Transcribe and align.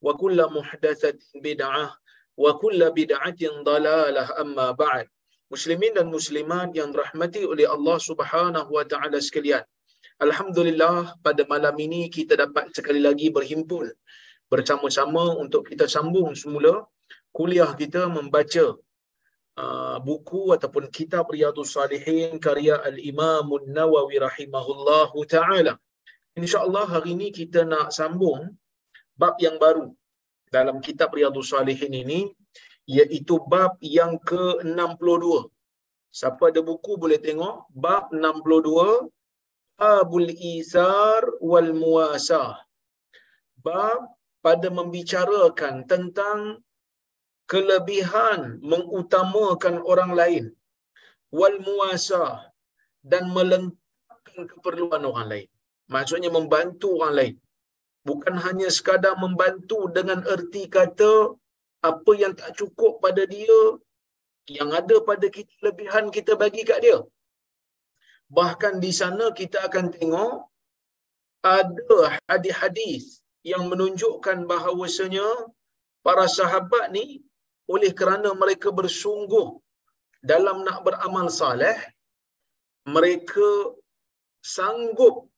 wa 0.00 0.12
kullu 0.20 0.44
muhdatsatin 0.56 1.40
bid'ah 1.44 1.92
wa 2.36 2.50
kullu 2.62 2.88
bid'atin 2.92 3.64
dalalah 3.64 4.28
amma 4.42 4.72
ba'd. 4.72 5.06
Muslimin 5.50 5.98
dan 5.98 6.06
muslimat 6.14 6.70
yang 6.78 6.94
rahmati 6.94 7.42
oleh 7.42 7.66
Allah 7.66 7.98
subhanahu 7.98 8.70
wa 8.70 8.84
ta'ala 8.86 9.18
sekalian 9.18 9.66
Alhamdulillah 10.20 11.16
pada 11.24 11.42
malam 11.48 11.72
ini 11.80 12.12
kita 12.12 12.36
dapat 12.36 12.68
sekali 12.76 13.00
lagi 13.00 13.32
berhimpun 13.32 13.88
bersama-sama 14.52 15.32
untuk 15.40 15.64
kita 15.72 15.88
sambung 15.88 16.36
semula 16.36 16.84
kuliah 17.32 17.72
kita 17.72 18.04
membaca 18.04 18.76
uh, 19.56 19.96
buku 20.04 20.52
ataupun 20.52 20.92
kitab 20.92 21.24
Riyadhus 21.32 21.72
Salihin 21.72 22.36
karya 22.36 22.76
Al-Imam 22.84 23.48
Nawawi 23.64 24.20
rahimahullahu 24.20 25.16
taala. 25.24 25.80
Insya-Allah 26.36 26.84
hari 27.00 27.16
ini 27.16 27.32
kita 27.32 27.64
nak 27.64 27.88
sambung 27.88 28.60
bab 29.20 29.36
yang 29.46 29.56
baru 29.64 29.86
dalam 30.56 30.76
kitab 30.86 31.12
Riyadhus 31.16 31.52
Salihin 31.52 31.92
ini 32.02 32.20
iaitu 32.98 33.34
bab 33.52 33.76
yang 33.98 34.12
ke-62. 34.30 35.24
Siapa 36.18 36.50
ada 36.50 36.60
buku 36.68 36.92
boleh 37.02 37.20
tengok 37.26 37.56
bab 37.84 38.04
62 38.10 39.12
Babul 39.80 40.28
Isar 40.56 41.22
wal 41.50 41.70
Muasah. 41.82 42.52
Bab 43.66 44.00
pada 44.44 44.68
membicarakan 44.78 45.84
tentang 45.92 46.64
kelebihan 47.50 48.40
mengutamakan 48.70 49.76
orang 49.92 50.12
lain 50.20 50.44
wal 51.38 51.56
muasah 51.66 52.48
dan 53.04 53.24
melengkapkan 53.36 54.48
keperluan 54.50 55.02
orang 55.10 55.26
lain. 55.32 55.48
Maksudnya 55.94 56.30
membantu 56.32 56.88
orang 57.02 57.14
lain. 57.18 57.34
Bukan 58.08 58.34
hanya 58.44 58.68
sekadar 58.76 59.14
membantu 59.24 59.78
dengan 59.96 60.24
erti 60.34 60.64
kata 60.76 61.36
apa 61.90 62.12
yang 62.22 62.32
tak 62.40 62.56
cukup 62.60 63.00
pada 63.04 63.22
dia, 63.28 63.60
yang 64.58 64.70
ada 64.80 64.96
pada 65.08 65.26
kita 65.36 65.52
lebihan 65.66 66.08
kita 66.16 66.32
bagi 66.42 66.62
kat 66.70 66.80
dia. 66.84 66.98
Bahkan 68.38 68.74
di 68.84 68.92
sana 69.00 69.32
kita 69.40 69.58
akan 69.68 69.86
tengok 69.96 70.34
ada 71.44 71.98
hadis-hadis 72.28 73.24
yang 73.52 73.72
menunjukkan 73.72 74.44
bahawasanya 74.50 75.28
para 76.04 76.28
sahabat 76.28 76.92
ni 76.92 77.24
oleh 77.74 77.92
kerana 78.00 78.30
mereka 78.42 78.68
bersungguh 78.80 79.56
dalam 80.20 80.68
nak 80.68 80.84
beramal 80.84 81.32
saleh, 81.32 81.76
mereka 82.84 83.72
sanggup 84.44 85.29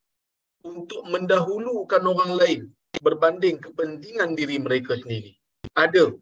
untuk 0.63 1.03
mendahulukan 1.13 2.01
orang 2.03 2.31
lain 2.39 2.61
berbanding 3.03 3.59
kepentingan 3.59 4.35
diri 4.39 4.57
mereka 4.65 4.95
sendiri. 5.01 5.35
Ada 5.75 6.15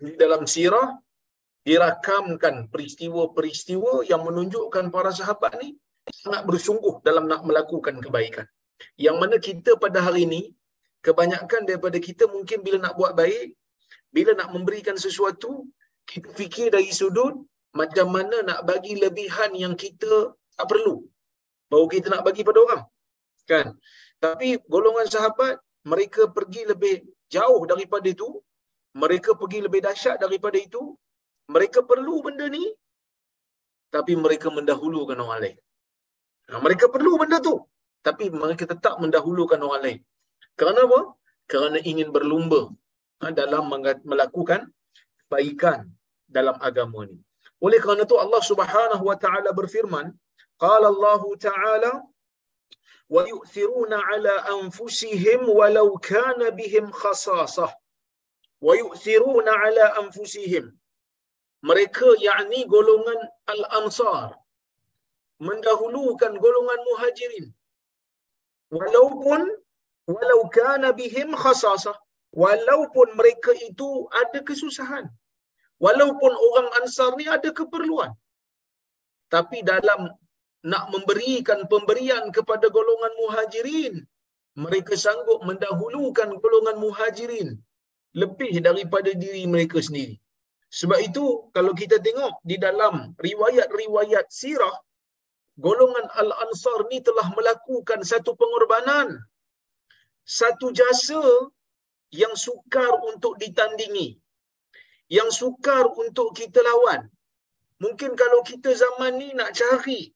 di 0.00 0.12
dalam 0.16 0.48
sirah 0.48 0.96
dirakamkan 1.68 2.72
peristiwa-peristiwa 2.72 4.08
yang 4.08 4.24
menunjukkan 4.24 4.88
para 4.94 5.12
sahabat 5.12 5.52
ni 5.60 5.76
sangat 6.24 6.42
bersungguh 6.48 7.04
dalam 7.04 7.28
nak 7.28 7.44
melakukan 7.44 8.00
kebaikan. 8.00 8.46
Yang 8.96 9.16
mana 9.20 9.36
kita 9.48 9.76
pada 9.76 10.00
hari 10.00 10.24
ini 10.24 10.42
kebanyakan 11.06 11.68
daripada 11.68 11.98
kita 12.00 12.24
mungkin 12.30 12.64
bila 12.64 12.78
nak 12.88 12.94
buat 12.96 13.12
baik, 13.20 13.52
bila 14.16 14.32
nak 14.40 14.48
memberikan 14.54 14.96
sesuatu, 14.96 15.68
kita 16.08 16.32
fikir 16.40 16.72
dari 16.72 16.88
sudut 16.88 17.36
macam 17.76 18.08
mana 18.16 18.36
nak 18.48 18.60
bagi 18.64 18.96
lebihan 18.96 19.52
yang 19.52 19.74
kita 19.76 20.32
tak 20.56 20.66
perlu. 20.72 21.04
Baru 21.68 21.86
kita 21.92 22.08
nak 22.08 22.24
bagi 22.24 22.42
pada 22.48 22.58
orang. 22.64 22.82
Kan? 23.50 23.66
Tapi 24.20 24.60
golongan 24.68 25.08
sahabat, 25.08 25.56
mereka 25.88 26.28
pergi 26.36 26.62
lebih 26.68 26.94
jauh 27.32 27.62
daripada 27.64 28.06
itu. 28.06 28.28
Mereka 29.02 29.40
pergi 29.40 29.58
lebih 29.66 29.80
dahsyat 29.86 30.20
daripada 30.20 30.58
itu. 30.60 30.82
Mereka 31.48 31.88
perlu 31.90 32.20
benda 32.20 32.46
ni. 32.52 32.64
Tapi 33.88 34.12
mereka 34.20 34.52
mendahulukan 34.52 35.16
orang 35.16 35.40
lain. 35.44 35.58
Nah, 36.52 36.60
mereka 36.60 36.92
perlu 36.92 37.16
benda 37.20 37.40
tu. 37.40 37.56
Tapi 38.04 38.28
mereka 38.28 38.64
tetap 38.68 39.00
mendahulukan 39.00 39.60
orang 39.64 39.82
lain. 39.84 40.00
Kerana 40.58 40.84
apa? 40.88 41.00
Kerana 41.48 41.78
ingin 41.80 42.12
berlumba 42.12 42.68
dalam 43.32 43.72
melakukan 44.04 44.68
kebaikan 45.24 45.88
dalam 46.28 46.56
agama 46.60 47.08
ni. 47.08 47.16
Oleh 47.64 47.78
kerana 47.82 48.06
itu 48.06 48.16
Allah 48.24 48.42
Subhanahu 48.50 49.02
wa 49.10 49.16
taala 49.18 49.50
berfirman, 49.50 50.06
qala 50.62 50.86
Allah 50.94 51.22
taala 51.46 51.92
wa 53.14 53.22
yu'thiruna 53.32 53.98
ala 54.12 54.34
anfusihim 54.56 55.40
walau 55.58 55.98
kana 56.10 56.50
bihim 56.58 56.86
khasasah. 57.00 57.70
Wa 58.66 58.72
yu'thiruna 58.82 59.52
ala 59.66 59.84
anfusihim. 60.02 60.66
Mereka 61.68 62.08
yakni 62.26 62.60
golongan 62.74 63.20
al-ansar 63.54 64.38
mendahulukan 65.46 66.32
golongan 66.44 66.80
muhajirin 66.88 67.46
walaupun 68.76 69.40
walau 70.14 70.40
kana 70.58 70.88
bihim 71.00 71.30
khasasah 71.42 71.96
walaupun 72.42 73.08
mereka 73.20 73.52
itu 73.68 73.88
ada 74.20 74.40
kesusahan 74.48 75.06
walaupun 75.84 76.32
orang 76.46 76.68
ansar 76.80 77.10
ni 77.18 77.26
ada 77.36 77.50
keperluan 77.58 78.10
tapi 79.34 79.58
dalam 79.70 80.00
nak 80.64 80.90
memberikan 80.90 81.66
pemberian 81.70 82.34
kepada 82.34 82.66
golongan 82.70 83.12
muhajirin. 83.22 83.94
Mereka 84.58 84.98
sanggup 84.98 85.46
mendahulukan 85.46 86.34
golongan 86.42 86.82
muhajirin 86.82 87.48
lebih 88.18 88.58
daripada 88.58 89.14
diri 89.14 89.46
mereka 89.46 89.78
sendiri. 89.78 90.18
Sebab 90.74 90.98
itu 90.98 91.24
kalau 91.56 91.72
kita 91.72 92.02
tengok 92.02 92.42
di 92.42 92.58
dalam 92.58 93.14
riwayat-riwayat 93.22 94.26
sirah 94.28 94.74
golongan 95.62 96.06
al-ansar 96.18 96.90
ni 96.90 96.98
telah 97.00 97.30
melakukan 97.38 98.02
satu 98.02 98.34
pengorbanan. 98.34 99.22
Satu 100.26 100.74
jasa 100.74 101.22
yang 102.10 102.34
sukar 102.36 102.92
untuk 103.10 103.38
ditandingi 103.40 104.18
yang 105.08 105.30
sukar 105.32 105.88
untuk 105.96 106.36
kita 106.36 106.60
lawan. 106.60 107.08
Mungkin 107.80 108.12
kalau 108.20 108.40
kita 108.44 108.76
zaman 108.76 109.16
ni 109.20 109.32
nak 109.32 109.56
cari 109.56 110.12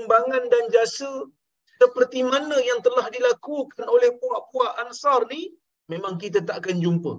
sumbangan 0.00 0.48
dan 0.48 0.64
jasa 0.72 1.28
seperti 1.76 2.24
mana 2.24 2.56
yang 2.64 2.80
telah 2.80 3.06
dilakukan 3.12 3.84
oleh 3.84 4.10
puak-puak 4.16 4.72
ansar 4.80 5.20
ni 5.28 5.52
memang 5.92 6.16
kita 6.16 6.40
tak 6.48 6.64
akan 6.64 6.80
jumpa 6.84 7.12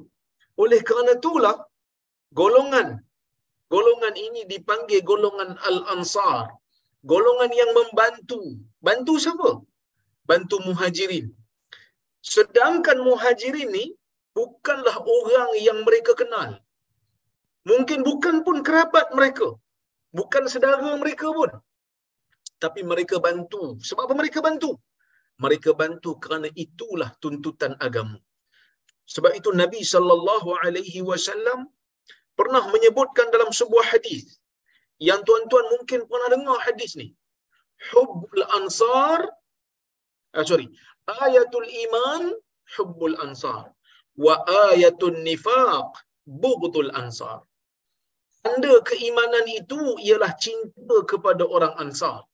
oleh 0.58 0.80
kerana 0.82 1.14
itulah 1.22 1.58
golongan 2.34 2.98
golongan 3.74 4.16
ini 4.28 4.42
dipanggil 4.52 5.00
golongan 5.12 5.56
Al-Ansar. 5.70 6.52
Golongan 7.12 7.52
yang 7.62 7.72
membantu. 7.80 8.42
Bantu 8.88 9.14
siapa? 9.24 9.52
Bantu 10.30 10.56
muhajirin. 10.68 11.26
Sedangkan 12.34 12.98
muhajirin 13.08 13.72
ni 13.78 13.86
bukanlah 14.38 14.98
orang 15.18 15.52
yang 15.68 15.80
mereka 15.88 16.14
kenal. 16.22 16.60
Mungkin 17.70 18.00
bukan 18.10 18.36
pun 18.46 18.62
kerabat 18.68 19.08
mereka. 19.18 19.48
Bukan 20.20 20.46
saudara 20.52 20.78
mereka 21.04 21.28
pun. 21.40 21.50
Tapi 22.64 22.82
mereka 22.92 23.18
bantu. 23.28 23.64
Sebab 23.88 24.04
apa 24.08 24.16
mereka 24.22 24.40
bantu? 24.48 24.72
Mereka 25.44 25.72
bantu 25.82 26.12
kerana 26.24 26.48
itulah 26.66 27.10
tuntutan 27.24 27.74
agama. 27.88 28.18
Sebab 29.14 29.32
itu 29.40 29.50
Nabi 29.62 29.82
sallallahu 29.94 30.50
alaihi 30.64 31.02
wasallam 31.10 31.60
pernah 32.40 32.64
menyebutkan 32.74 33.28
dalam 33.36 33.50
sebuah 33.60 33.86
hadis 33.92 34.24
yang 35.10 35.22
tuan-tuan 35.28 35.66
mungkin 35.74 36.00
pernah 36.12 36.30
dengar 36.34 36.58
hadis 36.68 36.94
ni. 37.02 37.08
Hubbul 37.92 38.46
ansar 38.58 39.20
ah, 40.38 40.46
sorry, 40.46 40.68
ayatul 41.26 41.66
iman 41.86 42.24
hubbul 42.78 43.18
ansar 43.26 43.74
wa 44.26 44.36
ayatul 44.72 45.18
nifaq 45.28 45.90
bughdul 46.44 46.92
ansar. 47.02 47.42
Tanda 48.46 48.74
keimanan 48.90 49.46
itu 49.60 49.80
ialah 50.06 50.34
cinta 50.44 50.98
kepada 51.12 51.44
orang 51.46 51.74
ansar. 51.84 52.26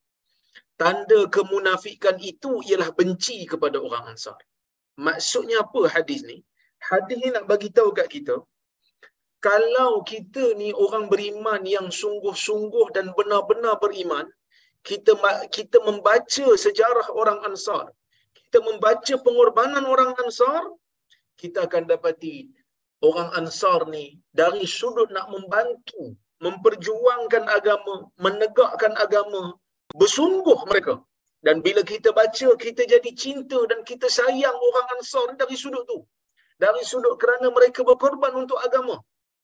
Tanda 0.78 1.20
kemunafikan 1.38 2.18
itu 2.22 2.62
ialah 2.70 2.94
benci 2.94 3.38
kepada 3.52 3.78
orang 3.82 4.14
ansar. 4.14 4.38
Maksudnya 4.98 5.66
apa 5.66 5.82
hadis 5.90 6.22
ni? 6.30 6.38
Hadis 6.90 7.18
ni 7.18 7.30
nak 7.34 7.50
bagi 7.50 7.70
tahu 7.74 7.90
kat 7.98 8.08
kita, 8.14 8.36
kalau 9.42 10.02
kita 10.02 10.58
ni 10.58 10.74
orang 10.74 11.06
beriman 11.14 11.62
yang 11.62 11.88
sungguh-sungguh 11.94 12.94
dan 12.96 13.14
benar-benar 13.18 13.78
beriman, 13.78 14.26
kita 14.82 15.14
kita 15.54 15.78
membaca 15.86 16.48
sejarah 16.66 17.08
orang 17.14 17.40
Ansar, 17.46 17.94
kita 18.34 18.60
membaca 18.66 19.14
pengorbanan 19.22 19.86
orang 19.86 20.12
Ansar, 20.22 20.62
kita 21.38 21.70
akan 21.70 21.86
dapati 21.86 22.50
orang 23.06 23.30
Ansar 23.38 23.86
ni 23.94 24.18
dari 24.34 24.66
sudut 24.66 25.10
nak 25.14 25.30
membantu, 25.30 26.18
memperjuangkan 26.42 27.46
agama, 27.46 28.10
menegakkan 28.18 28.94
agama, 28.98 29.54
bersungguh 30.00 30.60
mereka. 30.72 30.96
Dan 31.46 31.62
bila 31.66 31.82
kita 31.92 32.10
baca, 32.20 32.50
kita 32.66 32.82
jadi 32.94 33.12
cinta 33.24 33.60
dan 33.72 33.80
kita 33.90 34.08
sayang 34.10 34.58
orang 34.68 34.88
Ansar 34.98 35.28
dari 35.42 35.56
sudut 35.64 35.86
tu. 35.92 36.00
Dari 36.64 36.82
sudut 36.82 37.16
kerana 37.22 37.54
mereka 37.54 37.86
berkorban 37.86 38.34
untuk 38.34 38.58
agama. 38.68 38.98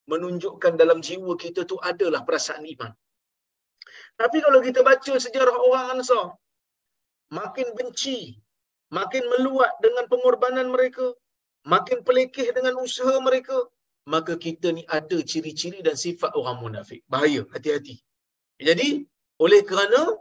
Menunjukkan 0.10 0.74
dalam 0.82 1.00
jiwa 1.06 1.34
kita 1.44 1.62
tu 1.70 1.78
adalah 1.92 2.22
perasaan 2.28 2.66
iman. 2.66 2.92
Tapi 4.22 4.38
kalau 4.46 4.60
kita 4.68 4.82
baca 4.82 5.14
sejarah 5.26 5.58
orang 5.68 5.86
Ansar, 5.98 6.34
makin 7.30 7.68
benci, 7.78 8.42
makin 8.90 9.24
meluat 9.38 9.74
dengan 9.86 10.06
pengorbanan 10.10 10.68
mereka, 10.74 11.14
makin 11.66 12.02
pelikih 12.08 12.50
dengan 12.58 12.76
usaha 12.82 13.16
mereka, 13.22 13.58
maka 14.10 14.34
kita 14.36 14.74
ni 14.76 14.84
ada 14.98 15.18
ciri-ciri 15.24 15.80
dan 15.86 15.96
sifat 15.96 16.36
orang 16.36 16.60
munafik. 16.60 17.02
Bahaya, 17.08 17.48
hati-hati. 17.54 18.02
Jadi, 18.60 19.08
oleh 19.40 19.62
kerana 19.64 20.20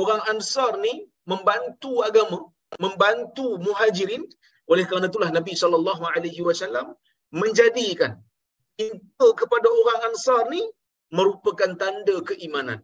orang 0.00 0.22
Ansar 0.32 0.80
ni 0.84 1.06
membantu 1.30 1.92
agama, 2.08 2.38
membantu 2.80 3.60
muhajirin, 3.66 4.24
oleh 4.72 4.84
kerana 4.88 5.06
itulah 5.12 5.30
Nabi 5.36 5.52
wasallam 6.48 6.96
menjadikan 7.40 8.12
cinta 8.80 9.28
kepada 9.40 9.68
orang 9.68 10.00
Ansar 10.08 10.48
ni 10.54 10.62
merupakan 11.12 11.72
tanda 11.76 12.16
keimanan. 12.24 12.80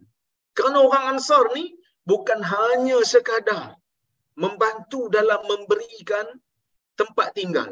Kerana 0.52 0.78
orang 0.84 1.04
Ansar 1.16 1.44
ni 1.56 1.64
bukan 2.04 2.40
hanya 2.44 2.98
sekadar 3.12 3.76
membantu 4.36 5.08
dalam 5.16 5.40
memberikan 5.48 6.26
tempat 7.00 7.32
tinggal. 7.38 7.70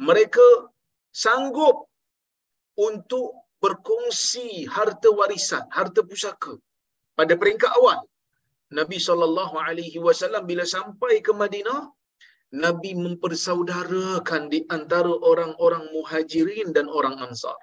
Mereka 0.00 0.72
sanggup 1.12 1.88
untuk 2.76 3.32
berkongsi 3.60 4.68
harta 4.68 5.08
warisan, 5.18 5.64
harta 5.72 6.00
pusaka 6.04 6.60
pada 7.18 7.34
peringkat 7.40 7.72
awal. 7.78 8.00
Nabi 8.78 8.98
sallallahu 9.08 9.56
alaihi 9.66 9.98
wasallam 10.06 10.44
bila 10.50 10.64
sampai 10.76 11.14
ke 11.26 11.32
Madinah, 11.42 11.80
Nabi 12.64 12.90
mempersaudarakan 13.04 14.42
di 14.52 14.60
antara 14.76 15.14
orang-orang 15.30 15.84
muhajirin 15.94 16.68
dan 16.76 16.86
orang 16.98 17.16
ansar. 17.26 17.56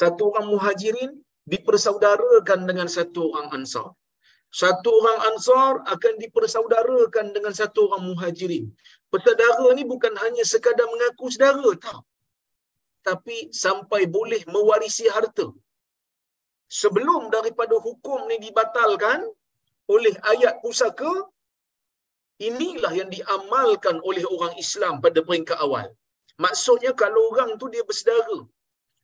Satu 0.00 0.22
orang 0.30 0.46
muhajirin 0.54 1.10
dipersaudarakan 1.52 2.60
dengan 2.68 2.88
satu 2.96 3.22
orang 3.32 3.48
ansar. 3.58 3.88
Satu 4.60 4.88
orang 5.00 5.20
ansar 5.28 5.72
akan 5.94 6.14
dipersaudarakan 6.22 7.26
dengan 7.36 7.52
satu 7.60 7.90
orang 7.90 8.04
muhajirin. 8.10 8.64
Persaudara 9.12 9.66
ni 9.76 9.84
bukan 9.92 10.14
hanya 10.22 10.44
sekadar 10.52 10.86
mengaku 10.92 11.26
saudara, 11.34 11.70
tak. 11.84 12.00
Tapi 13.08 13.36
sampai 13.64 14.02
boleh 14.16 14.42
mewarisi 14.54 15.06
harta. 15.14 15.46
Sebelum 16.80 17.22
daripada 17.34 17.76
hukum 17.86 18.20
ni 18.30 18.36
dibatalkan 18.44 19.20
oleh 19.94 20.14
ayat 20.32 20.54
pusaka, 20.62 21.12
inilah 22.48 22.92
yang 23.00 23.10
diamalkan 23.16 23.96
oleh 24.08 24.24
orang 24.34 24.54
Islam 24.64 24.94
pada 25.04 25.20
peringkat 25.26 25.58
awal. 25.66 25.86
Maksudnya 26.44 26.92
kalau 27.02 27.20
orang 27.30 27.50
tu 27.60 27.66
dia 27.74 27.84
bersaudara, 27.90 28.38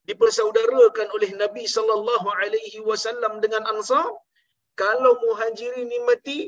dipersaudarakan 0.09 1.09
oleh 1.17 1.31
Nabi 1.43 1.65
sallallahu 1.77 2.29
alaihi 2.43 2.81
wasallam 2.89 3.39
dengan 3.45 3.63
Ansar, 3.73 4.09
kalau 4.83 5.13
Muhajirin 5.25 5.87
ni 5.93 6.01
mati, 6.09 6.39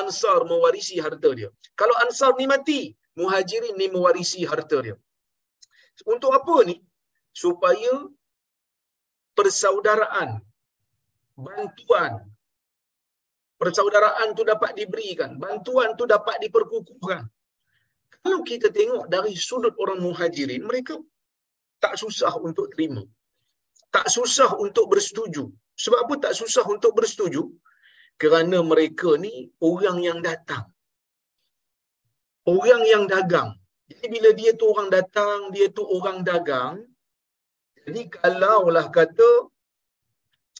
Ansar 0.00 0.38
mewarisi 0.50 0.96
harta 1.04 1.30
dia. 1.38 1.48
Kalau 1.80 1.96
Ansar 2.04 2.32
ni 2.40 2.46
mati, 2.54 2.80
Muhajirin 3.20 3.76
ni 3.80 3.86
mewarisi 3.94 4.40
harta 4.50 4.78
dia. 4.84 4.96
Untuk 6.12 6.32
apa 6.38 6.56
ni? 6.68 6.76
Supaya 7.42 7.94
persaudaraan, 9.38 10.30
bantuan, 11.36 12.12
persaudaraan 13.60 14.32
tu 14.38 14.42
dapat 14.52 14.72
diberikan, 14.78 15.36
bantuan 15.36 15.92
tu 15.98 16.04
dapat 16.08 16.36
diperkukuhkan. 16.44 17.28
Kalau 18.24 18.40
kita 18.42 18.68
tengok 18.74 19.06
dari 19.06 19.32
sudut 19.38 19.74
orang 19.78 20.00
muhajirin, 20.02 20.64
mereka 20.66 20.98
tak 21.78 21.94
susah 22.00 22.32
untuk 22.42 22.72
terima. 22.72 23.04
Tak 23.94 24.06
susah 24.10 24.58
untuk 24.58 24.90
bersetuju. 24.92 25.46
Sebab 25.76 25.98
apa 26.08 26.14
tak 26.24 26.34
susah 26.40 26.64
untuk 26.66 26.92
bersetuju? 26.98 27.46
Kerana 28.16 28.64
mereka 28.64 29.14
ni 29.20 29.52
orang 29.60 29.98
yang 30.08 30.18
datang. 30.24 30.64
Orang 32.48 32.82
yang 32.88 33.04
dagang. 33.06 33.54
Jadi 33.86 34.06
bila 34.10 34.30
dia 34.34 34.50
tu 34.58 34.64
orang 34.72 34.88
datang, 34.90 35.54
dia 35.54 35.70
tu 35.70 35.86
orang 35.86 36.26
dagang, 36.26 36.82
jadi 37.86 38.02
kalaulah 38.10 38.90
kata 38.90 39.46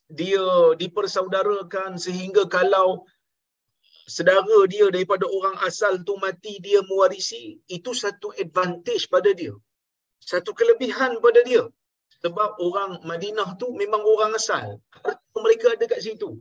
dia 0.06 0.46
dipersaudarakan 0.78 1.98
sehingga 1.98 2.46
kalau 2.46 3.04
sedara 4.06 4.58
dia 4.70 4.86
daripada 4.94 5.26
orang 5.26 5.56
asal 5.68 5.98
tu 6.06 6.14
mati 6.22 6.62
dia 6.62 6.80
mewarisi 6.86 7.58
itu 7.66 7.90
satu 7.90 8.30
advantage 8.38 9.10
pada 9.10 9.30
dia. 9.34 9.54
Satu 10.22 10.54
kelebihan 10.54 11.18
pada 11.18 11.42
dia. 11.42 11.66
Sebab 12.22 12.58
orang 12.62 13.02
Madinah 13.04 13.58
tu 13.60 13.74
memang 13.74 14.02
orang 14.02 14.32
asal. 14.38 14.78
Mereka 15.44 15.76
ada 15.76 15.84
kat 15.84 16.00
situ? 16.06 16.38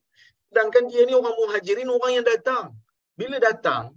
Sedangkan 0.50 0.88
dia 0.88 1.04
ni 1.10 1.14
orang 1.18 1.36
muhajirin 1.36 1.90
orang 1.90 2.12
yang 2.22 2.26
datang. 2.26 2.72
Bila 3.20 3.38
datang 3.42 3.92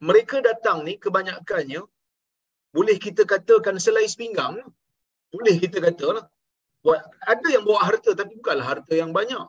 mereka 0.00 0.36
datang 0.44 0.84
ni 0.84 0.94
kebanyakannya 1.04 1.80
boleh 2.76 2.96
kita 3.00 3.24
katakan 3.24 3.76
selai 3.80 4.04
pinggang 4.20 4.60
boleh 5.32 5.54
kita 5.62 5.80
katalah 5.80 6.24
ada 7.32 7.46
yang 7.54 7.64
bawa 7.68 7.80
harta 7.88 8.10
tapi 8.20 8.32
bukanlah 8.38 8.66
harta 8.72 8.94
yang 9.02 9.10
banyak. 9.18 9.44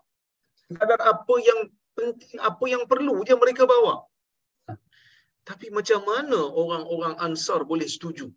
Kadar 0.77 1.00
apa 1.13 1.36
yang 1.50 1.60
penting, 1.98 2.38
apa 2.50 2.65
yang 2.74 2.84
perlu 2.91 3.15
je 3.27 3.36
mereka 3.44 3.63
bawa. 3.74 3.96
Tapi 5.48 5.67
macam 5.77 6.03
mana 6.12 6.39
orang-orang 6.62 7.15
Ansar 7.25 7.63
boleh 7.72 7.88
setuju 7.88 8.27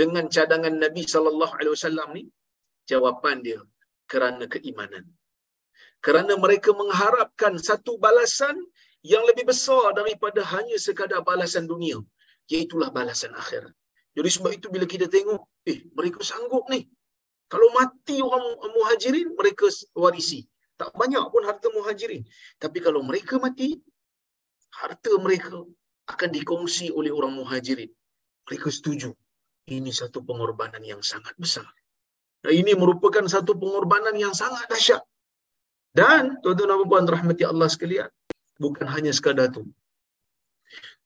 dengan 0.00 0.30
cadangan 0.34 0.74
Nabi 0.84 1.02
sallallahu 1.14 1.54
alaihi 1.58 1.74
wasallam 1.76 2.08
ni? 2.18 2.24
Jawapan 2.90 3.42
dia 3.46 3.60
kerana 4.12 4.44
keimanan. 4.54 5.04
Kerana 6.04 6.34
mereka 6.44 6.70
mengharapkan 6.80 7.54
satu 7.68 7.98
balasan 8.04 8.56
yang 9.12 9.22
lebih 9.28 9.44
besar 9.50 9.94
daripada 9.98 10.40
hanya 10.54 10.76
sekadar 10.86 11.20
balasan 11.30 11.64
dunia, 11.72 11.98
iaitu 12.52 12.74
balasan 12.98 13.32
akhirat. 13.42 13.74
Jadi 14.16 14.28
sebab 14.36 14.52
itu 14.58 14.66
bila 14.74 14.86
kita 14.94 15.06
tengok, 15.06 15.42
eh 15.70 15.78
mereka 15.98 16.18
sanggup 16.30 16.66
ni 16.72 16.80
kalau 17.50 17.66
mati 17.74 18.22
orang 18.22 18.62
muhajirin, 18.62 19.34
mereka 19.34 19.66
warisi. 19.98 20.46
Tak 20.78 20.94
banyak 20.94 21.20
pun 21.34 21.42
harta 21.42 21.66
muhajirin. 21.74 22.22
Tapi 22.62 22.78
kalau 22.78 23.02
mereka 23.02 23.42
mati, 23.42 23.74
harta 24.70 25.10
mereka 25.18 25.66
akan 26.06 26.30
dikongsi 26.30 26.94
oleh 26.94 27.10
orang 27.10 27.34
muhajirin. 27.34 27.90
Mereka 28.46 28.70
setuju. 28.70 29.10
Ini 29.66 29.90
satu 29.90 30.22
pengorbanan 30.22 30.80
yang 30.86 31.02
sangat 31.02 31.34
besar. 31.36 31.66
Ini 32.46 32.72
merupakan 32.78 33.26
satu 33.26 33.58
pengorbanan 33.58 34.14
yang 34.14 34.32
sangat 34.32 34.70
dahsyat. 34.70 35.02
Dan 35.90 36.38
tuan-tuan 36.46 36.70
dan 36.70 36.86
puan 36.86 37.04
rahmati 37.04 37.42
Allah 37.42 37.66
sekalian, 37.66 38.06
bukan 38.62 38.86
hanya 38.86 39.10
sekadar 39.10 39.50
itu. 39.50 39.66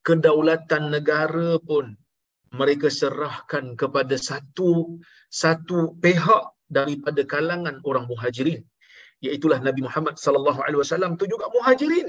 Kedaulatan 0.05 0.93
negara 0.93 1.57
pun 1.57 1.97
mereka 2.53 2.87
serahkan 2.91 3.73
kepada 3.81 4.15
satu 4.19 4.99
satu 5.29 5.97
pihak 6.03 6.43
daripada 6.69 7.21
kalangan 7.25 7.81
orang 7.85 8.05
muhajirin. 8.11 8.61
Iaitulah 9.25 9.59
Nabi 9.63 9.81
Muhammad 9.87 10.15
sallallahu 10.21 10.59
alaihi 10.65 10.81
wasallam 10.83 11.17
itu 11.17 11.25
juga 11.33 11.49
muhajirin. 11.49 12.07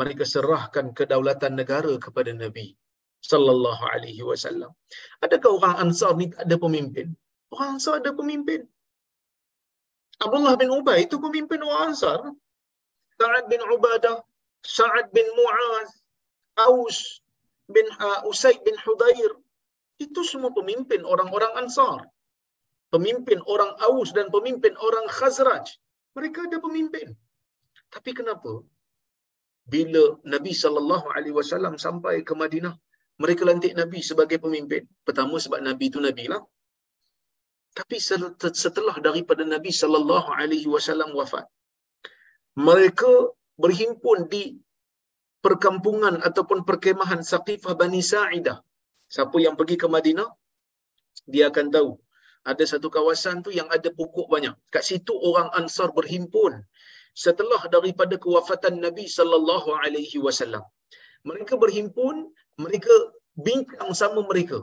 Mereka 0.00 0.24
serahkan 0.24 0.96
kedaulatan 0.96 1.52
negara 1.60 1.92
kepada 2.00 2.32
Nabi 2.32 2.72
sallallahu 3.20 3.84
alaihi 3.92 4.24
wasallam. 4.24 4.72
Adakah 5.24 5.50
orang 5.60 5.74
ansar 5.84 6.16
ni 6.16 6.32
tak 6.32 6.48
ada 6.48 6.56
pemimpin? 6.56 7.12
Orang 7.52 7.76
ansar 7.76 8.00
ada 8.00 8.10
pemimpin. 8.16 8.64
Abdullah 10.22 10.54
bin 10.56 10.70
Ubay 10.72 11.04
itu 11.06 11.18
pemimpin 11.18 11.60
orang 11.60 11.92
ansar. 11.92 12.18
Sa'ad 13.20 13.46
bin 13.46 13.62
Ubadah 13.62 14.18
Sa'ad 14.66 15.14
bin 15.14 15.26
Mu'az 15.38 15.90
Aus 16.58 17.21
bin 17.68 17.86
uh, 18.00 18.20
Usaid 18.30 18.58
bin 18.66 18.76
Hudair 18.84 19.30
itu 20.00 20.20
semua 20.26 20.50
pemimpin 20.50 21.06
orang-orang 21.06 21.52
Ansar. 21.60 22.08
Pemimpin 22.92 23.40
orang 23.48 23.72
Aus 23.88 24.10
dan 24.12 24.28
pemimpin 24.28 24.74
orang 24.76 25.06
Khazraj. 25.08 25.66
Mereka 26.16 26.48
ada 26.48 26.58
pemimpin. 26.60 27.16
Tapi 27.88 28.10
kenapa? 28.12 28.52
Bila 29.64 30.20
Nabi 30.28 30.52
sallallahu 30.52 31.06
alaihi 31.16 31.32
wasallam 31.32 31.80
sampai 31.80 32.20
ke 32.28 32.34
Madinah, 32.36 32.74
mereka 33.22 33.48
lantik 33.48 33.72
Nabi 33.78 34.00
sebagai 34.04 34.38
pemimpin. 34.44 34.82
Pertama 35.06 35.38
sebab 35.44 35.60
Nabi 35.68 35.88
itu 35.88 36.00
nabi 36.02 36.26
lah. 36.32 36.42
Tapi 37.72 37.96
setelah 38.64 38.96
daripada 39.00 39.42
Nabi 39.48 39.72
sallallahu 39.72 40.28
alaihi 40.36 40.68
wasallam 40.68 41.16
wafat, 41.16 41.48
mereka 42.68 43.32
berhimpun 43.56 44.28
di 44.28 44.60
perkampungan 45.46 46.14
ataupun 46.28 46.58
perkemahan 46.68 47.20
Saqifah 47.32 47.74
Bani 47.80 48.02
Sa'idah 48.12 48.58
Siapa 49.14 49.36
yang 49.44 49.54
pergi 49.60 49.76
ke 49.82 49.86
Madinah, 49.94 50.28
dia 51.32 51.44
akan 51.52 51.66
tahu. 51.76 51.90
Ada 52.50 52.64
satu 52.70 52.88
kawasan 52.96 53.36
tu 53.46 53.50
yang 53.58 53.68
ada 53.76 53.88
pokok 53.98 54.26
banyak. 54.34 54.54
Kat 54.74 54.84
situ 54.88 55.14
orang 55.28 55.48
Ansar 55.58 55.88
berhimpun 55.98 56.52
setelah 57.24 57.60
daripada 57.74 58.14
kewafatan 58.24 58.80
Nabi 58.86 59.04
sallallahu 59.16 59.68
alaihi 59.84 60.16
wasallam. 60.26 60.64
Mereka 61.28 61.54
berhimpun, 61.64 62.16
mereka 62.64 62.94
bincang 63.46 63.92
sama 64.00 64.20
mereka. 64.30 64.58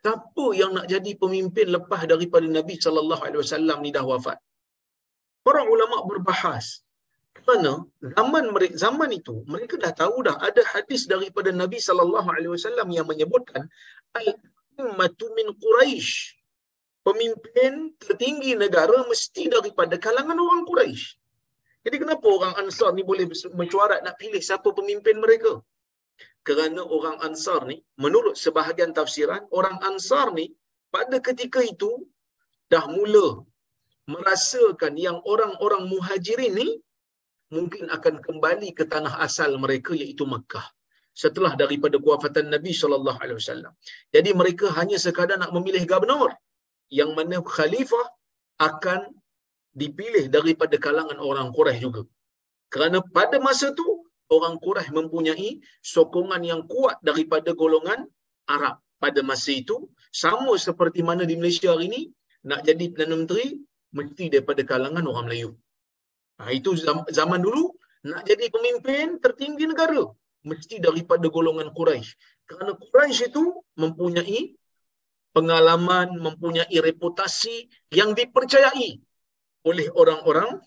Siapa 0.00 0.46
yang 0.60 0.72
nak 0.76 0.86
jadi 0.94 1.12
pemimpin 1.22 1.68
lepas 1.76 2.00
daripada 2.12 2.48
Nabi 2.58 2.74
sallallahu 2.84 3.22
alaihi 3.26 3.42
wasallam 3.44 3.78
ni 3.84 3.92
dah 3.96 4.04
wafat? 4.12 4.38
Para 5.46 5.62
ulama 5.74 5.98
berbahas 6.08 6.80
kerana 7.34 7.82
zaman 8.16 8.44
mereka 8.54 8.74
zaman 8.78 9.10
itu 9.10 9.34
mereka 9.50 9.74
dah 9.84 9.92
tahu 10.02 10.22
dah 10.26 10.36
ada 10.38 10.62
hadis 10.72 11.10
daripada 11.10 11.50
Nabi 11.50 11.82
sallallahu 11.82 12.28
alaihi 12.30 12.52
wasallam 12.54 12.88
yang 12.94 13.06
menyebutkan 13.10 13.66
al-ummatu 14.14 15.26
min 15.38 15.50
Quraisy. 15.58 16.38
Pemimpin 17.04 17.92
tertinggi 18.00 18.56
negara 18.56 19.04
mesti 19.10 19.52
daripada 19.52 20.00
kalangan 20.00 20.38
orang 20.40 20.64
Quraisy. 20.64 21.04
Jadi 21.84 21.96
kenapa 22.00 22.24
orang 22.24 22.54
Ansar 22.56 22.96
ni 22.96 23.04
boleh 23.04 23.28
mencuarat 23.52 24.00
nak 24.06 24.16
pilih 24.16 24.40
siapa 24.40 24.72
pemimpin 24.72 25.20
mereka? 25.20 25.60
Kerana 26.40 26.80
orang 26.80 27.20
Ansar 27.20 27.68
ni 27.68 27.76
menurut 28.00 28.40
sebahagian 28.40 28.96
tafsiran 28.96 29.44
orang 29.52 29.76
Ansar 29.84 30.32
ni 30.32 30.56
pada 30.88 31.20
ketika 31.20 31.60
itu 31.60 32.08
dah 32.72 32.88
mula 32.88 33.44
merasakan 34.08 34.96
yang 34.96 35.20
orang-orang 35.28 35.84
muhajirin 35.92 36.56
ni 36.56 36.68
mungkin 37.56 37.84
akan 37.96 38.14
kembali 38.26 38.68
ke 38.78 38.84
tanah 38.92 39.14
asal 39.26 39.50
mereka 39.64 39.92
iaitu 40.02 40.24
Mekah 40.32 40.66
setelah 41.22 41.52
daripada 41.62 41.96
kewafatan 42.04 42.46
Nabi 42.54 42.72
sallallahu 42.80 43.18
alaihi 43.22 43.38
wasallam. 43.40 43.72
Jadi 44.14 44.30
mereka 44.40 44.66
hanya 44.78 44.98
sekadar 45.04 45.36
nak 45.42 45.52
memilih 45.56 45.82
gubernur 45.92 46.30
yang 46.98 47.10
mana 47.18 47.38
khalifah 47.54 48.06
akan 48.68 49.00
dipilih 49.82 50.24
daripada 50.36 50.76
kalangan 50.86 51.18
orang 51.28 51.48
Quraisy 51.56 51.82
juga. 51.86 52.02
Kerana 52.72 52.98
pada 53.16 53.38
masa 53.46 53.66
tu 53.78 53.86
orang 54.36 54.58
Quraisy 54.64 54.90
mempunyai 54.98 55.50
sokongan 55.94 56.42
yang 56.50 56.62
kuat 56.72 56.98
daripada 57.08 57.50
golongan 57.62 58.00
Arab 58.56 58.76
pada 59.02 59.20
masa 59.30 59.52
itu 59.62 59.76
sama 60.10 60.52
seperti 60.66 61.00
mana 61.08 61.22
di 61.30 61.34
Malaysia 61.40 61.70
hari 61.74 61.86
ini 61.90 62.02
nak 62.50 62.60
jadi 62.68 62.84
Perdana 62.92 63.14
Menteri 63.20 63.46
mesti 63.96 64.24
daripada 64.34 64.62
kalangan 64.70 65.04
orang 65.10 65.26
Melayu. 65.30 65.50
Ha, 66.34 66.50
itu 66.50 66.74
zaman 67.14 67.40
dulu 67.40 67.70
nak 68.04 68.26
jadi 68.26 68.50
pemimpin 68.50 69.22
tertinggi 69.22 69.70
negara 69.70 70.02
mesti 70.44 70.82
daripada 70.82 71.24
golongan 71.30 71.72
Quraisy. 71.72 72.10
Kerana 72.44 72.76
Quraisy 72.76 73.32
itu 73.32 73.42
mempunyai 73.80 74.58
pengalaman, 75.32 76.20
mempunyai 76.20 76.76
reputasi 76.78 77.70
yang 77.94 78.12
dipercayai 78.12 79.00
oleh 79.64 79.86
orang-orang 79.96 80.60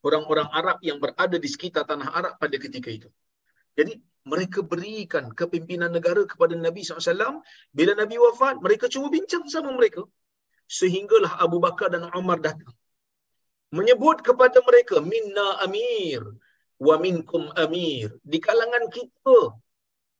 orang-orang 0.00 0.48
Arab 0.50 0.78
yang 0.82 0.98
berada 0.98 1.36
di 1.36 1.48
sekitar 1.48 1.84
tanah 1.86 2.08
Arab 2.10 2.32
pada 2.40 2.56
ketika 2.56 2.88
itu. 2.88 3.08
Jadi 3.76 4.00
mereka 4.26 4.60
berikan 4.64 5.30
kepimpinan 5.32 5.92
negara 5.92 6.24
kepada 6.24 6.56
Nabi 6.56 6.82
SAW. 6.82 7.44
Bila 7.70 7.92
Nabi 7.94 8.16
wafat, 8.16 8.58
mereka 8.64 8.88
cuba 8.88 9.12
bincang 9.12 9.44
sama 9.46 9.70
mereka. 9.76 10.02
Sehinggalah 10.66 11.38
Abu 11.40 11.60
Bakar 11.62 11.92
dan 11.92 12.08
Umar 12.16 12.40
datang 12.40 12.72
menyebut 13.70 14.22
kepada 14.26 14.58
mereka 14.66 14.98
minna 14.98 15.62
amir 15.66 16.22
wa 16.82 16.94
minkum 16.98 17.48
amir. 17.54 18.10
Di 18.26 18.38
kalangan 18.42 18.90
kita 18.90 19.54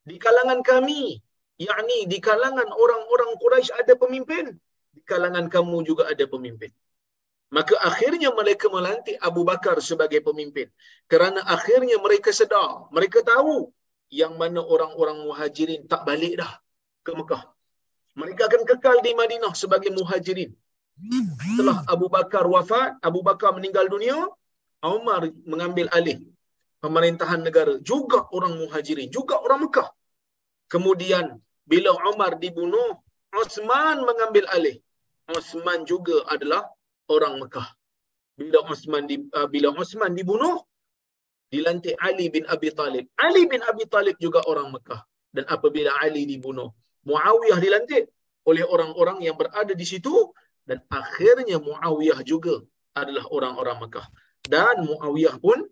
di 0.07 0.17
kalangan 0.17 0.61
kami 0.65 1.19
yakni 1.61 1.99
di 2.09 2.19
kalangan 2.23 2.69
orang-orang 2.73 3.37
Quraisy 3.37 3.77
ada 3.77 3.93
pemimpin 4.03 4.57
di 4.95 5.03
kalangan 5.05 5.47
kamu 5.51 5.77
juga 5.85 6.09
ada 6.09 6.25
pemimpin. 6.25 6.71
Maka 7.51 7.75
akhirnya 7.83 8.31
mereka 8.31 8.71
melantik 8.71 9.19
Abu 9.19 9.43
Bakar 9.43 9.83
sebagai 9.83 10.23
pemimpin. 10.23 10.71
Kerana 11.11 11.43
akhirnya 11.43 11.99
mereka 11.99 12.31
sedar 12.31 12.87
mereka 12.95 13.27
tahu 13.27 13.75
yang 14.11 14.39
mana 14.39 14.63
orang-orang 14.63 15.27
muhajirin 15.27 15.91
tak 15.91 16.07
balik 16.07 16.39
dah 16.39 16.53
ke 17.03 17.11
Mekah. 17.11 17.43
Mereka 18.15 18.43
akan 18.47 18.63
kekal 18.67 18.97
di 19.03 19.13
Madinah 19.19 19.55
sebagai 19.59 19.91
muhajirin 19.91 20.55
Setelah 21.41 21.85
Abu 21.89 22.07
Bakar 22.13 22.45
wafat, 22.45 23.01
Abu 23.01 23.25
Bakar 23.25 23.57
meninggal 23.57 23.89
dunia, 23.89 24.29
Umar 24.85 25.29
mengambil 25.49 25.89
alih 25.93 26.21
pemerintahan 26.81 27.41
negara. 27.45 27.77
Juga 27.81 28.29
orang 28.33 28.57
muhajirin, 28.61 29.09
juga 29.13 29.41
orang 29.41 29.69
Mekah. 29.69 29.89
Kemudian 30.73 31.41
bila 31.65 31.93
Umar 32.09 32.37
dibunuh, 32.41 33.01
Osman 33.33 34.03
mengambil 34.03 34.45
alih. 34.51 34.77
Osman 35.31 35.87
juga 35.87 36.27
adalah 36.27 36.67
orang 37.07 37.39
Mekah. 37.39 37.69
Bila 38.35 38.65
Osman 38.67 39.05
di, 39.07 39.21
uh, 39.37 39.47
bila 39.47 39.71
Osman 39.77 40.17
dibunuh, 40.17 40.65
dilantik 41.53 41.95
Ali 42.01 42.33
bin 42.33 42.47
Abi 42.49 42.71
Talib. 42.75 43.07
Ali 43.21 43.47
bin 43.47 43.63
Abi 43.63 43.85
Talib 43.87 44.17
juga 44.19 44.43
orang 44.51 44.73
Mekah. 44.75 45.03
Dan 45.31 45.47
apabila 45.47 45.95
Ali 46.03 46.27
dibunuh, 46.27 46.75
Muawiyah 47.07 47.59
dilantik 47.63 48.11
oleh 48.45 48.65
orang-orang 48.67 49.23
yang 49.23 49.39
berada 49.39 49.71
di 49.73 49.87
situ 49.87 50.33
dan 50.71 50.79
akhirnya 50.87 51.59
Muawiyah 51.59 52.23
juga 52.23 52.63
adalah 52.95 53.27
orang-orang 53.35 53.77
Mekah 53.83 54.07
dan 54.47 54.87
Muawiyah 54.87 55.35
pun 55.43 55.67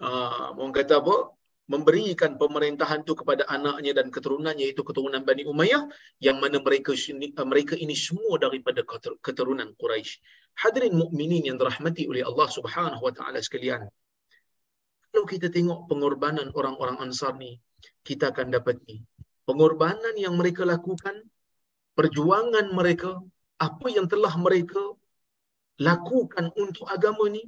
uh, 0.00 0.56
orang 0.56 0.72
kata 0.72 1.04
apa 1.04 1.36
memberikan 1.68 2.40
pemerintahan 2.40 3.04
tu 3.04 3.12
kepada 3.12 3.44
anaknya 3.48 3.92
dan 4.00 4.08
keturunannya 4.08 4.72
iaitu 4.72 4.82
keturunan 4.82 5.20
Bani 5.28 5.44
Umayyah 5.44 5.84
yang 6.24 6.40
mana 6.40 6.56
mereka 6.64 6.96
uh, 6.96 7.46
mereka 7.46 7.76
ini 7.76 7.92
semua 7.92 8.40
daripada 8.40 8.80
keturunan 9.20 9.76
Quraisy. 9.76 10.18
Hadirin 10.52 10.96
mukminin 10.96 11.48
yang 11.48 11.56
dirahmati 11.56 12.08
oleh 12.08 12.24
Allah 12.24 12.48
Subhanahu 12.48 13.04
wa 13.04 13.12
taala 13.12 13.40
sekalian. 13.40 13.88
Kalau 15.12 15.28
kita 15.28 15.52
tengok 15.52 15.92
pengorbanan 15.92 16.52
orang-orang 16.56 16.96
Ansar 17.00 17.36
ni, 17.36 17.60
kita 18.04 18.32
akan 18.32 18.52
dapati 18.52 19.00
pengorbanan 19.46 20.14
yang 20.16 20.34
mereka 20.38 20.62
lakukan, 20.64 21.22
perjuangan 21.98 22.72
mereka 22.72 23.20
apa 23.58 23.86
yang 23.90 24.06
telah 24.08 24.34
mereka 24.38 24.80
lakukan 25.80 26.52
untuk 26.54 26.86
agama 26.88 27.26
ni 27.28 27.42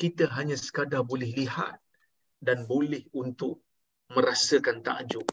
kita 0.00 0.26
hanya 0.32 0.56
sekadar 0.56 1.04
boleh 1.04 1.30
lihat 1.36 1.78
dan 2.42 2.64
boleh 2.66 3.06
untuk 3.14 3.62
merasakan 4.12 4.82
takjub. 4.82 5.24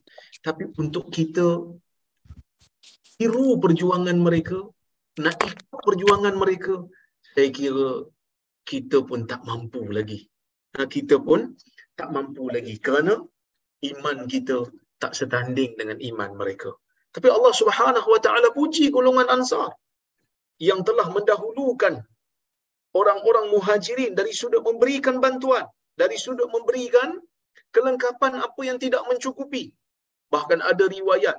Tapi 0.46 0.70
untuk 0.78 1.10
kita 1.10 1.68
tiru 3.18 3.60
perjuangan 3.60 4.16
mereka 4.16 4.62
nak 5.20 5.36
ikut 5.44 5.82
perjuangan 5.84 6.36
mereka 6.40 6.88
saya 7.36 7.50
kira 7.52 8.08
kita 8.64 9.04
pun 9.04 9.26
tak 9.26 9.44
mampu 9.44 9.84
lagi. 9.90 10.30
Kita 10.70 11.18
pun 11.20 11.58
tak 11.98 12.14
mampu 12.14 12.48
lagi 12.48 12.78
kerana 12.80 13.20
iman 13.84 14.18
kita 14.30 14.70
tak 15.02 15.16
setanding 15.16 15.76
dengan 15.76 15.98
iman 16.00 16.32
mereka 16.36 16.72
tapi 17.16 17.28
Allah 17.36 17.54
Subhanahu 17.62 18.08
wa 18.14 18.20
taala 18.26 18.50
puji 18.58 18.86
golongan 18.96 19.28
ansar 19.36 19.70
yang 20.68 20.82
telah 20.88 21.08
mendahulukan 21.16 21.94
orang-orang 23.00 23.46
muhajirin 23.54 24.14
dari 24.20 24.32
sudut 24.40 24.62
memberikan 24.70 25.18
bantuan, 25.24 25.66
dari 26.02 26.18
sudut 26.24 26.50
memberikan 26.56 27.18
kelengkapan 27.76 28.34
apa 28.46 28.62
yang 28.70 28.78
tidak 28.84 29.04
mencukupi. 29.10 29.64
Bahkan 30.34 30.60
ada 30.72 30.86
riwayat 30.98 31.38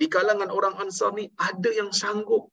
di 0.00 0.06
kalangan 0.14 0.50
orang 0.58 0.74
Ansar 0.82 1.10
ni 1.18 1.26
ada 1.48 1.70
yang 1.78 1.90
sanggup 2.00 2.52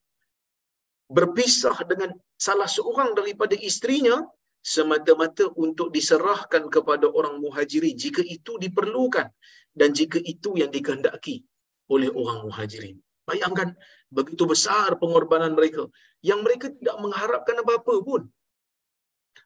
berpisah 1.17 1.77
dengan 1.91 2.09
salah 2.45 2.65
seorang 2.65 3.13
daripada 3.19 3.53
istrinya 3.69 4.25
semata-mata 4.65 5.45
untuk 5.53 5.93
diserahkan 5.93 6.73
kepada 6.73 7.05
orang 7.05 7.37
muhajirin 7.43 7.93
jika 8.03 8.25
itu 8.25 8.57
diperlukan 8.63 9.29
dan 9.77 9.89
jika 9.93 10.17
itu 10.33 10.57
yang 10.57 10.73
dikehendaki 10.73 11.45
oleh 11.93 12.09
orang 12.21 12.39
muhajirin. 12.45 12.97
Bayangkan 13.29 13.73
begitu 14.13 14.43
besar 14.45 14.89
pengorbanan 15.01 15.53
mereka 15.57 15.89
yang 16.21 16.39
mereka 16.45 16.69
tidak 16.77 16.97
mengharapkan 17.03 17.55
apa-apa 17.61 17.93
pun. 18.07 18.21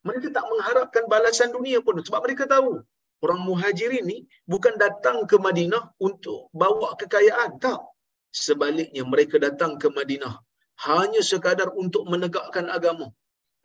Mereka 0.07 0.27
tak 0.35 0.45
mengharapkan 0.51 1.03
balasan 1.13 1.49
dunia 1.55 1.79
pun 1.85 1.99
sebab 2.07 2.21
mereka 2.25 2.43
tahu 2.47 2.83
orang 3.25 3.41
muhajirin 3.47 4.05
ni 4.11 4.17
bukan 4.51 4.75
datang 4.83 5.17
ke 5.29 5.35
Madinah 5.45 5.83
untuk 6.07 6.51
bawa 6.61 6.95
kekayaan. 6.99 7.59
Tak. 7.63 7.79
Sebaliknya 8.29 9.03
mereka 9.11 9.35
datang 9.41 9.71
ke 9.81 9.87
Madinah 9.89 10.35
hanya 10.87 11.21
sekadar 11.31 11.69
untuk 11.83 12.03
menegakkan 12.11 12.67
agama. 12.77 13.07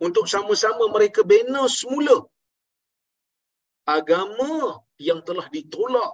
Untuk 0.05 0.25
sama-sama 0.27 0.91
mereka 0.91 1.23
bina 1.23 1.63
semula 1.71 2.17
agama 3.87 4.81
yang 5.07 5.21
telah 5.27 5.47
ditolak 5.55 6.11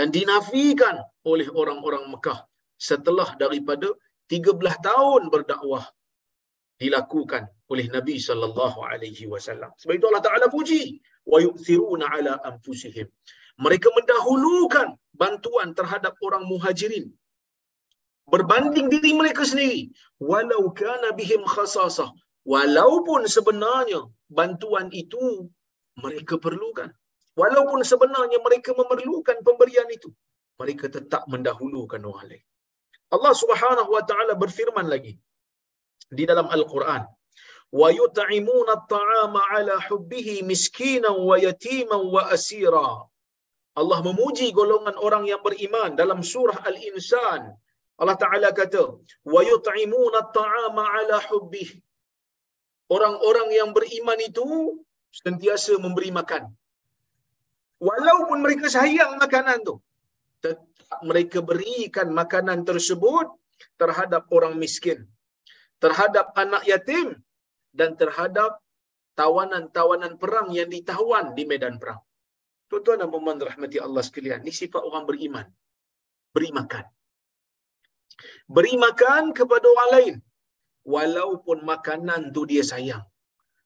dan 0.00 0.08
dinafikan 0.16 0.96
oleh 1.32 1.48
orang-orang 1.60 2.08
Mekah 2.12 2.38
setelah 2.88 3.28
daripada 3.42 3.88
13 4.32 4.56
tahun 4.88 5.22
berdakwah 5.34 5.84
dilakukan 6.80 7.44
oleh 7.72 7.86
Nabi 7.96 8.16
sallallahu 8.28 8.80
alaihi 8.90 9.28
wasallam. 9.32 9.70
Sebab 9.76 9.94
itu 10.00 10.06
Allah 10.08 10.24
Taala 10.24 10.46
puji 10.56 10.82
wa 11.28 11.38
yu'thiruna 11.46 12.08
ala 12.16 12.32
anfusihim. 12.50 13.04
Mereka 13.64 13.88
mendahulukan 13.98 14.96
bantuan 15.22 15.76
terhadap 15.78 16.16
orang 16.24 16.48
muhajirin 16.48 17.12
berbanding 18.34 18.86
diri 18.94 19.10
mereka 19.20 19.42
sendiri 19.50 19.80
walau 20.30 20.62
kana 20.80 21.10
bihim 21.20 21.42
khasasah 21.54 22.08
walaupun 22.52 23.26
sebenarnya 23.36 24.00
bantuan 24.38 24.88
itu 25.02 25.50
mereka 26.04 26.38
perlukan 26.44 26.90
walaupun 27.38 27.80
sebenarnya 27.92 28.38
mereka 28.46 28.70
memerlukan 28.80 29.38
pemberian 29.46 29.88
itu 29.90 30.10
mereka 30.60 30.86
tetap 30.96 31.22
mendahulukan 31.32 32.00
orang 32.10 32.26
lain. 32.30 32.44
Allah 33.14 33.34
Subhanahu 33.42 33.90
wa 33.96 34.02
taala 34.10 34.34
berfirman 34.42 34.86
lagi 34.92 35.14
di 36.18 36.24
dalam 36.30 36.46
Al-Quran 36.56 37.02
wa 37.80 37.88
yut'imuna 38.00 38.72
at-ta'ama 38.78 39.40
'ala 39.50 39.74
hubbihi 39.88 40.42
miskinan 40.50 41.16
wa 41.28 41.38
yatiman 41.46 42.02
wa 42.14 42.22
asira. 42.36 42.90
Allah 43.80 43.98
memuji 44.08 44.46
golongan 44.58 44.96
orang 45.06 45.24
yang 45.30 45.42
beriman 45.46 45.90
dalam 46.00 46.20
surah 46.32 46.58
Al-Insan. 46.70 47.42
Allah 48.00 48.16
Taala 48.22 48.48
kata 48.60 48.84
wa 49.32 49.40
yut'imuna 49.50 50.18
at-ta'ama 50.24 50.82
'ala 50.82 51.18
hubbihi. 51.30 51.78
Orang-orang 52.94 53.48
yang 53.58 53.70
beriman 53.76 54.18
itu 54.18 54.46
sentiasa 55.22 55.78
memberi 55.84 56.10
makan 56.18 56.50
walaupun 57.88 58.38
mereka 58.44 58.66
sayang 58.76 59.16
makanan 59.22 59.58
tu 59.68 59.74
tetap 60.44 61.00
mereka 61.10 61.38
berikan 61.50 62.08
makanan 62.20 62.62
tersebut 62.68 63.26
terhadap 63.80 64.22
orang 64.36 64.54
miskin 64.62 65.08
terhadap 65.82 66.26
anak 66.42 66.62
yatim 66.70 67.08
dan 67.78 67.96
terhadap 68.00 68.60
tawanan-tawanan 69.20 70.14
perang 70.22 70.48
yang 70.58 70.68
ditawan 70.76 71.32
di 71.36 71.44
medan 71.50 71.76
perang. 71.82 72.00
Tuan-tuan 72.70 73.02
dan 73.02 73.10
puan 73.10 73.38
rahmati 73.50 73.78
Allah 73.82 74.02
sekalian, 74.08 74.40
ini 74.46 74.52
sifat 74.54 74.82
orang 74.88 75.04
beriman. 75.08 75.46
Beri 76.30 76.50
makan. 76.54 76.84
Beri 78.46 78.74
makan 78.78 79.34
kepada 79.38 79.66
orang 79.74 79.90
lain. 79.96 80.14
Walaupun 80.94 81.58
makanan 81.66 82.30
tu 82.36 82.46
dia 82.50 82.62
sayang. 82.62 83.02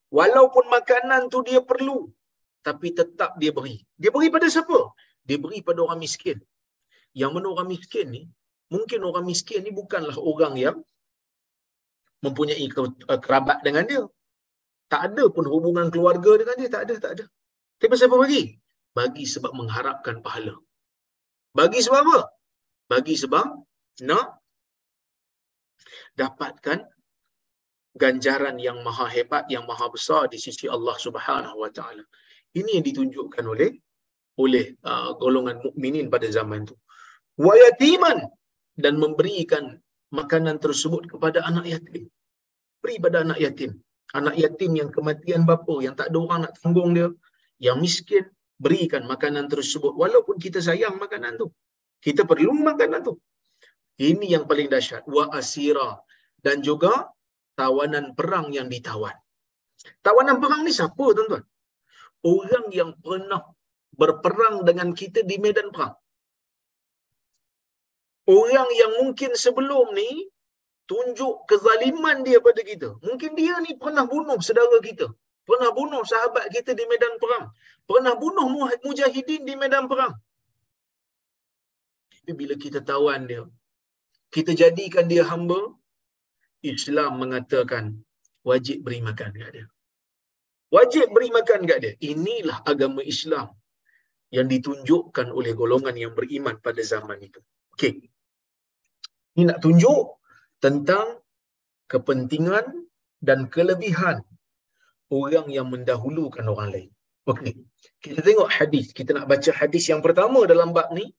Walaupun 0.09 0.65
makanan 0.73 1.29
tu 1.29 1.45
dia 1.49 1.61
perlu. 1.61 2.09
Tapi 2.67 2.89
tetap 2.99 3.37
dia 3.41 3.53
beri. 3.57 3.77
Dia 4.01 4.11
beri 4.15 4.29
pada 4.35 4.49
siapa? 4.55 4.79
Dia 5.29 5.37
beri 5.45 5.61
pada 5.67 5.81
orang 5.87 6.01
miskin. 6.05 6.39
Yang 7.21 7.31
mana 7.37 7.47
orang 7.55 7.69
miskin 7.75 8.07
ni, 8.17 8.23
mungkin 8.75 9.01
orang 9.09 9.25
miskin 9.31 9.61
ni 9.67 9.71
bukanlah 9.81 10.17
orang 10.17 10.55
yang 10.65 10.77
mempunyai 12.25 12.65
eh, 12.65 13.21
kerabat 13.25 13.61
dengan 13.67 13.85
dia. 13.91 14.03
Tak 14.93 15.13
ada 15.13 15.25
pun 15.35 15.45
hubungan 15.53 15.93
keluarga 15.93 16.33
dengan 16.41 16.57
dia. 16.61 16.71
Tak 16.73 16.83
ada, 16.89 16.95
tak 17.05 17.13
ada. 17.21 17.25
Tapi 17.81 17.95
siapa 18.01 18.17
bagi? 18.17 18.43
Bagi 18.97 19.25
sebab 19.35 19.53
mengharapkan 19.61 20.25
pahala. 20.25 20.57
Bagi 21.53 21.81
sebab 21.85 22.01
apa? 22.01 22.19
Bagi 22.89 23.15
sebab 23.21 23.47
nak 24.09 24.27
dapatkan 26.17 26.79
ganjaran 27.95 28.57
yang 28.59 28.83
maha 28.87 29.07
hebat, 29.07 29.47
yang 29.53 29.65
maha 29.71 29.87
besar 29.93 30.27
di 30.33 30.39
sisi 30.41 30.67
Allah 30.67 30.97
Subhanahu 30.99 31.63
Wa 31.63 31.71
Taala. 31.71 32.05
Ini 32.55 32.81
yang 32.81 32.85
ditunjukkan 32.87 33.45
oleh 33.45 33.71
oleh 34.39 34.75
uh, 34.83 35.15
golongan 35.19 35.63
mukminin 35.63 36.07
pada 36.11 36.27
zaman 36.31 36.67
itu. 36.67 36.75
Wa 37.39 37.55
yatiman 37.55 38.31
dan 38.79 38.99
memberikan 38.99 39.79
makanan 40.11 40.63
tersebut 40.63 41.11
kepada 41.11 41.43
anak 41.47 41.67
yatim. 41.67 42.07
Beri 42.83 42.97
pada 43.03 43.27
anak 43.27 43.39
yatim. 43.43 43.79
Anak 44.15 44.39
yatim 44.39 44.79
yang 44.79 44.91
kematian 44.95 45.43
bapa, 45.43 45.75
yang 45.83 45.99
tak 45.99 46.15
ada 46.15 46.19
orang 46.23 46.41
nak 46.47 46.55
tanggung 46.63 46.95
dia, 46.95 47.11
yang 47.59 47.83
miskin, 47.83 48.31
berikan 48.63 49.03
makanan 49.11 49.51
tersebut. 49.51 49.91
Walaupun 49.99 50.39
kita 50.39 50.63
sayang 50.63 50.99
makanan 51.03 51.35
tu. 51.39 51.51
Kita 51.99 52.23
perlu 52.23 52.55
makanan 52.55 53.03
tu. 53.03 53.19
Ini 53.99 54.39
yang 54.39 54.45
paling 54.47 54.71
dahsyat. 54.71 55.03
Wa 55.11 55.35
asira. 55.35 55.99
Dan 56.39 56.63
juga 56.63 57.11
tawanan 57.59 58.15
perang 58.15 58.53
yang 58.55 58.71
ditawan. 58.71 59.15
Tawanan 60.05 60.39
perang 60.39 60.63
ni 60.63 60.71
siapa 60.71 61.05
tuan-tuan? 61.17 61.43
Orang 62.25 62.67
yang 62.73 62.91
pernah 63.05 63.43
berperang 64.01 64.65
dengan 64.69 64.97
kita 65.01 65.21
di 65.31 65.37
medan 65.45 65.69
perang 65.75 65.95
orang 68.29 68.69
yang 68.81 68.93
mungkin 69.01 69.37
sebelum 69.37 69.93
ni 69.99 70.29
tunjuk 70.91 71.45
kezaliman 71.49 72.25
dia 72.27 72.41
pada 72.41 72.63
kita. 72.65 72.89
Mungkin 73.05 73.37
dia 73.41 73.61
ni 73.65 73.77
pernah 73.77 74.05
bunuh 74.09 74.39
saudara 74.41 74.79
kita. 74.81 75.09
Pernah 75.45 75.71
bunuh 75.77 76.03
sahabat 76.09 76.49
kita 76.49 76.73
di 76.73 76.85
medan 76.89 77.21
perang. 77.21 77.53
Pernah 77.85 78.17
bunuh 78.17 78.49
mujahidin 78.85 79.45
di 79.45 79.55
medan 79.61 79.85
perang. 79.93 80.17
Tapi 82.09 82.33
bila 82.33 82.57
kita 82.57 82.81
tawan 82.81 83.29
dia, 83.29 83.45
kita 84.33 84.57
jadikan 84.57 85.05
dia 85.05 85.29
hamba, 85.29 85.61
Islam 86.65 87.21
mengatakan 87.21 88.01
wajib 88.41 88.81
beri 88.89 89.05
makan 89.05 89.37
kat 89.37 89.51
dia. 89.53 89.67
Wajib 90.73 91.13
beri 91.13 91.29
makan 91.35 91.69
kat 91.69 91.79
dia. 91.85 91.93
Inilah 92.01 92.65
agama 92.65 93.05
Islam 93.05 93.53
yang 94.33 94.47
ditunjukkan 94.51 95.31
oleh 95.31 95.53
golongan 95.55 95.95
yang 95.95 96.13
beriman 96.17 96.59
pada 96.59 96.83
zaman 96.83 97.21
itu. 97.23 97.39
Okey. 97.77 98.11
Ini 99.35 99.51
nak 99.51 99.61
tunjuk 99.63 100.19
tentang 100.59 101.23
kepentingan 101.91 102.87
dan 103.23 103.47
kelebihan 103.51 104.23
orang 105.13 105.47
yang 105.53 105.71
mendahulukan 105.71 106.47
orang 106.47 106.69
lain. 106.75 106.91
Okey. 107.31 107.55
Kita 108.03 108.21
tengok 108.27 108.51
hadis. 108.51 108.91
Kita 108.91 109.15
nak 109.17 109.27
baca 109.31 109.51
hadis 109.55 109.85
yang 109.89 110.03
pertama 110.03 110.43
dalam 110.51 110.75
bab 110.75 110.91
ni. 110.91 111.15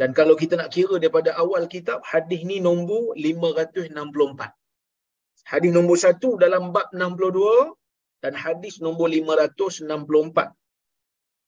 Dan 0.00 0.16
kalau 0.16 0.32
kita 0.32 0.56
nak 0.56 0.72
kira 0.72 0.96
daripada 0.96 1.36
awal 1.36 1.68
kitab, 1.68 2.00
hadis 2.04 2.40
ni 2.48 2.56
nombor 2.56 3.12
564. 3.20 3.92
Hadis 5.44 5.70
nombor 5.76 5.96
1 6.00 6.16
dalam 6.40 6.72
bab 6.72 6.88
62 6.92 7.79
dan 8.23 8.33
hadis 8.43 8.75
nombor 8.85 9.07
564. 9.13 10.53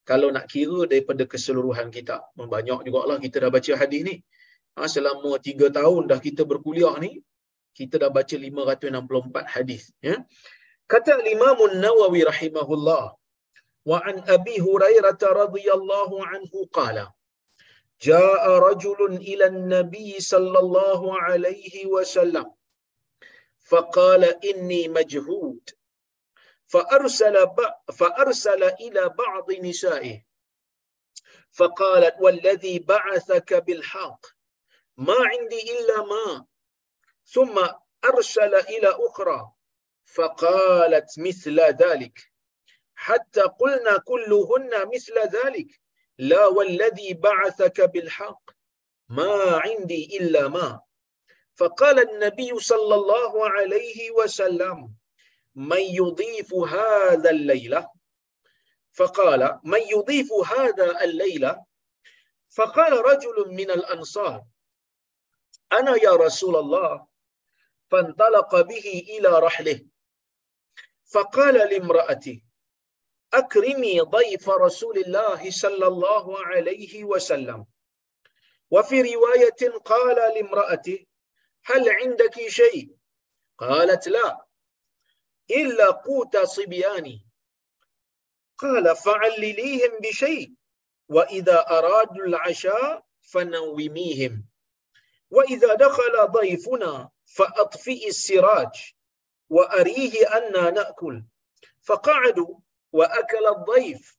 Kalau 0.10 0.28
nak 0.36 0.46
kira 0.54 0.80
daripada 0.92 1.24
keseluruhan 1.32 1.88
kitab. 1.96 2.22
Banyak 2.56 2.80
jugalah 2.88 3.18
kita 3.26 3.38
dah 3.44 3.52
baca 3.56 3.72
hadis 3.82 4.02
ni 4.10 4.16
ha, 4.78 4.88
selama 4.96 5.32
tiga 5.48 5.68
tahun 5.80 6.04
dah 6.12 6.20
kita 6.28 6.42
berkuliah 6.52 6.96
ni, 7.06 7.12
kita 7.78 7.96
dah 8.04 8.12
baca 8.18 8.36
564 8.38 9.56
hadis. 9.56 9.84
Ya. 10.08 10.16
Kata 10.92 11.20
Imam 11.36 11.60
Nawawi 11.84 12.22
rahimahullah, 12.32 13.04
wa 13.90 13.98
an 14.10 14.16
Abi 14.36 14.56
Hurairah 14.66 15.20
radhiyallahu 15.42 16.16
anhu 16.32 16.60
qala, 16.80 17.06
جاء 17.98 18.44
رجل 18.70 19.00
إلى 19.30 19.46
النبي 19.54 20.20
صلى 20.20 20.58
الله 20.60 21.02
عليه 21.22 21.76
وسلم 21.86 22.48
فقال 23.70 24.24
إني 24.50 24.88
مجهود 24.88 25.62
فأرسل, 26.73 27.37
فأرسل 27.93 28.65
إلى 28.65 29.09
بعض 29.09 29.53
نسائه. 29.53 30.25
فقالت 31.51 32.17
والذي 32.21 32.79
بعثك 32.79 33.55
بالحق؟ 33.55 34.27
ما 34.97 35.17
عندي 35.19 35.61
إلا 35.79 36.03
ماء 36.03 36.45
ثم 37.25 37.69
أرسل 38.05 38.55
إلى 38.55 38.89
أخرى. 38.89 39.53
فقالت 40.05 41.11
مثل 41.19 41.61
ذلك. 41.61 42.33
حتى 42.95 43.41
قلنا 43.41 43.99
كلهن 43.99 44.89
مثل 44.95 45.19
ذلك. 45.19 45.81
لا 46.19 46.47
والذي 46.47 47.15
بعثك 47.15 47.81
بالحق؟ 47.81 48.51
ما 49.09 49.61
عندي 49.65 50.19
إلا 50.19 50.49
ما. 50.49 50.81
فقال 51.55 52.11
النبي 52.11 52.59
صلى 52.59 52.95
الله 52.95 53.49
عليه 53.49 54.11
وسلم 54.11 55.02
من 55.55 55.81
يضيف 55.81 56.55
هذا 56.55 57.31
الليلة؟ 57.31 57.91
فقال 58.93 59.61
من 59.65 59.81
يضيف 59.81 60.33
هذا 60.33 61.05
الليلة؟ 61.05 61.65
فقال 62.51 62.93
رجل 62.93 63.49
من 63.49 63.71
الأنصار 63.71 64.45
أنا 65.73 65.97
يا 65.97 66.11
رسول 66.11 66.57
الله. 66.57 67.07
فانطلق 67.91 68.61
به 68.61 69.05
إلى 69.09 69.29
رحله. 69.29 69.87
فقال 71.05 71.55
لامرأته 71.55 72.43
أكرمي 73.35 74.01
ضيف 74.01 74.49
رسول 74.49 74.99
الله 74.99 75.51
صلى 75.51 75.87
الله 75.87 76.47
عليه 76.47 77.05
وسلم. 77.05 77.67
وفي 78.71 79.15
رواية 79.15 79.79
قال 79.85 80.17
لامرأته 80.17 81.07
هل 81.65 81.91
عندك 81.91 82.49
شيء؟ 82.49 82.97
قالت 83.59 84.09
لا. 84.09 84.47
إلا 85.51 85.91
قوت 85.91 86.37
صبياني. 86.37 87.27
قال 88.59 88.97
فعلليهم 88.97 89.99
بشيء 90.03 90.55
وإذا 91.09 91.59
أرادوا 91.71 92.25
العشاء 92.25 93.05
فنوميهم. 93.21 94.45
وإذا 95.31 95.75
دخل 95.75 96.27
ضيفنا 96.27 97.11
فأطفئ 97.25 98.09
السراج 98.09 98.95
وأريه 99.51 100.37
أنا 100.37 100.71
نأكل. 100.71 101.25
فقعدوا 101.83 102.59
وأكل 102.93 103.47
الضيف 103.47 104.17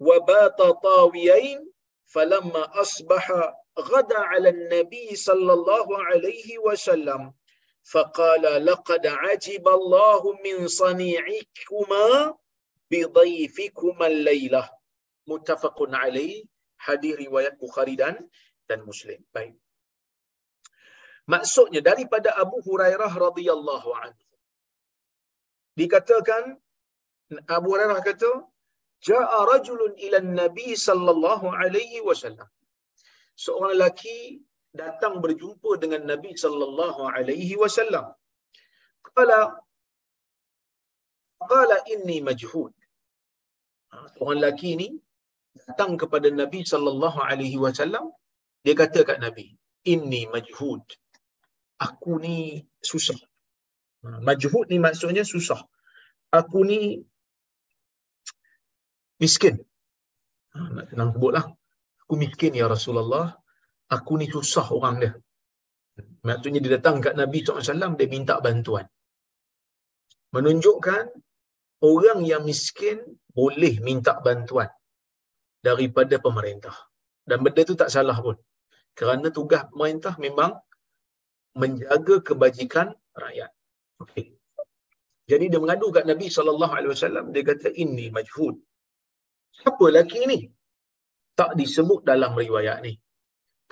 وبات 0.00 0.58
طاويين 0.62 1.72
فلما 2.06 2.80
أصبح 2.80 3.54
غدا 3.78 4.18
على 4.18 4.48
النبي 4.48 5.16
صلى 5.16 5.52
الله 5.52 6.04
عليه 6.04 6.58
وسلم. 6.58 7.34
فقال 7.92 8.66
لقد 8.66 9.06
عجب 9.06 9.68
الله 9.68 10.22
من 10.44 10.56
صنيعكما 10.68 12.06
بضيفكما 12.90 14.06
الليلة 14.06 14.70
متفق 15.26 15.78
عليه 16.02 16.44
hadis 16.86 17.14
riwayat 17.24 17.54
Bukhari 17.62 17.94
dan 18.02 18.14
dan 18.68 18.80
Muslim. 18.88 19.18
Baik. 19.34 19.56
Maksudnya 21.26 21.82
daripada 21.82 22.30
Abu 22.38 22.62
Hurairah 22.62 23.10
radhiyallahu 23.10 23.90
anhu. 24.02 24.24
Dikatakan 25.80 26.54
Abu 27.56 27.66
Hurairah 27.74 27.98
kata, 28.08 28.30
"Ja'a 29.02 29.38
rajulun 29.52 29.98
ila 30.06 30.18
Nabi 30.22 30.78
sallallahu 30.86 31.46
alaihi 31.50 32.04
wasallam." 32.08 32.46
Seorang 33.44 33.74
lelaki 33.76 34.40
datang 34.82 35.14
berjumpa 35.24 35.70
dengan 35.82 36.02
Nabi 36.12 36.30
sallallahu 36.42 37.02
alaihi 37.16 37.54
wasallam. 37.62 38.06
Qala 39.16 39.38
Qala 41.50 41.76
inni 41.94 42.18
majhud. 42.28 42.72
Ha, 43.92 43.96
seorang 44.12 44.38
lelaki 44.40 44.70
ni 44.80 44.88
datang 45.60 45.92
kepada 46.00 46.28
Nabi 46.40 46.60
sallallahu 46.72 47.18
alaihi 47.30 47.58
wasallam 47.64 48.10
dia 48.64 48.74
kata 48.82 49.06
kat 49.08 49.18
Nabi, 49.24 49.46
"Inni 49.92 50.22
majhud." 50.34 50.82
Aku 51.86 52.12
ni 52.24 52.64
susah. 52.90 53.20
Ha, 54.02 54.18
majhud 54.28 54.66
ni 54.72 54.78
maksudnya 54.86 55.24
susah. 55.34 55.60
Aku 56.40 56.64
ni 56.70 56.80
miskin. 59.22 59.60
Ha, 60.56 60.58
nak 60.74 60.86
senang 60.90 61.10
sebutlah. 61.14 61.44
Aku 62.02 62.14
miskin 62.16 62.56
ya 62.60 62.66
Rasulullah. 62.74 63.36
Aku 63.86 64.18
ni 64.18 64.26
susah 64.26 64.66
orang 64.74 64.96
dia. 65.02 65.12
Maksudnya 66.26 66.60
dia 66.60 66.72
datang 66.76 66.98
kat 66.98 67.14
Nabi 67.14 67.40
SAW, 67.40 67.94
dia 67.94 68.08
minta 68.10 68.42
bantuan. 68.42 68.86
Menunjukkan 70.34 71.04
orang 71.86 72.20
yang 72.26 72.42
miskin 72.42 72.98
boleh 73.30 73.78
minta 73.80 74.18
bantuan 74.18 74.68
daripada 75.62 76.18
pemerintah. 76.18 76.74
Dan 77.22 77.46
benda 77.46 77.62
tu 77.62 77.78
tak 77.78 77.90
salah 77.94 78.18
pun. 78.18 78.36
Kerana 78.98 79.30
tugas 79.30 79.62
pemerintah 79.70 80.14
memang 80.18 80.56
menjaga 81.54 82.22
kebajikan 82.26 82.90
rakyat. 83.14 83.50
Okay. 84.02 84.36
Jadi 85.26 85.44
dia 85.50 85.58
mengadu 85.62 85.90
kat 85.90 86.06
Nabi 86.06 86.26
SAW, 86.30 87.34
dia 87.34 87.42
kata, 87.42 87.68
ini 87.74 88.14
majhud. 88.14 88.54
Siapa 89.56 89.84
lelaki 89.90 90.20
ni? 90.30 90.38
Tak 91.34 91.58
disebut 91.58 92.06
dalam 92.06 92.32
riwayat 92.38 92.78
ni. 92.86 92.94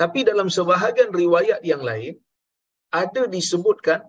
Tapi 0.00 0.20
dalam 0.30 0.48
sebahagian 0.56 1.10
riwayat 1.22 1.60
yang 1.70 1.82
lain, 1.88 2.14
ada 3.00 3.22
disebutkan 3.34 4.00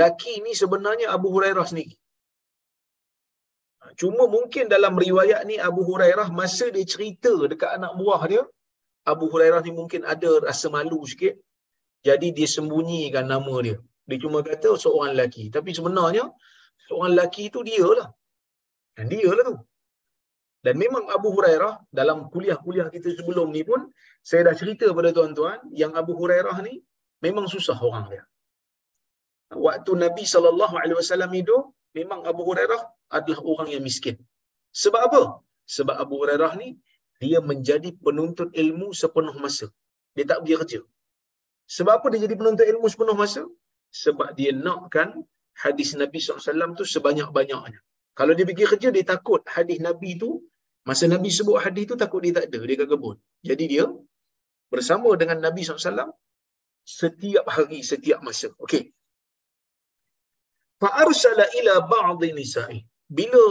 laki 0.00 0.34
ni 0.46 0.52
sebenarnya 0.62 1.06
Abu 1.16 1.28
Hurairah 1.34 1.66
sendiri. 1.70 1.94
Cuma 4.00 4.24
mungkin 4.34 4.64
dalam 4.74 4.94
riwayat 5.04 5.40
ni 5.50 5.56
Abu 5.68 5.82
Hurairah 5.88 6.28
masa 6.40 6.66
dia 6.74 6.86
cerita 6.92 7.32
dekat 7.50 7.70
anak 7.78 7.92
buah 8.00 8.22
dia, 8.32 8.42
Abu 9.12 9.26
Hurairah 9.32 9.62
ni 9.66 9.72
mungkin 9.80 10.02
ada 10.12 10.30
rasa 10.48 10.66
malu 10.74 11.00
sikit. 11.12 11.34
Jadi 12.06 12.28
dia 12.36 12.48
sembunyikan 12.56 13.26
nama 13.32 13.54
dia. 13.66 13.76
Dia 14.08 14.18
cuma 14.24 14.38
kata 14.48 14.70
seorang 14.82 15.12
lelaki. 15.14 15.44
Tapi 15.56 15.70
sebenarnya 15.78 16.24
seorang 16.88 17.10
lelaki 17.14 17.44
tu 17.54 17.60
dia 17.70 17.86
lah. 17.98 18.08
Dan 18.96 19.06
dia 19.12 19.30
lah 19.36 19.44
tu. 19.50 19.56
Dan 20.64 20.74
memang 20.82 21.04
Abu 21.16 21.28
Hurairah 21.36 21.74
dalam 21.98 22.18
kuliah-kuliah 22.32 22.88
kita 22.94 23.08
sebelum 23.18 23.48
ni 23.56 23.62
pun 23.68 23.80
saya 24.28 24.40
dah 24.48 24.54
cerita 24.60 24.86
pada 24.98 25.10
tuan-tuan 25.16 25.58
yang 25.82 25.92
Abu 26.00 26.12
Hurairah 26.20 26.56
ni 26.66 26.74
memang 27.24 27.46
susah 27.54 27.76
orang 27.88 28.06
dia. 28.12 28.22
Waktu 29.66 29.92
Nabi 30.04 30.22
SAW 30.28 31.32
hidup, 31.38 31.62
memang 31.98 32.20
Abu 32.30 32.42
Hurairah 32.48 32.80
adalah 33.18 33.40
orang 33.52 33.68
yang 33.74 33.82
miskin. 33.88 34.16
Sebab 34.82 35.00
apa? 35.08 35.22
Sebab 35.76 35.96
Abu 36.04 36.14
Hurairah 36.20 36.52
ni 36.62 36.68
dia 37.22 37.38
menjadi 37.50 37.90
penuntut 38.04 38.48
ilmu 38.62 38.88
sepenuh 39.00 39.36
masa. 39.44 39.66
Dia 40.16 40.24
tak 40.30 40.38
pergi 40.42 40.56
kerja. 40.60 40.80
Sebab 41.76 41.92
apa 41.98 42.06
dia 42.12 42.20
jadi 42.26 42.36
penuntut 42.40 42.66
ilmu 42.72 42.86
sepenuh 42.92 43.16
masa? 43.22 43.42
Sebab 44.02 44.28
dia 44.38 44.52
nakkan 44.66 45.08
hadis 45.62 45.90
Nabi 46.02 46.18
SAW 46.22 46.72
tu 46.80 46.84
sebanyak-banyaknya. 46.94 47.80
Kalau 48.18 48.32
dia 48.36 48.46
pergi 48.48 48.66
kerja, 48.72 48.88
dia 48.96 49.04
takut 49.12 49.42
hadis 49.56 49.78
Nabi 49.88 50.10
tu, 50.22 50.30
masa 50.88 51.04
Nabi 51.14 51.30
sebut 51.38 51.56
hadis 51.64 51.84
tu, 51.90 51.96
takut 52.02 52.20
dia 52.24 52.32
tak 52.38 52.46
ada, 52.48 52.60
dia 52.68 52.76
kat 52.80 52.88
kebun. 52.92 53.16
Jadi 53.48 53.64
dia 53.72 53.84
bersama 54.72 55.10
dengan 55.20 55.38
Nabi 55.46 55.60
SAW 55.64 56.10
setiap 57.00 57.46
hari, 57.54 57.80
setiap 57.90 58.20
masa. 58.26 58.48
Okey. 58.64 58.82
Fa'arsala 60.82 61.44
ila 61.58 61.74
ba'di 61.92 62.30
nisa'i. 62.38 62.78
Bila 63.18 63.44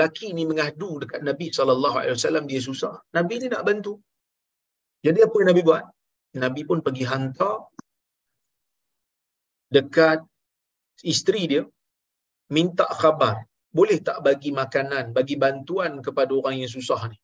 laki 0.00 0.28
ni 0.36 0.44
mengadu 0.50 0.90
dekat 1.02 1.20
Nabi 1.28 1.46
SAW, 1.50 2.46
dia 2.50 2.60
susah. 2.68 2.94
Nabi 3.16 3.34
ni 3.42 3.48
nak 3.54 3.64
bantu. 3.68 3.94
Jadi 5.06 5.18
apa 5.26 5.36
yang 5.40 5.48
Nabi 5.50 5.62
buat? 5.68 5.84
Nabi 6.44 6.62
pun 6.68 6.78
pergi 6.86 7.04
hantar 7.10 7.56
dekat 9.76 10.18
isteri 11.12 11.42
dia 11.52 11.62
minta 12.56 12.86
khabar 13.00 13.34
boleh 13.78 13.98
tak 14.08 14.18
bagi 14.26 14.50
makanan 14.60 15.04
bagi 15.18 15.36
bantuan 15.44 15.92
kepada 16.06 16.32
orang 16.40 16.56
yang 16.62 16.72
susah 16.76 17.00
ni? 17.12 17.18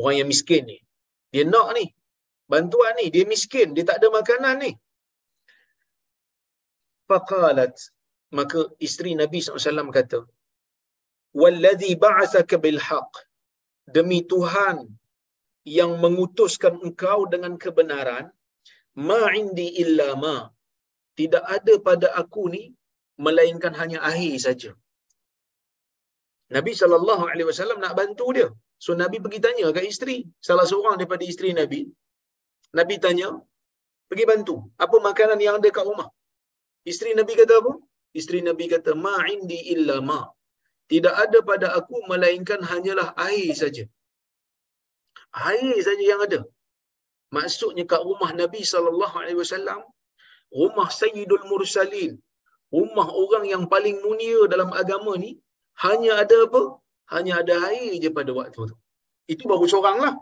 Orang 0.00 0.16
yang 0.18 0.28
miskin 0.32 0.64
ni. 0.70 0.78
Dia 1.32 1.44
nak 1.52 1.68
ni. 1.78 1.86
Bantuan 2.52 2.92
ni 3.00 3.06
dia 3.14 3.24
miskin 3.34 3.68
dia 3.76 3.84
tak 3.90 3.98
ada 4.00 4.08
makanan 4.18 4.56
ni. 4.64 4.72
Faqalat. 7.08 7.74
Maka 8.38 8.60
isteri 8.86 9.12
Nabi 9.22 9.38
SAW 9.40 9.88
kata 9.98 10.20
wallazi 11.40 11.90
ba'athaka 12.04 12.56
bil 12.64 12.80
haqq 12.88 13.14
demi 13.96 14.18
Tuhan 14.32 14.76
yang 15.78 15.92
mengutuskan 16.04 16.74
engkau 16.86 17.18
dengan 17.32 17.54
kebenaran 17.62 18.26
ma 19.08 19.22
indi 19.40 19.68
illa 19.82 20.08
ma. 20.24 20.36
Tidak 21.18 21.44
ada 21.56 21.74
pada 21.88 22.08
aku 22.22 22.42
ni 22.54 22.64
melainkan 23.24 23.74
hanya 23.80 23.98
air 24.10 24.34
saja. 24.46 24.70
Nabi 26.56 26.72
sallallahu 26.80 27.24
alaihi 27.30 27.48
wasallam 27.50 27.78
nak 27.84 27.94
bantu 28.00 28.26
dia. 28.36 28.48
So 28.84 28.90
Nabi 29.02 29.16
pergi 29.24 29.40
tanya 29.46 29.66
kat 29.76 29.84
isteri, 29.92 30.16
salah 30.48 30.66
seorang 30.70 30.96
daripada 31.00 31.24
isteri 31.32 31.50
Nabi. 31.60 31.80
Nabi 32.78 32.94
tanya, 33.04 33.28
pergi 34.08 34.24
bantu. 34.30 34.56
Apa 34.84 34.96
makanan 35.08 35.40
yang 35.46 35.56
ada 35.60 35.70
kat 35.78 35.84
rumah? 35.90 36.08
Isteri 36.90 37.12
Nabi 37.20 37.32
kata 37.40 37.54
apa? 37.60 37.72
Isteri 38.20 38.40
Nabi 38.48 38.64
kata, 38.74 38.90
ma 39.04 39.16
indi 39.34 39.60
illa 39.74 39.96
ma. 40.10 40.20
Tidak 40.92 41.14
ada 41.24 41.38
pada 41.50 41.66
aku 41.78 41.96
melainkan 42.10 42.60
hanyalah 42.70 43.08
air 43.28 43.50
saja. 43.62 43.84
Air 45.52 45.76
saja 45.88 46.04
yang 46.12 46.22
ada. 46.26 46.40
Maksudnya 47.36 47.84
kat 47.92 48.02
rumah 48.08 48.30
Nabi 48.42 48.60
sallallahu 48.72 49.16
alaihi 49.22 49.38
wasallam 49.42 49.80
rumah 50.60 50.88
Sayyidul 51.00 51.44
Mursalin, 51.50 52.12
rumah 52.76 53.08
orang 53.22 53.44
yang 53.52 53.64
paling 53.72 53.96
mulia 54.04 54.40
dalam 54.52 54.70
agama 54.80 55.12
ni, 55.24 55.30
hanya 55.86 56.12
ada 56.22 56.36
apa? 56.46 56.62
Hanya 57.14 57.32
ada 57.40 57.54
air 57.70 57.92
je 58.02 58.10
pada 58.18 58.30
waktu 58.38 58.60
tu. 58.70 58.76
Itu 59.32 59.44
baru 59.50 59.66
seorang 59.72 59.96
lah. 60.04 60.14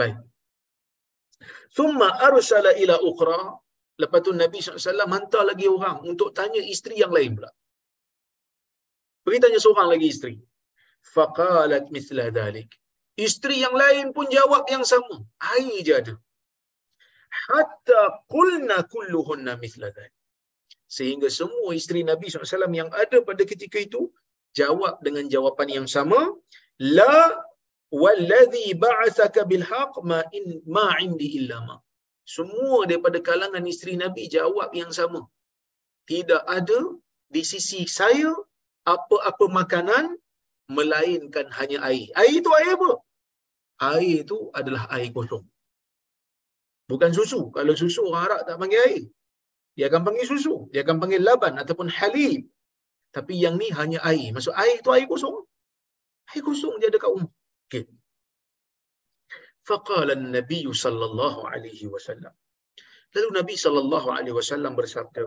Baik. 0.00 0.16
Summa 1.76 2.08
arsala 2.28 2.72
ila 2.82 2.96
ukhra. 3.10 3.40
Lepas 4.02 4.20
tu 4.26 4.32
Nabi 4.42 4.58
SAW 4.60 5.08
hantar 5.14 5.42
lagi 5.50 5.66
orang 5.76 6.04
untuk 6.10 6.28
tanya 6.38 6.60
isteri 6.74 7.00
yang 7.02 7.12
lain 7.16 7.30
pula. 7.38 7.50
Pergi 9.24 9.38
tanya 9.44 9.60
seorang 9.64 9.88
lagi 9.92 10.06
isteri. 10.14 10.36
Faqalat 11.14 11.88
misla 11.94 12.26
dhalik. 12.36 12.68
Isteri 13.26 13.56
yang 13.64 13.74
lain 13.82 14.06
pun 14.16 14.26
jawab 14.36 14.68
yang 14.74 14.84
sama. 14.92 15.16
Air 15.54 15.78
je 15.86 15.92
ada. 16.00 16.14
Hatta 17.46 18.02
kulna 18.32 18.84
kulluhunna 18.92 19.54
misla 19.64 19.88
dhalik. 19.96 20.14
Sehingga 20.96 21.28
semua 21.38 21.70
isteri 21.80 22.00
Nabi 22.10 22.26
SAW 22.28 22.76
yang 22.80 22.90
ada 23.02 23.18
pada 23.28 23.42
ketika 23.52 23.78
itu 23.86 24.02
jawab 24.60 24.94
dengan 25.06 25.24
jawapan 25.34 25.68
yang 25.76 25.86
sama. 25.96 26.20
La 26.98 27.16
walladhi 28.02 28.66
ba'athaka 28.84 29.48
bilhaq 29.50 29.92
ma 30.10 30.20
in 30.38 30.46
ma 30.76 30.86
indi 31.06 31.28
illa 31.38 31.58
ma. 31.68 31.76
Semua 32.36 32.78
daripada 32.90 33.18
kalangan 33.28 33.64
isteri 33.72 33.94
Nabi 34.04 34.22
jawab 34.36 34.70
yang 34.80 34.90
sama. 34.98 35.20
Tidak 36.10 36.42
ada 36.58 36.80
di 37.34 37.42
sisi 37.50 37.80
saya 37.98 38.30
apa-apa 38.94 39.46
makanan 39.58 40.04
melainkan 40.76 41.46
hanya 41.58 41.78
air. 41.88 42.06
Air 42.20 42.34
itu 42.42 42.50
air 42.58 42.70
apa? 42.78 42.90
Air 43.94 44.14
itu 44.24 44.38
adalah 44.58 44.82
air 44.96 45.10
kosong. 45.16 45.44
Bukan 46.90 47.10
susu. 47.18 47.40
Kalau 47.56 47.74
susu 47.82 48.02
orang 48.08 48.24
Arab 48.26 48.40
tak 48.48 48.58
panggil 48.62 48.80
air. 48.88 49.02
Dia 49.76 49.86
akan 49.90 50.02
panggil 50.06 50.26
susu. 50.32 50.54
Dia 50.72 50.80
akan 50.86 50.96
panggil 51.02 51.22
laban 51.28 51.54
ataupun 51.62 51.88
halib. 51.98 52.42
Tapi 53.16 53.34
yang 53.44 53.56
ni 53.60 53.68
hanya 53.78 53.98
air. 54.10 54.28
Maksud 54.36 54.54
air 54.62 54.76
itu 54.80 54.90
air 54.96 55.06
kosong. 55.12 55.36
Air 56.32 56.42
kosong 56.48 56.74
dia 56.80 56.88
ada 56.92 56.98
kat 57.04 57.10
rumah. 57.14 57.32
Okay. 57.66 57.84
Faqala 59.68 60.14
Nabi 60.36 60.60
sallallahu 60.84 61.40
alaihi 61.52 61.86
wasallam. 61.94 62.34
Lalu 63.14 63.28
Nabi 63.38 63.54
sallallahu 63.64 64.08
alaihi 64.16 64.36
wasallam 64.38 64.72
bersabda, 64.80 65.24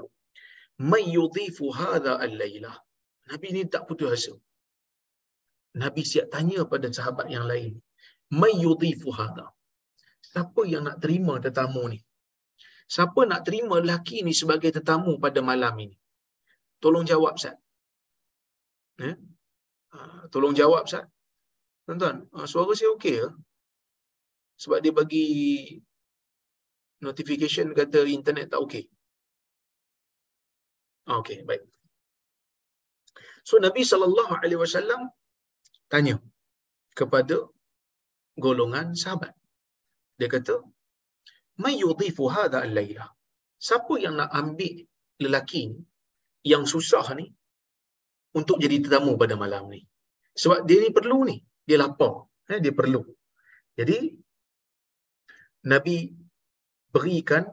"May 0.91 1.03
yudhifu 1.17 1.65
hadha 1.79 2.13
al-lailah?" 2.25 2.75
Nabi 3.31 3.47
ni 3.55 3.63
tak 3.73 3.83
putus 3.87 4.11
asa. 4.17 4.33
Nabi 5.81 6.03
siap 6.11 6.27
tanya 6.35 6.61
pada 6.73 6.87
sahabat 6.97 7.27
yang 7.35 7.45
lain, 7.51 7.73
"May 8.41 8.53
yudhifu 8.65 9.09
hadha?" 9.19 9.47
Siapa 10.31 10.61
yang 10.73 10.83
nak 10.87 10.97
terima 11.03 11.33
tetamu 11.45 11.83
ni? 11.93 11.99
Siapa 12.95 13.21
nak 13.31 13.41
terima 13.47 13.75
lelaki 13.81 14.17
ni 14.27 14.33
sebagai 14.41 14.71
tetamu 14.77 15.13
pada 15.23 15.39
malam 15.49 15.75
ini? 15.85 15.97
Tolong 16.83 17.05
jawab, 17.11 17.33
Ustaz. 17.39 17.57
Eh? 19.07 19.15
Tolong 20.33 20.53
jawab, 20.59 20.83
Ustaz. 20.89 21.05
Tuan-tuan, 21.85 22.17
suara 22.51 22.73
saya 22.77 22.89
okey 22.95 23.15
ke? 23.21 23.27
Sebab 24.61 24.77
dia 24.83 24.93
bagi 24.99 25.27
notification 27.07 27.73
kata 27.79 27.99
internet 28.17 28.47
tak 28.51 28.61
okey. 28.65 28.83
Okey, 31.17 31.37
baik. 31.49 31.63
So 33.47 33.57
Nabi 33.57 33.81
sallallahu 33.91 34.33
alaihi 34.37 34.59
wasallam 34.61 35.01
tanya 35.93 36.15
kepada 36.99 37.37
golongan 38.45 38.93
sahabat. 39.01 39.33
Dia 40.19 40.29
kata, 40.35 40.55
"May 41.63 41.81
yudhifu 41.81 42.29
hadha 42.35 42.61
al-laila?" 42.67 43.07
Siapa 43.67 43.93
yang 44.03 44.15
nak 44.19 44.29
ambil 44.41 44.75
lelaki 45.23 45.61
ni 45.71 45.79
yang 46.51 46.63
susah 46.73 47.07
ni 47.19 47.25
untuk 48.35 48.61
jadi 48.61 48.81
tetamu 48.83 49.17
pada 49.17 49.33
malam 49.33 49.69
ni? 49.69 49.81
Sebab 50.37 50.63
dia 50.67 50.77
ni 50.83 50.89
perlu 50.93 51.25
ni, 51.29 51.37
dia 51.67 51.77
lapar, 51.81 52.29
eh, 52.49 52.59
dia 52.61 52.71
perlu. 52.71 53.01
Jadi 53.75 54.15
Nabi 55.67 56.11
berikan 56.89 57.43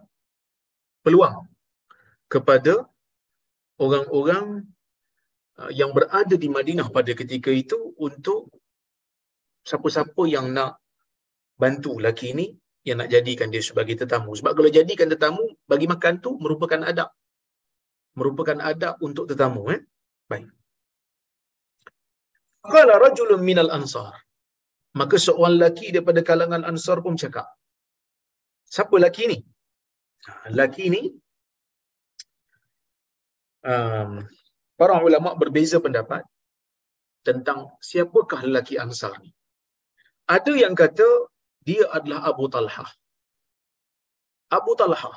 peluang 1.03 1.47
kepada 2.27 2.87
orang-orang 3.79 4.67
uh, 5.61 5.71
yang 5.71 5.91
berada 5.95 6.35
di 6.35 6.49
Madinah 6.51 6.89
pada 6.91 7.12
ketika 7.12 7.51
itu 7.51 7.95
untuk 7.99 8.51
siapa-siapa 9.67 10.23
yang 10.31 10.55
nak 10.55 10.79
bantu 11.59 11.99
lelaki 11.99 12.35
ini 12.35 12.47
yang 12.87 13.03
nak 13.03 13.11
jadikan 13.11 13.51
dia 13.51 13.62
sebagai 13.62 13.99
tetamu. 13.99 14.31
Sebab 14.39 14.55
kalau 14.55 14.71
jadikan 14.71 15.11
tetamu, 15.11 15.43
bagi 15.67 15.91
makan 15.91 16.23
tu 16.23 16.39
merupakan 16.39 16.87
adab. 16.87 17.11
Merupakan 18.15 18.62
adab 18.62 18.95
untuk 19.03 19.27
tetamu. 19.27 19.75
Eh? 19.75 19.83
Baik. 20.31 20.56
Qala 22.73 22.95
rajulun 23.05 23.43
minal 23.49 23.71
ansar. 23.79 24.13
Maka 25.01 25.17
seorang 25.27 25.55
lelaki 25.57 25.87
daripada 25.95 26.21
kalangan 26.29 26.63
ansar 26.71 26.99
pun 27.05 27.15
cakap. 27.23 27.47
Siapa 28.75 28.95
lelaki 28.99 29.25
ni? 29.33 29.39
Ha, 30.27 30.33
lelaki 30.53 30.85
ni, 30.95 31.03
um, 33.73 34.13
para 34.79 34.95
ulama 35.09 35.31
berbeza 35.43 35.79
pendapat 35.87 36.23
tentang 37.29 37.61
siapakah 37.89 38.41
lelaki 38.49 38.75
ansar 38.85 39.13
ni. 39.23 39.31
Ada 40.37 40.53
yang 40.63 40.75
kata 40.83 41.09
dia 41.69 41.85
adalah 41.97 42.21
Abu 42.31 42.47
Talha. 42.55 42.87
Abu 44.59 44.73
Talha 44.81 45.13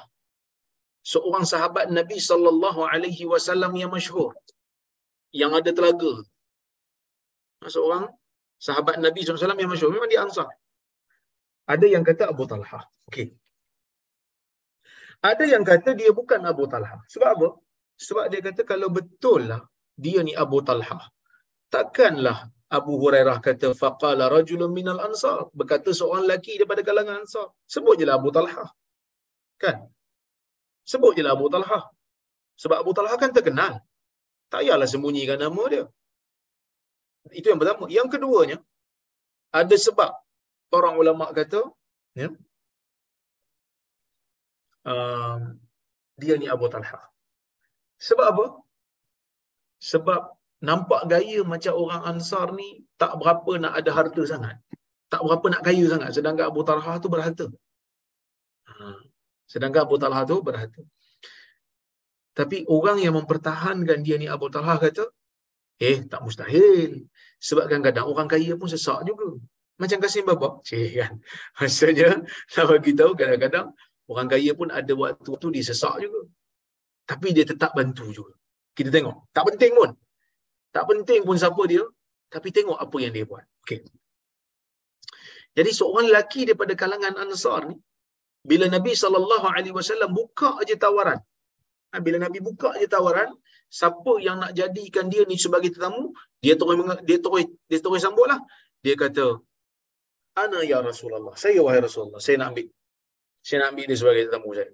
seorang 1.12 1.46
sahabat 1.52 1.86
Nabi 1.98 2.18
sallallahu 2.30 2.82
alaihi 2.94 3.30
wasallam 3.32 3.74
yang 3.82 3.92
masyhur 3.96 4.32
yang 5.42 5.52
ada 5.60 5.72
telaga. 5.78 6.14
Seorang 7.67 8.08
sahabat 8.56 9.04
Nabi 9.04 9.19
SAW 9.24 9.56
yang 9.60 9.72
masyhur 9.72 9.91
memang 9.91 10.08
dia 10.08 10.24
ansar. 10.24 10.48
Ada 11.67 11.86
yang 11.86 12.04
kata 12.08 12.32
Abu 12.32 12.48
Talha. 12.48 12.80
Okey. 13.12 13.36
Ada 15.19 15.43
yang 15.43 15.67
kata 15.67 15.91
dia 16.00 16.15
bukan 16.15 16.39
Abu 16.48 16.63
Talha. 16.72 17.04
Sebab 17.12 17.30
apa? 17.36 17.48
Sebab 18.00 18.26
dia 18.32 18.39
kata 18.39 18.63
kalau 18.63 18.88
betul 18.88 19.52
lah 19.52 19.62
dia 20.00 20.24
ni 20.24 20.32
Abu 20.32 20.63
Talha. 20.63 21.12
Takkanlah 21.67 22.48
Abu 22.72 22.95
Hurairah 23.02 23.43
kata 23.43 23.76
faqala 23.76 24.32
rajulun 24.32 24.72
minal 24.72 25.04
ansar. 25.04 25.52
Berkata 25.52 25.91
seorang 25.91 26.24
lelaki 26.24 26.56
daripada 26.56 26.82
kalangan 26.88 27.28
ansar. 27.28 27.52
Sebut 27.67 28.00
je 28.00 28.08
lah 28.08 28.15
Abu 28.15 28.32
Talha. 28.32 28.65
Kan? 29.60 29.91
Sebut 30.88 31.12
je 31.19 31.22
lah 31.28 31.36
Abu 31.36 31.52
Talha. 31.52 31.91
Sebab 32.56 32.78
Abu 32.84 32.91
Talha 32.95 33.15
kan 33.19 33.36
terkenal. 33.36 33.84
Tak 34.50 34.65
payahlah 34.65 34.88
sembunyikan 34.89 35.38
nama 35.38 35.63
dia. 35.69 35.86
Itu 37.34 37.52
yang 37.52 37.60
pertama. 37.62 37.86
Yang 37.92 38.08
keduanya, 38.18 38.58
ada 39.54 39.76
sebab 39.76 40.12
orang 40.74 40.96
ulama 41.02 41.26
kata, 41.34 41.65
ya, 42.13 42.30
um, 44.86 45.58
dia 46.20 46.36
ni 46.38 46.48
Abu 46.50 46.68
Talha. 46.70 47.00
Sebab 48.00 48.26
apa? 48.32 48.46
Sebab 49.80 50.22
nampak 50.60 51.08
gaya 51.08 51.39
macam 51.48 51.74
orang 51.76 52.02
Ansar 52.04 52.52
ni 52.52 52.84
tak 53.00 53.15
berapa 53.15 53.52
nak 53.63 53.74
ada 53.80 53.92
harta 53.96 54.22
sangat. 54.28 54.60
Tak 55.10 55.24
berapa 55.26 55.46
nak 55.50 55.62
kaya 55.65 55.86
sangat. 55.88 56.10
Sedangkan 56.15 56.52
Abu 56.52 56.62
Talha 56.68 56.94
tu 57.02 57.08
berharta. 57.08 57.48
Ha. 58.70 58.76
Sedangkan 59.50 59.88
Abu 59.88 59.96
Talha 59.98 60.22
tu 60.28 60.38
berharta. 60.46 60.82
Tapi 62.38 62.63
orang 62.70 63.04
yang 63.04 63.18
mempertahankan 63.20 64.00
dia 64.06 64.15
ni 64.22 64.28
Abu 64.30 64.48
Talha 64.54 64.78
kata, 64.80 65.12
eh 65.80 65.98
tak 66.12 66.20
mustahil. 66.26 67.08
Sebab 67.48 67.72
kadang-kadang 67.72 68.06
orang 68.12 68.28
kaya 68.28 68.54
pun 68.60 68.68
sesak 68.68 69.00
juga. 69.08 69.39
Macam 69.80 69.98
Kasim 70.04 70.28
Baba. 70.28 70.50
Cik 70.68 70.92
kan. 71.00 71.13
Maksudnya, 71.60 72.10
nak 72.56 72.65
bagi 72.72 72.92
tahu 73.00 73.12
kadang-kadang 73.15 73.68
orang 74.12 74.28
kaya 74.28 74.52
pun 74.60 74.68
ada 74.80 74.94
waktu 75.02 75.32
tu 75.42 75.48
dia 75.56 75.63
sesak 75.63 75.96
juga. 76.04 76.22
Tapi 77.10 77.28
dia 77.36 77.46
tetap 77.48 77.72
bantu 77.80 78.12
juga. 78.12 78.34
Kita 78.76 78.89
tengok. 78.92 79.32
Tak 79.36 79.44
penting 79.50 79.72
pun. 79.80 79.89
Tak 80.76 80.84
penting 80.89 81.22
pun 81.28 81.36
siapa 81.42 81.63
dia. 81.72 81.84
Tapi 82.30 82.48
tengok 82.54 82.78
apa 82.78 82.96
yang 83.02 83.12
dia 83.15 83.26
buat. 83.26 83.46
Okay. 83.63 83.80
Jadi 85.58 85.72
seorang 85.74 86.06
lelaki 86.12 86.42
daripada 86.48 86.74
kalangan 86.82 87.13
Ansar 87.24 87.62
ni, 87.72 87.76
bila 88.50 88.65
Nabi 88.76 88.92
SAW 88.94 90.08
buka 90.20 90.50
aja 90.62 90.76
tawaran, 90.84 91.20
ha, 91.92 92.00
bila 92.06 92.18
Nabi 92.22 92.39
buka 92.48 92.68
aja 92.76 92.88
tawaran, 92.96 93.34
siapa 93.69 94.12
yang 94.25 94.41
nak 94.41 94.51
jadikan 94.58 95.05
dia 95.13 95.23
ni 95.29 95.38
sebagai 95.38 95.69
tetamu, 95.73 96.12
dia 96.43 96.58
terus 96.60 96.75
dia 97.05 97.17
terus 97.21 97.45
dia 97.69 97.79
terus 97.79 98.01
sambutlah. 98.01 98.41
Dia 98.82 98.95
kata, 98.97 99.25
"Ana 100.41 100.60
ya 100.65 100.82
Rasulullah." 100.82 101.36
Saya 101.38 101.62
wahai 101.65 101.82
Rasulullah, 101.86 102.21
saya 102.25 102.36
nak 102.41 102.58
ambil. 102.58 102.67
Saya 103.45 103.58
nak 103.62 103.67
ambil 103.71 103.86
dia 103.89 103.97
sebagai 104.01 104.23
tetamu 104.27 104.49
saya. 104.58 104.71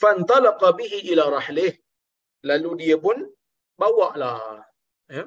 Fantalaqa 0.00 0.68
bihi 0.78 0.98
ila 1.10 1.24
rahlih. 1.38 1.72
Lalu 2.46 2.70
dia 2.80 2.96
pun 2.96 3.16
bawa 3.80 4.08
lah 4.16 4.64
ya. 5.10 5.24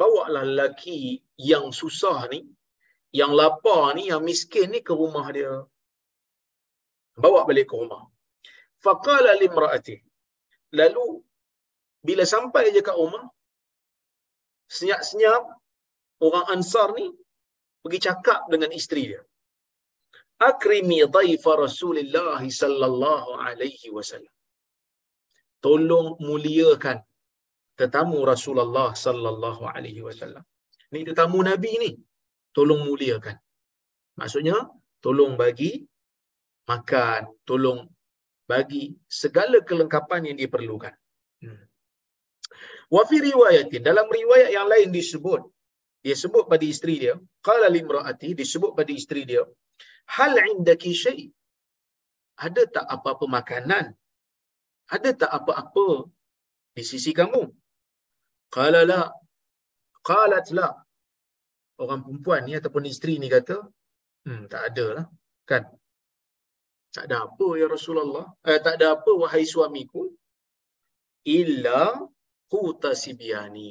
Bawa 0.00 0.32
lah 0.32 0.44
lelaki 0.48 1.20
yang 1.36 1.76
susah 1.76 2.24
ni, 2.32 2.40
yang 3.12 3.32
lapar 3.36 3.92
ni, 3.96 4.08
yang 4.08 4.24
miskin 4.24 4.72
ni 4.72 4.80
ke 4.80 4.92
rumah 4.96 5.28
dia. 5.36 5.52
Bawa 7.20 7.44
balik 7.44 7.68
ke 7.68 7.76
rumah. 7.76 8.08
Faqala 8.80 9.36
limra'ati. 9.36 9.96
lalu 10.72 11.20
bila 12.08 12.24
sampai 12.34 12.64
je 12.74 12.80
kat 12.88 12.96
rumah 13.02 13.24
senyap-senyap 14.76 15.42
orang 16.26 16.46
ansar 16.54 16.88
ni 16.98 17.06
pergi 17.82 17.98
cakap 18.08 18.40
dengan 18.52 18.70
isteri 18.78 19.02
dia. 19.10 19.22
Akrimi 20.50 20.98
dhaifa 21.16 21.52
rasulillah 21.64 22.40
sallallahu 22.60 23.30
alaihi 23.46 23.92
wasallam. 23.96 24.32
Tolong 25.64 26.16
muliakan 26.28 26.98
tetamu 27.76 28.18
Rasulullah 28.32 28.88
sallallahu 29.04 29.68
alaihi 29.68 30.00
wasallam. 30.06 30.44
Ni 30.92 31.00
tetamu 31.08 31.40
nabi 31.50 31.72
ni. 31.82 31.90
Tolong 32.56 32.82
muliakan. 32.88 33.36
Maksudnya 34.20 34.56
tolong 35.04 35.36
bagi 35.42 35.72
makan 36.70 37.20
tolong 37.48 37.80
bagi 38.50 38.82
segala 39.20 39.58
kelengkapan 39.68 40.28
yang 40.28 40.36
dia 40.40 40.50
perlukan. 40.54 40.94
hmm. 40.94 40.99
Wa 42.94 43.02
fi 43.10 43.16
riwayatin 43.28 43.82
dalam 43.88 44.06
riwayat 44.18 44.50
yang 44.56 44.66
lain 44.72 44.88
disebut 44.98 45.42
dia 46.04 46.16
sebut 46.22 46.44
pada 46.52 46.64
isteri 46.72 46.94
dia 47.02 47.14
qala 47.48 47.66
limraati 47.76 48.30
disebut 48.40 48.70
pada 48.78 48.92
isteri 49.00 49.24
dia 49.30 49.42
hal 50.16 50.34
indaki 50.52 50.92
syai? 51.02 51.24
Ada 52.46 52.62
tak 52.76 52.86
apa-apa 52.94 53.24
makanan? 53.38 53.86
Ada 54.94 55.10
tak 55.22 55.30
apa-apa 55.38 55.86
di 56.76 56.82
sisi 56.90 57.12
kamu? 57.20 57.42
Qala 58.56 58.82
la. 58.90 59.02
Qalat 60.08 60.46
la. 60.58 60.68
Orang 61.82 62.00
perempuan 62.04 62.42
ni 62.46 62.52
ataupun 62.60 62.84
isteri 62.92 63.14
ni 63.22 63.28
kata 63.36 63.56
hmm 64.26 64.42
tak 64.52 64.62
ada 64.68 64.86
lah 64.96 65.06
kan? 65.50 65.64
Tak 66.94 67.04
ada 67.06 67.16
apa 67.26 67.46
ya 67.60 67.66
Rasulullah 67.74 68.26
eh, 68.50 68.60
tak 68.64 68.74
ada 68.76 68.86
apa 68.96 69.10
wahai 69.22 69.44
suamiku 69.52 70.02
illa 71.38 71.80
quta 72.52 72.90
sibiani. 73.02 73.68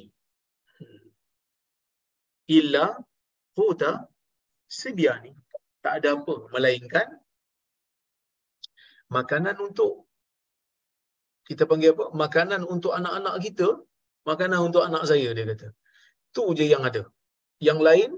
Illa 2.58 2.86
quta 3.58 3.92
sibiani. 4.80 5.34
Tak 5.84 5.94
ada 6.00 6.10
apa 6.20 6.36
melainkan 6.54 7.08
makanan 9.18 9.58
untuk 9.68 9.94
kita 11.48 11.64
panggil 11.70 11.92
apa? 11.96 12.06
Makanan 12.24 12.62
untuk 12.74 12.92
anak-anak 12.98 13.36
kita 13.46 13.68
makanan 14.30 14.60
untuk 14.68 14.82
anak 14.88 15.04
saya 15.10 15.30
dia 15.38 15.46
kata. 15.52 15.68
Tu 16.36 16.44
je 16.58 16.66
yang 16.74 16.84
ada. 16.90 17.04
Yang 17.68 17.80
lain 17.88 18.10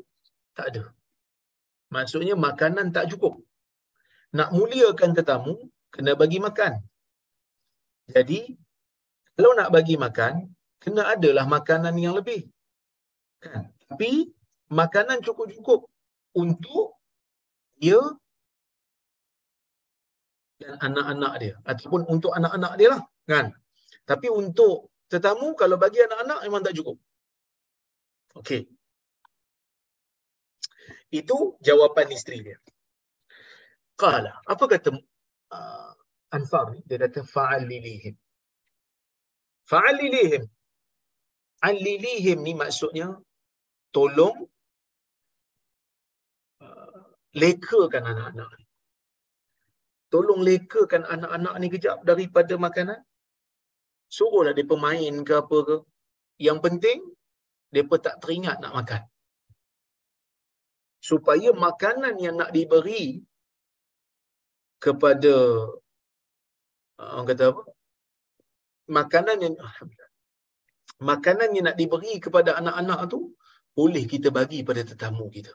tak 0.57 0.65
ada. 0.71 0.83
Maksudnya 1.95 2.35
makanan 2.47 2.91
tak 2.95 3.07
cukup. 3.11 3.39
Nak 4.37 4.49
muliakan 4.55 5.11
tetamu 5.17 5.55
kena 5.93 6.11
bagi 6.21 6.39
makan. 6.43 6.73
Jadi 8.11 8.39
kalau 9.41 9.57
nak 9.57 9.73
bagi 9.73 9.97
makan 9.97 10.53
kena 10.77 11.17
adalah 11.17 11.49
makanan 11.49 11.97
yang 11.97 12.13
lebih. 12.13 12.45
Kan? 13.41 13.73
Tapi 13.89 14.29
makanan 14.69 15.25
cukup-cukup 15.25 15.89
untuk 16.37 17.01
dia 17.73 17.97
dan 20.61 20.77
anak-anak 20.77 21.33
dia. 21.41 21.55
Ataupun 21.65 22.05
untuk 22.05 22.37
anak-anak 22.37 22.77
dia 22.77 22.93
lah 22.93 23.01
kan? 23.25 23.49
Tapi 24.05 24.29
untuk 24.29 24.93
tetamu 25.09 25.57
kalau 25.57 25.81
bagi 25.81 26.05
anak-anak 26.05 26.45
memang 26.45 26.61
tak 26.61 26.77
cukup. 26.77 27.01
Okey. 28.37 28.69
Itu 31.09 31.57
jawapan 31.65 32.13
isteri 32.13 32.45
dia. 32.45 32.61
Qala 33.97 34.37
apa 34.45 34.63
kata 34.69 34.93
uh, 35.49 35.91
ansar 36.29 36.77
ni 36.77 36.85
dia 36.85 37.01
kata 37.01 37.25
fa'al 37.25 37.65
lilihim 37.65 38.13
fa'al 39.71 39.95
lilihim 40.03 40.43
al 41.67 41.77
lilihim 41.87 42.39
ni 42.47 42.53
maksudnya 42.61 43.07
tolong 43.95 44.37
lekakan 47.41 48.03
anak-anak 48.11 48.49
ni. 48.59 48.65
Tolong 50.11 50.41
lekakan 50.43 51.03
anak-anak 51.07 51.55
ni 51.61 51.67
kejap 51.73 51.97
daripada 52.09 52.53
makanan. 52.59 52.99
Suruhlah 54.11 54.51
dia 54.57 54.67
pemain 54.67 55.13
ke 55.27 55.33
apa 55.39 55.57
ke. 55.67 55.77
Yang 56.47 56.59
penting, 56.65 56.99
dia 57.71 57.83
tak 58.05 58.19
teringat 58.19 58.59
nak 58.59 58.75
makan. 58.75 59.01
Supaya 60.99 61.49
makanan 61.55 62.19
yang 62.19 62.35
nak 62.35 62.51
diberi 62.51 63.23
kepada 64.83 65.33
orang 66.99 67.27
kata 67.31 67.43
apa? 67.55 67.63
Makanan 68.87 69.37
yang 69.43 69.55
makanan 71.01 71.53
yang 71.55 71.65
nak 71.69 71.77
diberi 71.81 72.17
kepada 72.17 72.57
anak-anak 72.61 73.09
tu 73.13 73.33
boleh 73.77 74.03
kita 74.09 74.29
bagi 74.33 74.65
pada 74.65 74.81
tetamu 74.81 75.29
kita. 75.29 75.53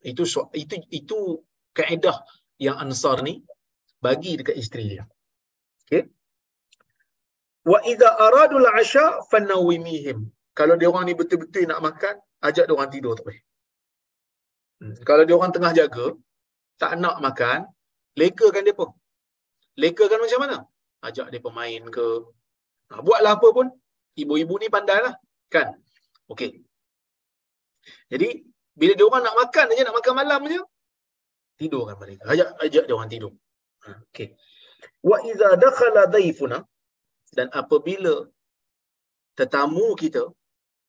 Itu 0.00 0.24
itu 0.56 0.74
itu 0.90 1.18
kaedah 1.76 2.16
yang 2.56 2.76
Ansar 2.80 3.20
ni 3.20 3.44
bagi 4.00 4.36
dekat 4.40 4.56
isteri 4.56 4.96
dia. 4.96 5.04
Okey. 5.86 6.08
Wa 7.68 7.78
idza 7.84 8.08
aradu 8.26 8.56
al-'asha 8.62 9.24
fanawimihim. 9.30 10.18
Kalau 10.58 10.74
dia 10.80 10.88
orang 10.92 11.04
ni 11.08 11.14
betul-betul 11.20 11.64
nak 11.70 11.80
makan, 11.84 12.14
ajak 12.48 12.64
dia 12.68 12.74
orang 12.76 12.90
tidur 12.92 13.12
tak 13.16 13.24
boleh. 13.28 13.40
Hmm. 14.80 14.96
Kalau 15.08 15.22
dia 15.28 15.36
orang 15.38 15.52
tengah 15.56 15.72
jaga, 15.76 16.06
tak 16.80 16.92
nak 17.02 17.16
makan, 17.20 17.68
lekakan 18.20 18.64
dia 18.66 18.74
pun. 18.80 18.90
Lekakan 19.76 20.18
macam 20.24 20.40
mana? 20.44 20.56
Ajak 21.08 21.26
dia 21.32 21.40
pemain 21.46 21.82
ke. 21.96 22.06
Ha, 22.90 23.00
buatlah 23.06 23.32
apa 23.38 23.48
pun. 23.56 23.66
Ibu-ibu 24.22 24.54
ni 24.60 24.68
pandai 24.74 25.00
lah. 25.06 25.14
Kan? 25.54 25.68
Okey. 26.32 26.60
Jadi, 28.12 28.28
bila 28.76 28.92
dia 28.98 29.06
orang 29.08 29.24
nak 29.26 29.36
makan 29.42 29.66
aja 29.72 29.82
nak 29.86 29.96
makan 29.98 30.14
malam 30.20 30.40
aja 30.48 30.60
tidurkan 31.60 31.96
mereka. 32.00 32.24
Ajak 32.32 32.48
ajak 32.64 32.84
dia 32.88 32.94
orang 32.96 33.12
tidur. 33.12 33.32
Ha, 33.84 33.90
okey. 34.08 34.28
Wa 35.04 35.16
idza 35.30 35.48
dakhala 35.64 36.02
dhaifuna 36.14 36.58
dan 37.36 37.52
apabila 37.60 38.14
tetamu 39.36 39.92
kita 40.02 40.24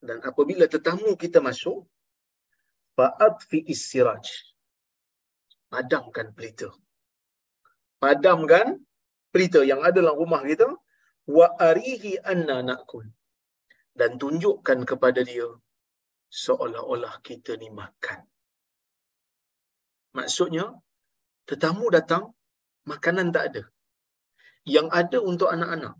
dan 0.08 0.18
apabila 0.24 0.64
tetamu 0.74 1.12
kita 1.22 1.38
masuk 1.48 1.84
fa'at 2.96 3.44
fi 3.48 3.58
istiraj 3.74 4.26
padamkan 5.72 6.34
pelita 6.36 6.68
padamkan 8.02 8.66
pelita 9.32 9.60
yang 9.70 9.80
ada 9.80 9.98
dalam 10.04 10.16
rumah 10.22 10.44
kita 10.44 10.68
wa 11.36 11.46
arihi 11.70 12.20
anna 12.32 12.60
nakul 12.60 13.06
dan 13.98 14.20
tunjukkan 14.20 14.78
kepada 14.90 15.20
dia 15.30 15.48
seolah-olah 16.32 17.14
kita 17.26 17.56
ni 17.60 17.68
makan. 17.68 18.20
Maksudnya, 20.16 20.64
tetamu 21.48 21.88
datang, 21.96 22.32
makanan 22.88 23.32
tak 23.36 23.44
ada. 23.52 23.62
Yang 24.64 24.88
ada 25.00 25.18
untuk 25.20 25.48
anak-anak. 25.52 25.94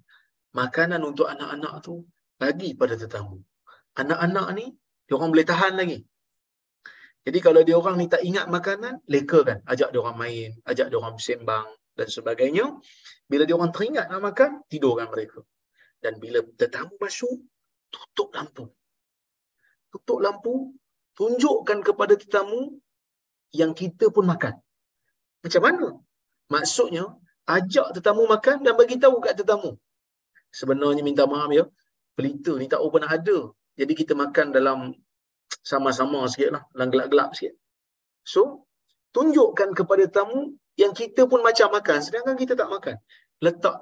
Makanan 0.53 1.01
untuk 1.05 1.27
anak-anak 1.33 1.75
tu 1.85 2.05
bagi 2.41 2.77
pada 2.81 2.95
tetamu. 2.97 3.41
Anak-anak 3.97 4.47
ni, 4.57 4.67
dia 5.05 5.15
orang 5.17 5.33
boleh 5.33 5.49
tahan 5.49 5.75
lagi. 5.81 6.01
Jadi 7.25 7.39
kalau 7.45 7.61
dia 7.65 7.77
orang 7.77 7.97
ni 8.01 8.07
tak 8.09 8.25
ingat 8.25 8.49
makanan, 8.49 9.05
leka 9.09 9.41
kan. 9.49 9.59
Ajak 9.69 9.93
dia 9.93 10.01
orang 10.05 10.17
main, 10.17 10.51
ajak 10.65 10.89
dia 10.89 10.97
orang 11.01 11.17
bersembang 11.17 11.69
dan 11.99 12.09
sebagainya. 12.09 12.65
Bila 13.29 13.49
dia 13.49 13.57
orang 13.57 13.73
teringat 13.73 14.09
nak 14.13 14.21
makan, 14.21 14.51
tidurkan 14.69 15.09
mereka. 15.09 15.41
Dan 16.03 16.19
bila 16.19 16.43
tetamu 16.59 16.95
masuk, 16.99 17.45
tutup 17.93 18.35
lampu 18.35 18.69
tutup 19.93 20.19
lampu, 20.25 20.73
tunjukkan 21.21 21.79
kepada 21.85 22.17
tetamu 22.17 22.81
yang 23.53 23.77
kita 23.77 24.09
pun 24.09 24.25
makan. 24.25 24.57
Macam 25.45 25.63
mana? 25.63 25.87
Maksudnya, 26.49 27.05
ajak 27.45 27.93
tetamu 27.93 28.25
makan 28.25 28.65
dan 28.65 28.75
bagi 28.81 28.97
tahu 28.97 29.21
kat 29.21 29.37
tetamu. 29.37 29.77
Sebenarnya 30.49 31.05
minta 31.05 31.29
maaf 31.29 31.53
ya, 31.53 31.69
pelita 32.17 32.57
ni 32.57 32.67
tak 32.73 32.81
pernah 32.89 33.13
ada. 33.13 33.53
Jadi 33.77 33.93
kita 33.93 34.17
makan 34.17 34.57
dalam 34.57 34.79
sama-sama 35.61 36.25
sikit 36.33 36.57
lah, 36.57 36.63
dalam 36.73 36.89
gelap-gelap 36.89 37.37
sikit. 37.37 37.55
So, 38.25 38.65
tunjukkan 39.13 39.77
kepada 39.77 40.09
tetamu 40.09 40.57
yang 40.81 40.93
kita 40.97 41.29
pun 41.31 41.41
macam 41.45 41.69
makan, 41.77 41.99
sedangkan 42.01 42.37
kita 42.39 42.57
tak 42.57 42.69
makan. 42.73 42.97
Letak 43.45 43.77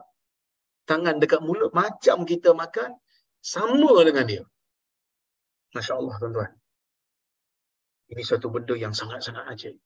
tangan 0.91 1.22
dekat 1.22 1.41
mulut 1.47 1.70
macam 1.70 2.26
kita 2.26 2.51
makan, 2.62 2.99
sama 3.41 3.93
dengan 4.05 4.24
dia. 4.26 4.43
Masya 5.74 5.95
Allah 5.97 6.14
tuan-tuan. 6.18 6.51
Ini 8.11 8.22
satu 8.26 8.51
benda 8.51 8.74
yang 8.74 8.91
sangat-sangat 8.91 9.45
ajaib. 9.55 9.78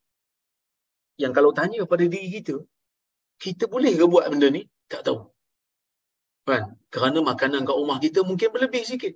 Yang 1.21 1.33
kalau 1.37 1.51
tanya 1.53 1.85
pada 1.85 2.05
diri 2.09 2.29
kita, 2.41 2.57
kita 3.37 3.69
boleh 3.69 3.93
ke 3.93 4.05
buat 4.09 4.25
benda 4.33 4.49
ni? 4.49 4.65
Tak 4.89 5.05
tahu. 5.07 5.29
Kan? 6.49 6.77
Kerana 6.89 7.21
makanan 7.21 7.69
kat 7.69 7.77
rumah 7.77 8.01
kita 8.01 8.25
mungkin 8.25 8.49
berlebih 8.49 8.83
sikit. 8.89 9.15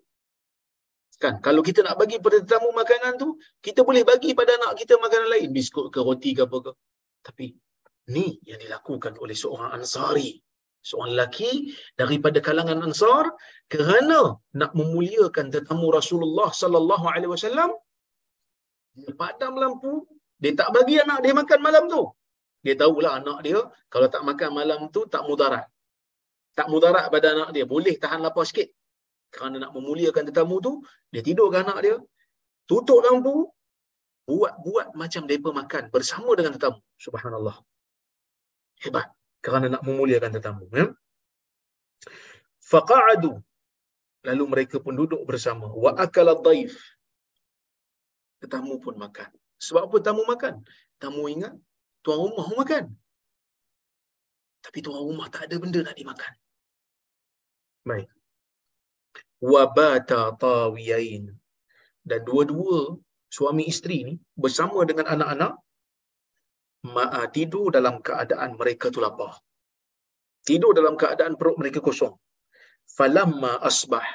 Kan? 1.18 1.41
Kalau 1.43 1.64
kita 1.64 1.82
nak 1.82 1.97
bagi 1.99 2.20
pada 2.20 2.39
tetamu 2.45 2.70
makanan 2.76 3.16
tu, 3.16 3.41
kita 3.64 3.80
boleh 3.82 4.05
bagi 4.05 4.36
pada 4.39 4.55
anak 4.61 4.78
kita 4.78 5.01
makanan 5.01 5.28
lain. 5.34 5.49
Biskut 5.57 5.89
ke, 5.91 5.99
roti 6.05 6.36
ke 6.36 6.45
apa 6.47 6.57
ke. 6.68 6.72
Tapi 7.24 7.47
ni 8.15 8.27
yang 8.51 8.61
dilakukan 8.65 9.15
oleh 9.23 9.37
seorang 9.43 9.71
ansari. 9.79 10.31
seorang 10.89 11.11
lelaki 11.15 11.53
daripada 12.01 12.39
kalangan 12.47 12.79
Ansar 12.87 13.25
kerana 13.73 14.19
nak 14.61 14.73
memuliakan 14.79 15.47
tetamu 15.55 15.87
Rasulullah 15.97 16.49
sallallahu 16.61 17.07
alaihi 17.15 17.33
wasallam 17.35 17.71
dia 18.99 19.13
padam 19.23 19.53
lampu 19.63 19.93
dia 20.43 20.53
tak 20.61 20.69
bagi 20.77 20.95
anak 21.05 21.19
dia 21.25 21.33
makan 21.41 21.61
malam 21.67 21.85
tu. 21.95 22.03
Dia 22.65 22.75
tahulah 22.83 23.13
anak 23.21 23.39
dia 23.47 23.59
kalau 23.93 24.09
tak 24.15 24.23
makan 24.29 24.51
malam 24.59 24.81
tu 24.95 25.01
tak 25.15 25.23
mudarat. 25.29 25.67
Tak 26.59 26.67
mudarat 26.73 27.07
pada 27.15 27.27
anak 27.35 27.49
dia 27.57 27.65
boleh 27.75 27.95
tahan 28.03 28.21
lapar 28.27 28.45
sikit. 28.51 28.69
Kerana 29.35 29.57
nak 29.63 29.73
memuliakan 29.77 30.25
tetamu 30.31 30.57
tu 30.67 30.73
dia 31.13 31.23
tidur 31.29 31.49
ke 31.53 31.59
anak 31.65 31.79
dia 31.85 31.97
tutup 32.71 32.99
lampu 33.07 33.35
buat-buat 34.31 34.87
macam 35.01 35.23
mereka 35.27 35.51
makan 35.61 35.83
bersama 35.95 36.31
dengan 36.39 36.53
tetamu. 36.57 36.81
Subhanallah 37.07 37.59
hebat. 38.85 39.09
Kerana 39.45 39.66
nak 39.70 39.83
memuliakan 39.87 40.31
tetamu 40.35 40.66
ya. 40.74 40.91
Faqa'adu. 42.68 43.39
Lalu 44.26 44.45
mereka 44.51 44.76
pun 44.83 44.99
duduk 44.99 45.22
bersama. 45.24 45.70
Wa 45.70 45.95
akala 45.95 46.35
dhaif 46.39 46.74
tetamu 48.43 48.79
pun 48.83 48.95
makan. 48.99 49.31
Sebab 49.59 49.91
apa 49.91 49.97
tamu 50.03 50.22
makan? 50.26 50.62
Tamu 51.03 51.26
ingat 51.31 51.55
tuan 52.03 52.18
rumah 52.18 52.47
makan. 52.55 52.95
Tapi 54.62 54.79
tuan 54.83 55.03
rumah 55.03 55.26
tak 55.31 55.51
ada 55.51 55.57
benda 55.62 55.81
nak 55.83 55.97
dimakan. 55.99 56.33
Baik. 57.87 58.11
Wabata 59.39 60.35
tawiyain. 60.35 61.31
Dan 62.03 62.20
dua-dua 62.26 62.99
suami 63.31 63.70
isteri 63.70 63.99
ni 64.09 64.14
bersama 64.35 64.83
dengan 64.89 65.07
anak-anak 65.14 65.53
tidur 67.35 67.74
dalam 67.76 67.99
keadaan 68.07 68.55
mereka 68.61 68.91
tu 68.95 69.01
lapar. 69.05 69.35
Tidur 70.47 70.72
dalam 70.79 70.95
keadaan 70.97 71.35
perut 71.39 71.57
mereka 71.61 71.81
kosong. 71.83 72.14
Falamma 72.97 73.61
asbah 73.61 74.07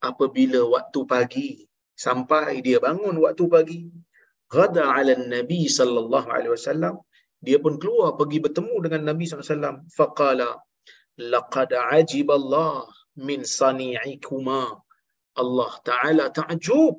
apabila 0.00 0.60
waktu 0.64 1.00
pagi 1.04 1.48
sampai 1.92 2.64
dia 2.64 2.80
bangun 2.80 3.20
waktu 3.20 3.44
pagi 3.54 3.80
ghada 4.48 4.88
ala 4.96 5.12
nabi 5.36 5.68
sallallahu 5.68 6.28
alaihi 6.32 6.52
wasallam 6.56 6.94
dia 7.46 7.60
pun 7.64 7.76
keluar 7.82 8.16
pergi 8.16 8.38
bertemu 8.44 8.74
dengan 8.84 9.02
nabi 9.12 9.28
sallallahu 9.28 9.44
alaihi 9.44 9.56
wasallam 9.56 9.76
faqala 9.98 10.50
laqad 11.34 11.70
ajiballah 12.00 12.88
min 13.28 13.44
sani'ikuma 13.44 14.80
Allah 15.42 15.72
taala 15.84 16.24
ta'jub 16.32 16.96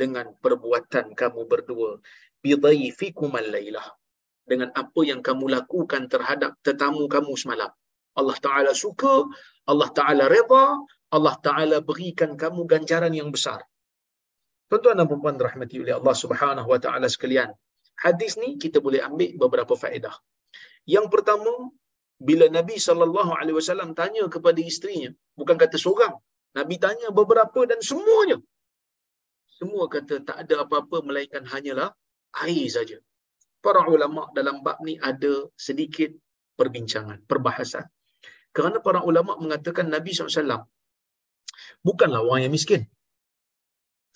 dengan 0.00 0.28
perbuatan 0.44 1.16
kamu 1.20 1.42
berdua 1.52 1.90
bidhaifikum 2.44 3.32
al-lailah 3.32 3.86
dengan 4.50 4.68
apa 4.82 5.00
yang 5.04 5.20
kamu 5.20 5.44
lakukan 5.56 6.08
terhadap 6.12 6.56
tetamu 6.66 7.04
kamu 7.14 7.32
semalam. 7.36 7.70
Allah 8.18 8.38
Ta'ala 8.46 8.72
suka, 8.84 9.28
Allah 9.70 9.88
Ta'ala 9.94 10.24
reda, 10.26 10.64
Allah 11.16 11.34
Ta'ala 11.46 11.76
berikan 11.88 12.34
kamu 12.42 12.64
ganjaran 12.72 13.12
yang 13.14 13.30
besar. 13.36 13.60
Tuan-tuan 14.68 15.00
dan 15.00 15.06
puan 15.08 15.36
rahmati 15.48 15.76
oleh 15.84 15.94
Allah 15.96 16.16
Subhanahu 16.22 16.68
Wa 16.72 16.80
Ta'ala 16.84 17.06
sekalian. 17.08 17.52
Hadis 18.04 18.36
ni 18.42 18.56
kita 18.62 18.78
boleh 18.86 19.00
ambil 19.08 19.30
beberapa 19.42 19.74
faedah. 19.82 20.12
Yang 20.84 21.06
pertama, 21.14 21.52
bila 22.28 22.46
Nabi 22.58 22.76
sallallahu 22.76 23.32
alaihi 23.38 23.56
wasallam 23.60 23.92
tanya 24.00 24.24
kepada 24.34 24.60
isterinya, 24.70 25.10
bukan 25.38 25.56
kata 25.62 25.76
seorang, 25.78 26.14
Nabi 26.58 26.76
tanya 26.84 27.08
beberapa 27.14 27.60
dan 27.70 27.80
semuanya. 27.90 28.38
Semua 29.58 29.84
kata 29.90 30.22
tak 30.28 30.36
ada 30.46 30.54
apa-apa 30.64 31.02
melainkan 31.02 31.42
hanyalah 31.52 31.90
air 32.46 32.66
saja 32.70 32.98
para 33.64 33.84
ulama 33.86 34.30
dalam 34.34 34.62
bab 34.64 34.78
ni 34.86 34.94
ada 34.98 35.50
sedikit 35.58 36.10
perbincangan, 36.58 37.22
perbahasan. 37.30 37.86
Kerana 38.54 38.82
para 38.82 39.04
ulama 39.06 39.38
mengatakan 39.38 39.86
Nabi 39.92 40.10
SAW 40.14 40.66
bukanlah 41.82 42.20
orang 42.24 42.48
yang 42.48 42.54
miskin. 42.54 42.82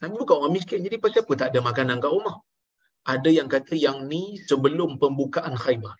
Nabi 0.02 0.18
bukan 0.18 0.36
orang 0.42 0.54
miskin, 0.58 0.82
jadi 0.82 0.98
pasal 0.98 1.22
apa 1.22 1.32
tak 1.38 1.48
ada 1.54 1.60
makanan 1.62 2.02
kat 2.02 2.10
rumah? 2.10 2.42
Ada 3.06 3.30
yang 3.30 3.46
kata 3.46 3.74
yang 3.78 4.06
ni 4.10 4.38
sebelum 4.50 4.98
pembukaan 4.98 5.54
khaybar. 5.54 5.94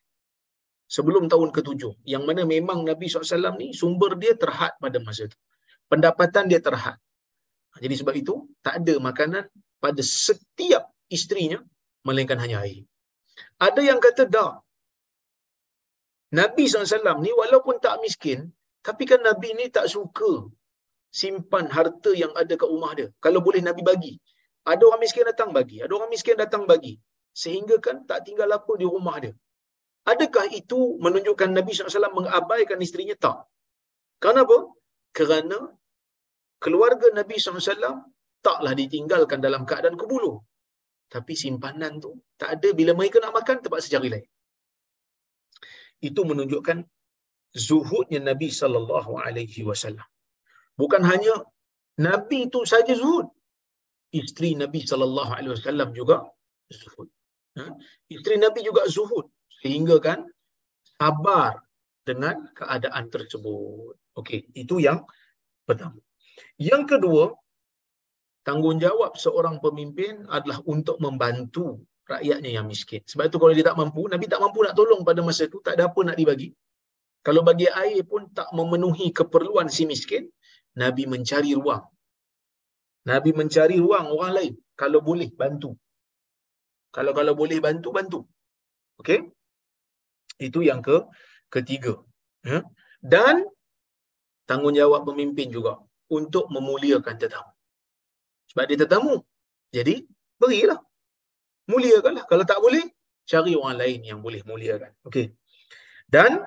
Sebelum 0.90 1.30
tahun 1.30 1.55
ketujuh. 1.55 2.03
Yang 2.03 2.22
mana 2.26 2.43
memang 2.45 2.82
Nabi 2.82 3.07
SAW 3.07 3.59
ni 3.59 3.70
sumber 3.74 4.18
dia 4.18 4.34
terhad 4.34 4.74
pada 4.82 4.99
masa 4.99 5.30
itu. 5.30 5.38
Pendapatan 5.86 6.51
dia 6.51 6.59
terhad. 6.59 6.99
Jadi 7.78 7.95
sebab 7.97 8.14
itu, 8.18 8.34
tak 8.61 8.84
ada 8.84 8.95
makanan 9.01 9.49
pada 9.80 10.03
setiap 10.05 10.93
isterinya, 11.09 11.62
melainkan 12.05 12.36
hanya 12.43 12.61
air. 12.66 12.84
Ada 13.66 13.80
yang 13.90 14.01
kata 14.07 14.24
dah. 14.34 14.53
Nabi 16.40 16.64
SAW 16.64 17.20
ni 17.24 17.30
walaupun 17.40 17.76
tak 17.84 18.01
miskin, 18.05 18.49
tapi 18.86 19.05
kan 19.11 19.20
Nabi 19.28 19.49
ni 19.59 19.66
tak 19.76 19.86
suka 19.95 20.32
simpan 21.20 21.66
harta 21.76 22.11
yang 22.22 22.32
ada 22.40 22.55
kat 22.61 22.68
rumah 22.74 22.93
dia. 22.99 23.09
Kalau 23.24 23.40
boleh 23.47 23.61
Nabi 23.68 23.82
bagi. 23.90 24.14
Ada 24.72 24.82
orang 24.88 25.03
miskin 25.05 25.24
datang 25.30 25.51
bagi. 25.57 25.76
Ada 25.84 25.93
orang 25.99 26.11
miskin 26.14 26.36
datang 26.43 26.64
bagi. 26.70 26.95
Sehingga 27.43 27.76
kan 27.86 27.97
tak 28.11 28.20
tinggal 28.26 28.49
apa 28.59 28.72
di 28.80 28.86
rumah 28.95 29.16
dia. 29.24 29.32
Adakah 30.12 30.47
itu 30.61 30.99
menunjukkan 31.05 31.51
Nabi 31.59 31.70
SAW 31.74 32.18
mengabaikan 32.18 32.78
isterinya? 32.86 33.16
Tak. 33.24 33.38
Kenapa? 34.24 34.57
Kerana 35.16 35.59
keluarga 36.64 37.07
Nabi 37.18 37.36
SAW 37.38 38.09
taklah 38.47 38.74
ditinggalkan 38.80 39.38
dalam 39.47 39.62
keadaan 39.68 39.97
kebuluh 40.01 40.36
tapi 41.12 41.32
simpanan 41.36 42.00
tu 42.00 42.16
tak 42.40 42.56
ada. 42.56 42.68
Bila 42.72 42.96
mereka 42.96 43.20
nak 43.20 43.36
makan 43.36 43.60
terpaksa 43.60 43.92
cari 43.92 44.08
lain. 44.14 44.26
Itu 46.00 46.24
menunjukkan 46.24 46.78
zuhudnya 47.52 48.20
Nabi 48.24 48.48
sallallahu 48.48 49.12
alaihi 49.20 49.60
wasallam. 49.68 50.08
Bukan 50.80 51.04
hanya 51.04 51.44
nabi 52.00 52.48
itu 52.48 52.64
saja 52.64 52.96
zuhud. 52.96 53.28
Isteri 54.12 54.56
Nabi 54.56 54.80
sallallahu 54.84 55.32
alaihi 55.36 55.52
wasallam 55.56 55.92
juga 55.92 56.16
zuhud. 56.72 57.08
Ha? 57.60 57.64
isteri 58.08 58.36
Nabi 58.40 58.64
juga 58.64 58.88
zuhud. 58.88 59.28
Sehingga 59.60 60.00
kan 60.00 60.24
sabar 60.96 61.60
dengan 62.08 62.48
keadaan 62.56 63.12
tersebut. 63.12 63.96
Okey 64.16 64.48
itu 64.56 64.80
yang 64.80 65.04
pertama. 65.68 66.00
Yang 66.56 66.96
kedua 66.96 67.36
tanggungjawab 68.47 69.14
seorang 69.24 69.57
pemimpin 69.64 70.26
adalah 70.26 70.59
untuk 70.66 70.97
membantu 71.05 71.82
rakyatnya 72.07 72.51
yang 72.59 72.66
miskin. 72.66 73.01
Sebab 73.07 73.30
itu 73.30 73.38
kalau 73.43 73.55
dia 73.55 73.66
tak 73.70 73.78
mampu, 73.78 74.07
Nabi 74.11 74.26
tak 74.26 74.43
mampu 74.43 74.59
nak 74.66 74.74
tolong 74.78 75.03
pada 75.07 75.20
masa 75.22 75.47
itu, 75.49 75.59
tak 75.62 75.78
ada 75.78 75.88
apa 75.90 76.01
nak 76.03 76.16
dibagi. 76.20 76.51
Kalau 77.22 77.47
bagi 77.47 77.70
air 77.70 78.03
pun 78.03 78.26
tak 78.34 78.51
memenuhi 78.51 79.14
keperluan 79.14 79.70
si 79.70 79.86
miskin, 79.86 80.26
Nabi 80.74 81.07
mencari 81.07 81.55
ruang. 81.55 81.84
Nabi 83.07 83.30
mencari 83.30 83.78
ruang 83.78 84.11
orang 84.11 84.32
lain. 84.38 84.55
Kalau 84.74 84.99
boleh, 84.99 85.30
bantu. 85.30 85.78
Kalau 86.90 87.12
kalau 87.14 87.32
boleh 87.38 87.59
bantu, 87.62 87.88
bantu. 87.95 88.20
Okey? 89.01 89.30
Itu 90.43 90.61
yang 90.66 90.82
ke 90.82 91.07
ketiga. 91.55 91.95
Ya? 92.43 92.66
Dan 92.99 93.47
tanggungjawab 94.51 95.07
pemimpin 95.07 95.49
juga 95.55 95.78
untuk 96.11 96.51
memuliakan 96.51 97.16
tetamu. 97.22 97.51
Sebab 98.53 98.64
dia 98.68 98.78
tetamu. 98.84 99.16
Jadi, 99.72 100.05
berilah. 100.36 100.76
Muliakanlah. 101.72 102.28
Kalau 102.28 102.44
tak 102.44 102.61
boleh, 102.61 102.84
cari 103.24 103.57
orang 103.57 103.80
lain 103.80 104.00
yang 104.05 104.20
boleh 104.20 104.44
muliakan. 104.44 104.92
Okey. 105.09 105.32
Dan, 106.05 106.44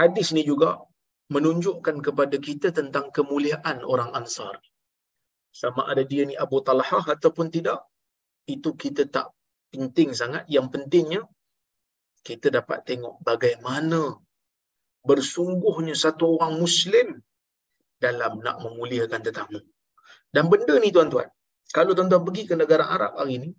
hadis 0.00 0.32
ni 0.32 0.48
juga 0.48 0.80
menunjukkan 1.28 2.00
kepada 2.00 2.36
kita 2.40 2.72
tentang 2.72 3.12
kemuliaan 3.12 3.84
orang 3.84 4.16
Ansar. 4.16 4.56
Sama 5.52 5.84
ada 5.84 6.00
dia 6.00 6.24
ni 6.24 6.32
Abu 6.32 6.64
Talhah 6.64 7.04
ataupun 7.04 7.52
tidak, 7.52 7.84
itu 8.48 8.72
kita 8.72 9.04
tak 9.12 9.36
penting 9.68 10.16
sangat. 10.16 10.48
Yang 10.48 10.66
pentingnya, 10.72 11.22
kita 12.24 12.48
dapat 12.48 12.88
tengok 12.88 13.20
bagaimana 13.20 14.16
bersungguhnya 15.04 15.92
satu 15.92 16.40
orang 16.40 16.56
Muslim 16.56 17.20
dalam 18.00 18.40
nak 18.40 18.56
memuliakan 18.64 19.20
tetamu. 19.20 19.60
Dan 20.34 20.44
benda 20.52 20.74
ni 20.76 20.92
tuan-tuan, 20.92 21.28
kalau 21.76 21.92
tuan-tuan 21.96 22.22
pergi 22.26 22.42
ke 22.50 22.54
negara 22.56 22.84
Arab 22.88 23.12
hari 23.20 23.36
ni, 23.44 23.50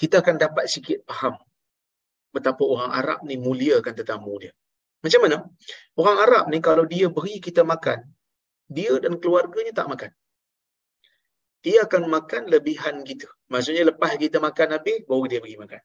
kita 0.00 0.20
akan 0.24 0.36
dapat 0.40 0.64
sikit 0.66 1.04
faham 1.08 1.36
betapa 2.34 2.62
orang 2.66 2.90
Arab 2.90 3.18
ni 3.28 3.38
muliakan 3.38 3.94
tetamu 3.94 4.34
dia. 4.42 4.52
Macam 5.04 5.20
mana? 5.22 5.36
Orang 6.00 6.18
Arab 6.18 6.44
ni 6.50 6.58
kalau 6.58 6.84
dia 6.92 7.06
beri 7.16 7.38
kita 7.38 7.62
makan, 7.62 8.02
dia 8.66 8.98
dan 8.98 9.20
keluarganya 9.22 9.70
tak 9.70 9.86
makan. 9.92 10.10
Dia 11.64 11.86
akan 11.86 12.02
makan 12.10 12.42
lebihan 12.52 12.96
kita. 13.08 13.28
Maksudnya 13.52 13.84
lepas 13.88 14.16
kita 14.20 14.42
makan 14.42 14.68
habis, 14.76 15.04
baru 15.08 15.24
dia 15.30 15.40
bagi 15.44 15.56
makan. 15.60 15.80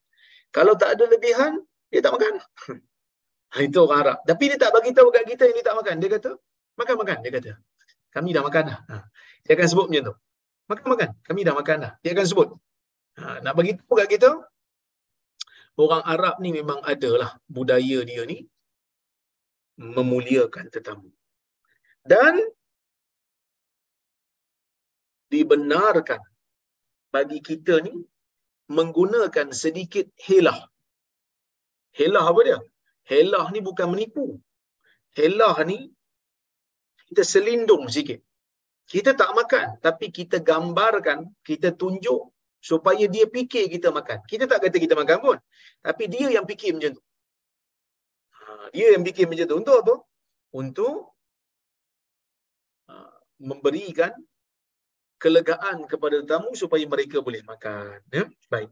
Kalau 0.55 0.73
tak 0.81 0.97
ada 0.97 1.05
lebihan, 1.07 1.53
dia 1.91 2.01
tak 2.01 2.13
makan. 2.17 2.33
Itu 3.67 3.85
orang 3.85 3.99
Arab. 4.03 4.17
Tapi 4.25 4.43
dia 4.49 4.57
tak 4.59 4.71
bagi 4.75 4.91
tahu 4.97 5.07
kat 5.13 5.23
kita 5.29 5.43
yang 5.47 5.55
dia 5.61 5.65
tak 5.69 5.77
makan. 5.79 5.95
Dia 6.01 6.09
kata, 6.15 6.31
makan-makan. 6.79 7.17
Dia 7.23 7.31
kata, 7.37 7.51
kami 8.15 8.29
dah 8.35 8.43
makan 8.47 8.63
dah. 8.69 8.79
Ha. 8.89 8.95
Dia 9.45 9.53
akan 9.57 9.67
sebut 9.71 9.87
macam 9.89 10.03
tu. 10.09 10.15
Makan-makan. 10.69 11.09
Kami 11.27 11.39
dah 11.47 11.55
makan 11.57 11.77
dah. 11.83 11.91
Dia 12.03 12.11
akan 12.13 12.25
sebut. 12.29 12.49
Ha. 13.21 13.41
Nak 13.45 13.53
bagi 13.57 13.73
tahu 13.77 13.93
kat 13.99 14.07
kita, 14.13 14.29
orang 15.77 16.03
Arab 16.13 16.35
ni 16.43 16.49
memang 16.59 16.79
ada 16.83 17.11
lah 17.21 17.31
budaya 17.49 17.99
dia 18.09 18.23
ni. 18.25 18.45
memuliakan 19.79 20.67
tetamu. 20.67 21.07
Dan 22.03 22.35
dibenarkan 25.31 26.19
bagi 27.15 27.39
kita 27.39 27.79
ni 27.87 27.95
menggunakan 28.77 29.55
sedikit 29.55 30.05
helah. 30.25 30.59
Helah 31.95 32.25
apa 32.27 32.41
dia? 32.43 32.59
Helah 33.09 33.45
ni 33.55 33.59
bukan 33.63 33.87
menipu. 33.93 34.37
Helah 35.17 35.55
ni 35.63 35.89
kita 37.09 37.23
selindung 37.25 37.89
sikit. 37.89 38.21
Kita 38.89 39.13
tak 39.13 39.33
makan 39.37 39.77
tapi 39.85 40.09
kita 40.09 40.37
gambarkan, 40.41 41.25
kita 41.45 41.73
tunjuk 41.73 42.29
supaya 42.61 43.05
dia 43.09 43.25
fikir 43.25 43.65
kita 43.73 43.89
makan. 43.89 44.21
Kita 44.29 44.45
tak 44.45 44.65
kata 44.65 44.77
kita 44.77 44.93
makan 44.93 45.17
pun. 45.25 45.37
Tapi 45.81 46.03
dia 46.13 46.27
yang 46.35 46.45
fikir 46.45 46.77
macam 46.77 46.97
tu. 46.97 47.03
Ha, 48.37 48.73
dia 48.73 48.87
yang 48.93 49.03
fikir 49.05 49.25
macam 49.29 49.45
tu. 49.49 49.57
Untuk 49.61 49.75
apa? 49.81 49.95
Untuk 50.53 50.95
ha, 52.89 52.93
memberikan 53.41 54.11
kelegaan 55.19 55.85
kepada 55.85 56.23
tamu 56.25 56.51
supaya 56.55 56.83
mereka 56.89 57.21
boleh 57.21 57.41
makan. 57.45 57.99
Ya? 58.09 58.25
Baik. 58.49 58.71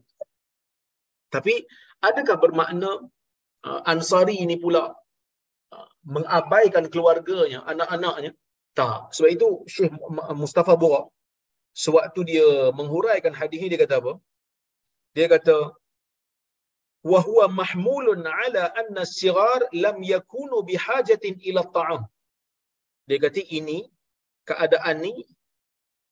Tapi 1.28 1.54
adakah 2.00 2.36
bermakna 2.40 3.04
uh, 3.68 3.80
Ansari 3.84 4.40
ini 4.40 4.56
pula 4.56 4.96
mengabaikan 6.04 6.84
keluarganya, 6.92 7.60
anak-anaknya? 7.68 8.32
Tak. 8.78 9.12
Sebab 9.14 9.30
itu 9.36 9.48
Syekh 9.68 9.92
Mustafa 10.38 10.74
Burak 10.78 11.10
sewaktu 11.74 12.20
dia 12.26 12.48
menghuraikan 12.78 13.34
hadis 13.34 13.58
ini 13.60 13.74
dia 13.74 13.80
kata 13.84 13.94
apa? 14.02 14.12
Dia 15.14 15.26
kata 15.30 15.56
wa 17.10 17.20
huwa 17.22 17.46
mahmulun 17.60 18.26
ala 18.26 18.62
anna 18.80 19.02
sigar 19.06 19.66
lam 19.84 19.98
yakunu 20.02 20.62
bihajatin 20.66 21.38
ila 21.48 21.62
ta'am. 21.76 22.02
Dia 23.08 23.18
kata 23.22 23.40
ini 23.58 23.86
keadaan 24.48 24.96
ni 25.04 25.14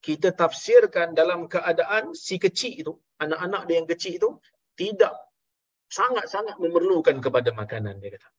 kita 0.01 0.31
tafsirkan 0.31 1.17
dalam 1.17 1.49
keadaan 1.51 2.13
si 2.13 2.37
kecil 2.37 2.73
itu, 2.81 2.93
anak-anak 3.19 3.61
dia 3.67 3.75
yang 3.81 3.89
kecil 3.89 4.13
itu 4.19 4.29
tidak 4.77 5.13
sangat-sangat 5.89 6.55
memerlukan 6.63 7.17
kepada 7.19 7.49
makanan 7.51 7.97
dia 7.99 8.15
kata. 8.15 8.29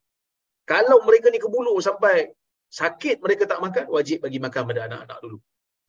Kalau 0.72 0.98
mereka 1.08 1.26
ni 1.34 1.40
kebulu 1.44 1.72
sampai 1.88 2.16
sakit 2.80 3.16
mereka 3.24 3.48
tak 3.50 3.60
makan, 3.64 3.84
wajib 3.96 4.18
bagi 4.24 4.38
makan 4.46 4.62
pada 4.70 4.80
anak-anak 4.88 5.18
dulu. 5.24 5.38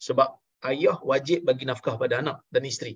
Sebab 0.07 0.30
ayah 0.71 0.97
wajib 1.11 1.39
bagi 1.47 1.63
nafkah 1.69 1.95
pada 2.01 2.15
anak 2.23 2.38
dan 2.53 2.63
isteri. 2.71 2.93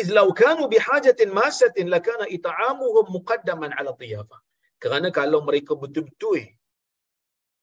Iz 0.00 0.08
law 0.16 0.28
kanu 0.40 0.64
bihajatin 0.72 1.30
masatin 1.40 1.92
lakana 1.94 2.24
it'amuhum 2.36 3.06
muqaddaman 3.16 3.72
ala 3.78 3.92
dhiyafah. 4.00 4.40
Kerana 4.82 5.08
kalau 5.12 5.44
mereka 5.48 5.76
betul-betul 5.76 6.56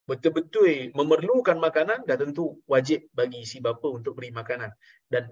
betul-betul 0.07 0.95
memerlukan 0.95 1.57
makanan 1.59 1.99
dah 2.07 2.15
tentu 2.15 2.45
wajib 2.73 2.99
bagi 3.11 3.43
si 3.43 3.57
bapa 3.59 3.87
untuk 3.91 4.15
beri 4.17 4.31
makanan 4.31 4.71
dan 5.11 5.27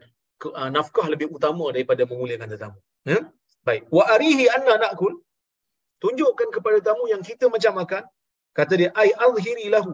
uh, 0.52 0.70
nafkah 0.78 1.08
lebih 1.08 1.32
utama 1.32 1.72
daripada 1.72 2.04
memuliakan 2.10 2.50
tetamu. 2.52 2.80
Ya? 3.08 3.20
Baik. 3.64 3.88
Wa 3.88 4.04
arihi 4.18 4.46
anna 4.52 4.76
nakul 4.84 5.14
tunjukkan 6.04 6.50
kepada 6.52 6.78
tamu 6.84 7.08
yang 7.08 7.24
kita 7.24 7.48
macam 7.48 7.74
makan 7.82 8.04
kata 8.58 8.74
dia 8.82 8.90
ai 9.02 9.10
azhiri 9.28 9.68
lahu 9.76 9.94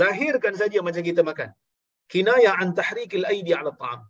zahirkan 0.00 0.54
saja 0.62 0.78
macam 0.86 1.02
kita 1.10 1.22
makan 1.30 1.50
kinaya 2.12 2.50
an 2.62 2.68
tahrikil 2.80 3.26
aidi 3.32 3.52
ala 3.60 3.72
ta'am 3.82 4.00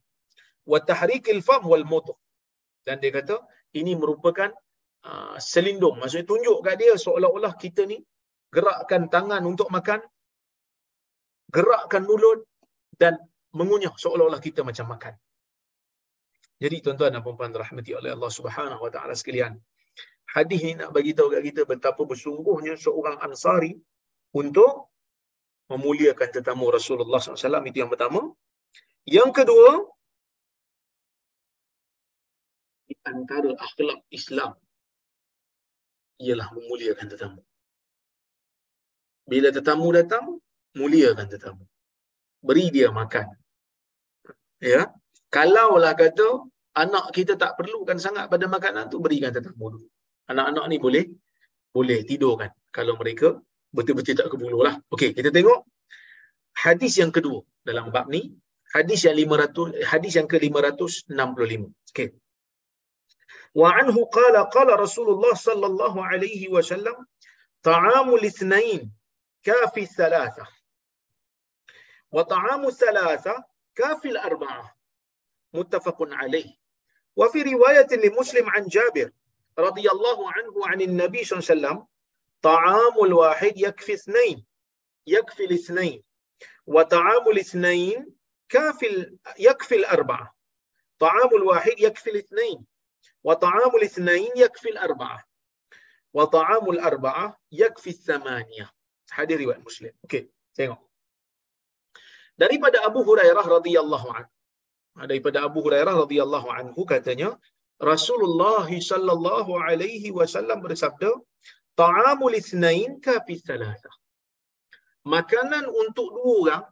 wa 0.72 0.78
tahrikil 0.91 1.43
fam 1.49 1.62
wal 1.72 1.87
mudh 1.93 2.11
dan 2.87 2.97
dia 3.03 3.12
kata 3.18 3.37
ini 3.80 3.93
merupakan 4.03 4.51
uh, 5.11 5.37
selindung 5.51 5.97
maksudnya 6.01 6.26
tunjuk 6.33 6.59
kat 6.66 6.74
dia 6.83 6.95
seolah-olah 7.05 7.53
kita 7.64 7.85
ni 7.93 7.99
gerakkan 8.53 9.09
tangan 9.09 9.43
untuk 9.49 9.72
makan, 9.72 10.01
gerakkan 11.49 12.05
mulut 12.05 12.45
dan 13.01 13.16
mengunyah 13.57 13.97
seolah-olah 13.97 14.41
kita 14.45 14.61
macam 14.61 14.93
makan. 14.93 15.14
Jadi 16.62 16.76
tuan-tuan 16.85 17.11
dan 17.16 17.24
puan-puan 17.24 17.51
rahmati 17.51 17.97
oleh 17.97 18.12
Allah 18.14 18.30
Subhanahu 18.30 18.85
wa 18.85 18.91
taala 18.93 19.16
sekalian. 19.16 19.57
Hadis 20.29 20.61
ini 20.64 20.81
nak 20.81 20.91
bagi 20.97 21.12
tahu 21.12 21.35
kat 21.35 21.43
kita 21.45 21.62
betapa 21.68 22.03
bersungguhnya 22.07 22.79
seorang 22.79 23.20
Ansari 23.20 23.77
untuk 24.33 24.93
memuliakan 25.68 26.29
tetamu 26.33 26.73
Rasulullah 26.73 27.20
SAW 27.20 27.64
itu 27.68 27.79
yang 27.85 27.93
pertama. 27.93 28.33
Yang 29.09 29.31
kedua, 29.43 29.70
di 32.89 32.95
antara 33.09 33.51
akhlak 33.57 34.01
Islam 34.12 34.53
ialah 36.23 36.49
memuliakan 36.55 37.07
tetamu. 37.09 37.41
Bila 39.27 39.49
tetamu 39.51 39.89
datang, 39.97 40.25
muliakan 40.77 41.27
tetamu. 41.27 41.64
Beri 42.43 42.68
dia 42.75 42.89
makan. 42.91 43.27
Ya. 44.62 44.91
Kalaulah 45.33 45.97
kata 45.97 46.47
anak 46.77 47.11
kita 47.16 47.41
tak 47.41 47.57
perlukan 47.57 47.97
sangat 47.97 48.29
pada 48.29 48.45
makanan 48.47 48.93
tu 48.93 49.01
berikan 49.01 49.33
tetamu 49.33 49.73
dulu 49.73 49.89
anak-anak 50.31 50.64
ni 50.70 50.77
boleh 50.85 51.05
boleh 51.77 51.99
tidur 52.09 52.35
kan 52.41 52.51
kalau 52.77 52.95
mereka 53.01 53.29
betul-betul 53.77 54.14
tak 54.20 54.29
kebunuh 54.33 54.62
lah. 54.66 54.75
Okey, 54.93 55.11
kita 55.16 55.33
tengok 55.37 55.61
hadis 56.64 57.01
yang 57.01 57.12
kedua 57.16 57.41
dalam 57.68 57.89
bab 57.95 58.07
ni, 58.14 58.23
hadis 58.77 59.01
yang 59.07 59.16
500 59.16 59.81
hadis 59.93 60.12
yang 60.18 60.29
ke-565. 60.33 61.62
Okey. 61.93 62.09
Wa 63.61 63.68
anhu 63.81 64.01
qala 64.16 64.49
qala 64.57 64.73
Rasulullah 64.85 65.35
sallallahu 65.37 65.99
alaihi 66.01 66.53
wasallam 66.55 66.97
ta'amul 67.68 68.25
ithnain 68.31 68.89
kafi 69.49 69.85
thalatha 69.97 70.45
wa 72.16 72.23
ta'amu 72.33 72.68
thalatha 72.83 73.35
kafi 73.81 74.09
al-arba'ah 74.14 74.68
muttafaqun 75.57 76.12
alaihi 76.16 76.57
وفي 77.16 77.45
li 77.45 78.09
Muslim 78.18 78.49
an 78.57 78.64
Jabir 78.68 79.12
رضي 79.59 79.90
الله 79.90 80.32
عنه 80.32 80.55
عن 80.66 80.80
النبي 80.80 81.24
صلى 81.24 81.38
الله 81.38 81.50
عليه 81.50 81.61
وسلم 81.61 81.86
طعام 82.42 83.05
الواحد 83.05 83.53
يكفي 83.59 83.94
اثنين 83.94 84.46
يكفي 85.07 85.44
الاثنين 85.44 86.03
وطعام 86.66 87.28
الاثنين 87.28 88.14
كافي 88.48 89.18
يكفي 89.38 89.74
الأربعة 89.74 90.34
طعام 90.98 91.30
الواحد 91.36 91.74
يكفي 91.78 92.11
الاثنين 92.11 92.66
وطعام 93.24 93.76
الاثنين 93.76 94.30
يكفي 94.36 94.68
الأربعة 94.68 95.24
وطعام 96.14 96.70
الأربعة 96.70 97.40
يكفي 97.53 97.90
الثمانية 97.90 98.72
Hadis 99.12 99.36
riwayat 99.36 99.61
Muslim. 99.61 99.92
Okey, 100.09 100.32
tengok. 100.57 100.80
Daripada 102.32 102.80
Abu 102.88 103.05
Hurairah 103.05 103.44
radhiyallahu 103.44 104.09
anhu. 104.09 104.32
Daripada 105.05 105.44
Abu 105.44 105.61
Hurairah 105.61 105.94
radhiyallahu 106.09 106.48
anhu 106.48 106.80
katanya 106.88 107.36
Rasulullah 107.91 108.66
sallallahu 108.91 109.53
alaihi 109.68 110.14
wasallam 110.18 110.59
bersabda, 110.66 111.11
"Ta'amul 111.80 112.37
itsnain 112.41 112.93
kafi 113.07 113.37
thalatha." 113.49 113.91
Makanan 115.14 115.64
untuk 115.83 116.09
dua 116.16 116.35
orang 116.43 116.64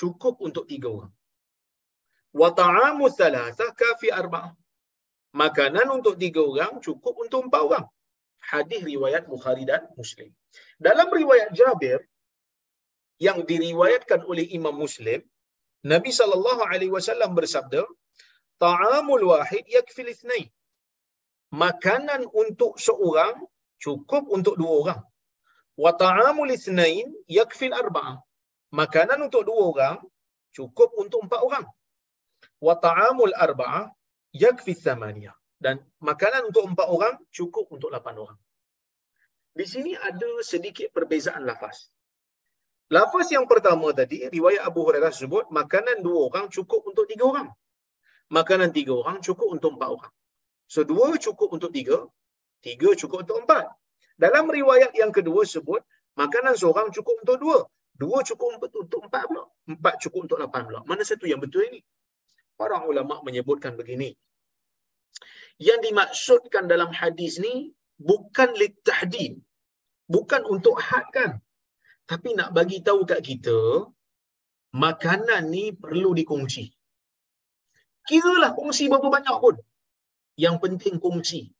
cukup 0.00 0.34
untuk 0.46 0.64
tiga 0.70 0.88
orang. 0.96 1.14
Wa 2.40 2.48
ta'amu 2.60 3.06
thalatha 3.20 3.66
kafi 3.82 4.08
arba'ah. 4.20 4.54
Makanan 5.42 5.86
untuk 5.96 6.14
tiga 6.22 6.42
orang 6.52 6.78
cukup 6.86 7.14
untuk 7.24 7.40
empat 7.46 7.62
orang 7.68 7.86
hadis 8.50 8.80
riwayat 8.92 9.24
Bukhari 9.32 9.64
dan 9.70 9.86
Muslim. 10.00 10.30
Dalam 10.86 11.08
riwayat 11.20 11.50
Jabir 11.58 12.00
yang 13.26 13.44
diriwayatkan 13.50 14.24
oleh 14.30 14.48
Imam 14.58 14.74
Muslim, 14.84 15.20
Nabi 15.92 16.10
sallallahu 16.18 16.62
alaihi 16.72 16.92
wasallam 16.96 17.36
bersabda, 17.38 17.84
"Ta'amul 18.60 19.24
wahid 19.32 19.64
yakfil 19.66 20.12
itsnain." 20.12 20.48
Makanan 21.50 22.28
untuk 22.30 22.78
seorang 22.78 23.42
cukup 23.80 24.28
untuk 24.30 24.54
dua 24.60 24.74
orang. 24.84 25.00
Wa 25.74 25.96
ta'amul 25.96 26.52
itsnain 26.52 27.08
yakfil 27.26 27.72
arba'ah. 27.72 28.20
Makanan 28.70 29.26
untuk 29.26 29.48
dua 29.48 29.62
orang 29.72 29.96
cukup 30.54 30.94
untuk 30.94 31.26
empat 31.26 31.40
orang. 31.42 31.66
Wa 32.62 32.76
ta'amul 32.78 33.34
arba'ah 33.34 33.90
yakfi 34.30 34.78
tsamaniyah 34.78 35.34
dan 35.58 35.82
makanan 36.00 36.48
untuk 36.48 36.64
empat 36.70 36.88
orang 36.88 37.14
cukup 37.34 37.68
untuk 37.74 37.90
lapan 37.90 38.16
orang. 38.16 38.38
Di 39.50 39.66
sini 39.66 39.92
ada 39.98 40.40
sedikit 40.46 40.94
perbezaan 40.94 41.42
lafaz. 41.42 41.90
Lafaz 42.90 43.30
yang 43.30 43.46
pertama 43.46 43.90
tadi, 43.94 44.26
riwayat 44.26 44.66
Abu 44.66 44.82
Hurairah 44.82 45.14
sebut, 45.14 45.46
makanan 45.50 46.02
dua 46.02 46.30
orang 46.30 46.46
cukup 46.50 46.86
untuk 46.86 47.06
tiga 47.06 47.26
orang. 47.26 47.48
Makanan 48.30 48.70
tiga 48.70 48.94
orang 48.94 49.18
cukup 49.26 49.48
untuk 49.58 49.70
empat 49.76 49.90
orang. 49.96 50.14
So, 50.70 50.86
dua 50.86 51.18
cukup 51.18 51.48
untuk 51.56 51.70
tiga, 51.74 52.06
tiga 52.62 52.94
cukup 52.94 53.26
untuk 53.26 53.42
empat. 53.42 53.66
Dalam 54.14 54.46
riwayat 54.46 54.94
yang 54.94 55.10
kedua 55.10 55.42
sebut, 55.42 55.82
makanan 56.14 56.54
seorang 56.54 56.94
cukup 56.94 57.26
untuk 57.26 57.36
dua. 57.42 57.58
Dua 57.98 58.22
cukup 58.22 58.62
untuk 58.62 59.02
empat 59.06 59.22
pula. 59.28 59.44
Empat 59.66 59.94
cukup 60.02 60.20
untuk 60.30 60.38
lapan 60.38 60.62
pula. 60.70 60.80
Mana 60.86 61.02
satu 61.02 61.26
yang 61.26 61.42
betul 61.42 61.66
ini? 61.66 61.80
Para 62.54 62.80
ulama 62.86 63.18
menyebutkan 63.26 63.74
begini 63.74 64.14
yang 65.60 65.80
dimaksudkan 65.84 66.64
dalam 66.72 66.88
hadis 66.90 67.36
ni 67.36 67.76
bukan 68.00 68.56
litahdid 68.56 69.36
Bukan 70.10 70.42
untuk 70.42 70.74
hadkan. 70.74 71.38
Tapi 72.10 72.34
nak 72.34 72.50
bagi 72.50 72.82
tahu 72.82 73.06
kat 73.06 73.22
kita, 73.22 73.86
makanan 74.74 75.46
ni 75.54 75.70
perlu 75.70 76.10
dikongsi. 76.18 76.66
Kiralah 78.10 78.50
kongsi 78.58 78.90
berapa 78.90 79.06
banyak 79.06 79.36
pun. 79.38 79.54
Yang 80.34 80.56
penting 80.62 80.94
kongsi. 80.98 81.54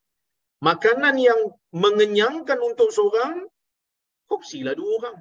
Makanan 0.68 1.14
yang 1.16 1.40
mengenyangkan 1.70 2.58
untuk 2.58 2.90
seorang, 2.90 3.46
kongsilah 4.26 4.74
dua 4.74 4.90
orang. 4.98 5.16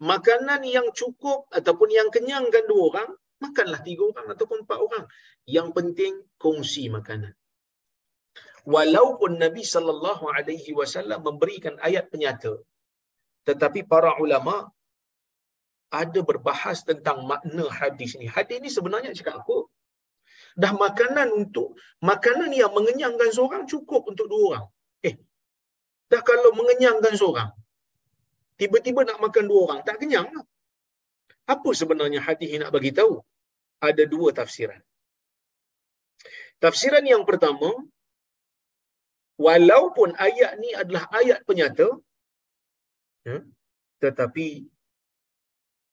Makanan 0.00 0.60
yang 0.76 0.92
cukup 0.92 1.48
ataupun 1.58 1.88
yang 1.98 2.08
kenyangkan 2.12 2.64
dua 2.68 2.82
orang, 2.92 3.10
makanlah 3.40 3.80
tiga 3.88 4.04
orang 4.12 4.26
ataupun 4.36 4.58
empat 4.64 4.78
orang. 4.86 5.04
Yang 5.48 5.68
penting 5.76 6.12
kongsi 6.36 6.92
makanan. 6.92 7.32
Walaupun 8.68 9.40
Nabi 9.40 9.64
sallallahu 9.64 10.28
alaihi 10.28 10.76
wasallam 10.76 11.24
memberikan 11.24 11.80
ayat 11.80 12.12
penyata, 12.12 12.60
tetapi 13.48 13.88
para 13.88 14.20
ulama 14.20 14.68
ada 15.90 16.20
berbahas 16.22 16.84
tentang 16.84 17.24
makna 17.24 17.66
hadis 17.72 18.14
ni. 18.20 18.28
Hadis 18.28 18.60
ni 18.60 18.70
sebenarnya 18.70 19.16
cakap 19.16 19.42
apa? 19.42 19.59
Dah 20.58 20.72
makanan 20.74 21.30
untuk 21.30 21.78
makanan 22.02 22.50
yang 22.50 22.74
mengenyangkan 22.74 23.30
seorang 23.30 23.64
cukup 23.70 24.06
untuk 24.10 24.26
dua 24.26 24.42
orang. 24.50 24.66
Eh, 25.06 25.14
dah 26.10 26.22
kalau 26.26 26.50
mengenyangkan 26.58 27.14
seorang, 27.14 27.50
tiba-tiba 28.58 29.06
nak 29.06 29.22
makan 29.22 29.44
dua 29.46 29.60
orang, 29.70 29.80
tak 29.86 30.02
kenyang 30.02 30.26
lah. 30.34 30.46
Apa 31.46 31.70
sebenarnya 31.74 32.20
hadis 32.22 32.50
nak 32.58 32.74
bagi 32.74 32.90
tahu? 32.94 33.22
Ada 33.80 34.04
dua 34.10 34.34
tafsiran. 34.34 34.82
Tafsiran 36.60 37.04
yang 37.08 37.24
pertama, 37.24 37.72
walaupun 39.40 40.12
ayat 40.20 40.60
ni 40.60 40.70
adalah 40.76 41.08
ayat 41.08 41.40
penyata, 41.48 41.88
ya, 43.24 43.40
tetapi 44.04 44.68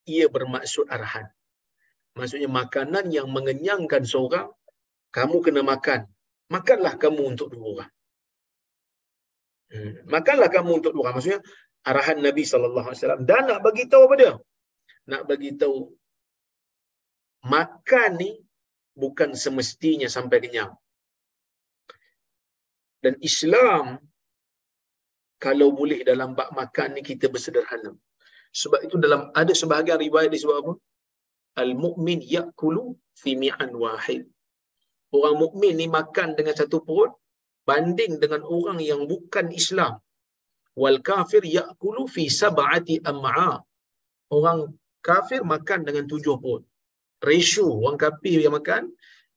ia 0.08 0.26
bermaksud 0.28 0.91
arahan. 0.91 1.32
Maksudnya 2.18 2.49
makanan 2.61 3.05
yang 3.18 3.28
mengenyangkan 3.36 4.03
seorang, 4.11 4.47
kamu 5.18 5.38
kena 5.45 5.61
makan. 5.74 6.01
Makanlah 6.55 6.93
kamu 7.03 7.22
untuk 7.32 7.47
dua 7.53 7.65
orang. 7.74 7.91
Hmm. 9.74 9.93
Makanlah 10.15 10.49
kamu 10.55 10.72
untuk 10.80 10.91
dua 10.95 11.01
orang. 11.05 11.15
Maksudnya 11.20 11.41
arahan 11.89 12.20
Nabi 12.28 12.43
wasallam 12.43 13.24
dan 13.30 13.43
nak 13.49 13.59
bagi 13.68 13.84
tahu 13.91 14.01
apa 14.07 14.15
dia? 14.22 14.34
Nak 15.11 15.24
bagi 15.30 15.51
tahu 15.61 15.78
makan 17.55 18.11
ni 18.22 18.32
bukan 19.03 19.30
semestinya 19.43 20.09
sampai 20.18 20.38
kenyang. 20.43 20.74
Dan 23.03 23.13
Islam 23.30 23.86
kalau 25.45 25.70
boleh 25.80 26.01
dalam 26.09 26.34
bab 26.38 26.49
makan 26.59 26.97
ni 26.97 27.01
kita 27.09 27.30
bersederhana. 27.34 27.91
Sebab 28.61 28.80
itu 28.89 28.95
dalam 29.05 29.30
ada 29.41 29.53
sebahagian 29.61 29.99
riwayat 30.01 30.32
disebut 30.34 30.55
apa? 30.61 30.74
Al-mu'min 31.64 32.20
ya'kulu 32.36 32.84
fi 33.22 33.32
mi'an 33.43 33.72
wahid. 33.84 34.24
Orang 35.16 35.36
mukmin 35.41 35.74
ni 35.80 35.88
makan 35.97 36.36
dengan 36.38 36.53
satu 36.60 36.84
perut 36.88 37.12
banding 37.68 38.14
dengan 38.24 38.41
orang 38.58 38.80
yang 38.80 39.01
bukan 39.12 39.51
Islam. 39.51 39.93
Wal 40.82 40.99
kafir 41.10 41.43
ya'kulu 41.58 42.05
fi 42.16 42.24
sab'ati 42.41 42.95
am'a. 43.12 43.60
Orang 44.38 44.60
kafir 45.01 45.41
makan 45.53 45.88
dengan 45.88 46.05
tujuh 46.12 46.38
perut. 46.43 46.64
Ratio 47.28 47.66
orang 47.82 47.97
kafir 47.97 48.38
yang 48.45 48.53
makan 48.53 48.93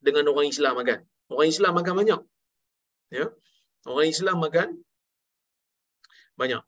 dengan 0.07 0.29
orang 0.33 0.47
Islam 0.53 0.73
makan. 0.81 1.01
Orang 1.33 1.49
Islam 1.49 1.73
makan 1.79 1.95
banyak. 2.01 2.21
Ya. 3.09 3.27
Orang 3.89 4.09
Islam 4.14 4.37
makan 4.45 4.68
banyak. 6.37 6.62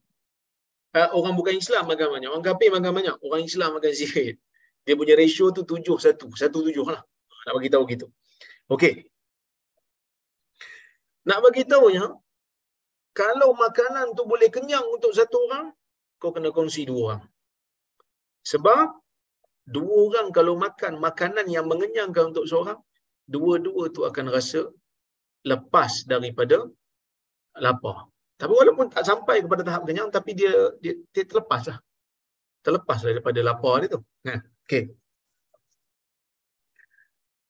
Uh, 0.92 1.08
orang 1.16 1.34
bukan 1.36 1.54
Islam 1.56 1.84
makan 1.90 2.08
banyak. 2.14 2.28
Orang 2.32 2.44
kafir 2.44 2.68
makan 2.72 2.92
banyak. 2.96 3.16
Orang 3.20 3.42
Islam 3.44 3.76
makan 3.76 3.92
sikit. 3.92 4.36
Dia 4.82 4.94
punya 4.98 5.14
ratio 5.14 5.54
tu 5.54 5.62
tujuh 5.62 5.96
satu. 5.98 6.30
Satu 6.34 6.58
tujuh 6.66 6.86
lah. 6.86 7.02
Nak 7.46 7.52
bagi 7.58 7.70
tahu 7.70 7.84
gitu. 7.90 8.06
Okey. 8.70 9.06
Nak 11.22 11.38
bagi 11.38 11.62
tahu 11.62 11.86
ya, 11.94 12.10
kalau 13.14 13.54
makanan 13.54 14.16
tu 14.18 14.26
boleh 14.26 14.50
kenyang 14.50 14.82
untuk 14.90 15.14
satu 15.14 15.38
orang, 15.46 15.70
kau 16.18 16.34
kena 16.34 16.50
kongsi 16.50 16.82
dua 16.82 16.98
orang. 17.06 17.22
Sebab 18.42 18.98
dua 19.70 19.94
orang 20.10 20.34
kalau 20.34 20.58
makan 20.58 20.98
makanan 20.98 21.46
yang 21.46 21.70
mengenyangkan 21.70 22.34
untuk 22.34 22.50
seorang, 22.50 22.78
dua-dua 23.30 23.94
tu 23.94 24.02
akan 24.02 24.34
rasa 24.34 24.66
lepas 25.46 26.02
daripada 26.10 26.66
lapar. 27.54 28.10
Tapi 28.34 28.50
walaupun 28.50 28.90
tak 28.90 29.06
sampai 29.06 29.46
kepada 29.46 29.62
tahap 29.62 29.86
kenyang, 29.86 30.10
tapi 30.10 30.34
dia 30.34 30.50
dia, 30.82 30.98
dia 31.14 31.22
terlepas 31.22 31.70
lah. 31.70 31.78
Terlepas 32.66 32.98
daripada 32.98 33.38
lapar 33.46 33.86
dia 33.86 33.94
tu. 33.94 34.00
Nah, 34.26 34.42
okay. 34.64 34.84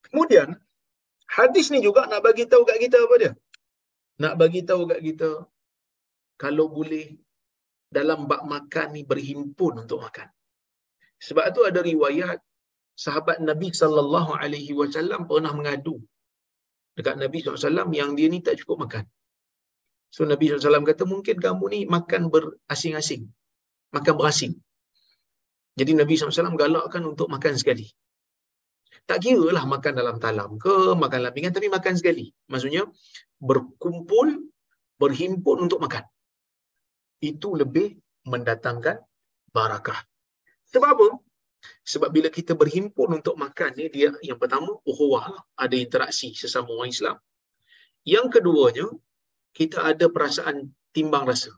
Kemudian, 0.07 0.49
hadis 1.37 1.67
ni 1.73 1.81
juga 1.87 2.05
nak 2.13 2.21
bagi 2.27 2.45
tahu 2.53 2.63
kat 2.71 2.79
kita 2.85 2.99
apa 3.07 3.15
dia? 3.23 3.33
Nak 4.23 4.35
bagi 4.43 4.61
tahu 4.69 4.83
kat 4.93 5.01
kita, 5.09 5.31
kalau 6.43 6.67
boleh 6.79 7.07
dalam 7.97 8.21
bak 8.31 8.43
makan 8.55 8.87
ni 8.97 9.03
berhimpun 9.11 9.85
untuk 9.85 10.01
makan. 10.05 10.29
Sebab 11.27 11.45
tu 11.57 11.63
ada 11.71 11.81
riwayat 11.81 12.39
sahabat 13.05 13.39
Nabi 13.51 13.69
sallallahu 13.81 14.33
alaihi 14.43 14.73
wasallam 14.81 15.21
pernah 15.31 15.53
mengadu 15.59 15.97
dekat 16.97 17.17
Nabi 17.23 17.39
SAW 17.41 17.89
yang 18.01 18.11
dia 18.19 18.29
ni 18.33 18.39
tak 18.47 18.61
cukup 18.61 18.85
makan. 18.85 19.05
So 20.13 20.29
Nabi 20.29 20.53
SAW 20.53 20.85
kata 20.85 21.05
mungkin 21.09 21.37
kamu 21.41 21.65
ni 21.73 21.81
makan 21.89 22.29
berasing-asing. 22.33 23.23
Makan 23.97 24.15
berasing. 24.21 24.55
Jadi 25.73 25.97
Nabi 25.97 26.13
SAW 26.17 26.53
galakkan 26.57 27.03
untuk 27.09 27.33
makan 27.33 27.57
sekali. 27.57 27.89
Tak 29.09 29.19
kira 29.25 29.51
lah 29.51 29.65
makan 29.67 29.93
dalam 29.99 30.17
talam 30.23 30.61
ke, 30.61 30.95
makan 30.95 31.21
lampingan, 31.27 31.51
tapi 31.51 31.67
makan 31.73 31.95
sekali. 31.99 32.31
Maksudnya 32.47 32.87
berkumpul, 33.41 34.53
berhimpun 35.01 35.67
untuk 35.67 35.83
makan. 35.83 36.05
Itu 37.19 37.57
lebih 37.59 37.99
mendatangkan 38.29 39.03
barakah. 39.51 39.99
Sebab 40.71 40.89
apa? 40.95 41.09
Sebab 41.83 42.11
bila 42.15 42.29
kita 42.31 42.55
berhimpun 42.55 43.19
untuk 43.19 43.35
makan 43.39 43.75
ni, 43.79 43.91
dia 43.91 44.15
yang 44.23 44.39
pertama, 44.39 44.79
uhuwah 44.87 45.35
lah. 45.35 45.43
Ada 45.59 45.75
interaksi 45.79 46.31
sesama 46.35 46.71
orang 46.75 46.91
Islam. 46.95 47.17
Yang 48.07 48.39
keduanya, 48.39 48.87
kita 49.55 49.83
ada 49.83 50.07
perasaan 50.11 50.71
timbang 50.91 51.27
rasa. 51.27 51.51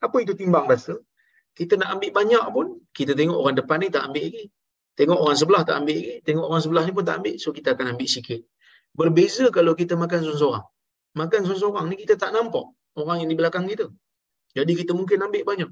Apa 0.00 0.20
itu 0.20 0.36
timbang 0.36 0.68
rasa? 0.68 0.96
Kita 1.54 1.78
nak 1.78 1.88
ambil 1.98 2.10
banyak 2.10 2.44
pun, 2.50 2.66
kita 2.90 3.14
tengok 3.14 3.38
orang 3.38 3.54
depan 3.54 3.78
ni 3.82 3.88
tak 3.94 4.10
ambil 4.10 4.22
lagi. 4.26 4.44
Tengok 4.98 5.18
orang 5.22 5.38
sebelah 5.38 5.62
tak 5.68 5.76
ambil 5.82 5.96
lagi. 5.98 6.14
Tengok 6.26 6.46
orang 6.50 6.62
sebelah 6.64 6.82
ni 6.86 6.92
pun 6.96 7.04
tak 7.08 7.16
ambil. 7.22 7.34
So, 7.42 7.48
kita 7.54 7.68
akan 7.74 7.86
ambil 7.94 8.08
sikit. 8.10 8.40
Berbeza 8.94 9.44
kalau 9.54 9.72
kita 9.78 9.94
makan 9.94 10.18
seorang-seorang. 10.22 10.64
Makan 11.14 11.40
seorang-seorang 11.46 11.84
ni 11.90 11.96
kita 12.02 12.14
tak 12.18 12.30
nampak 12.34 12.66
orang 12.98 13.16
yang 13.22 13.30
di 13.30 13.36
belakang 13.38 13.66
kita. 13.70 13.86
Jadi, 14.58 14.72
kita 14.74 14.92
mungkin 14.98 15.18
ambil 15.26 15.42
banyak. 15.50 15.70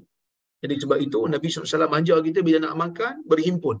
Jadi, 0.63 0.75
sebab 0.79 0.97
itu 1.03 1.19
Nabi 1.27 1.47
SAW 1.51 1.91
ajar 1.99 2.17
kita 2.23 2.39
bila 2.47 2.57
nak 2.63 2.75
makan, 2.79 3.13
berhimpun. 3.27 3.77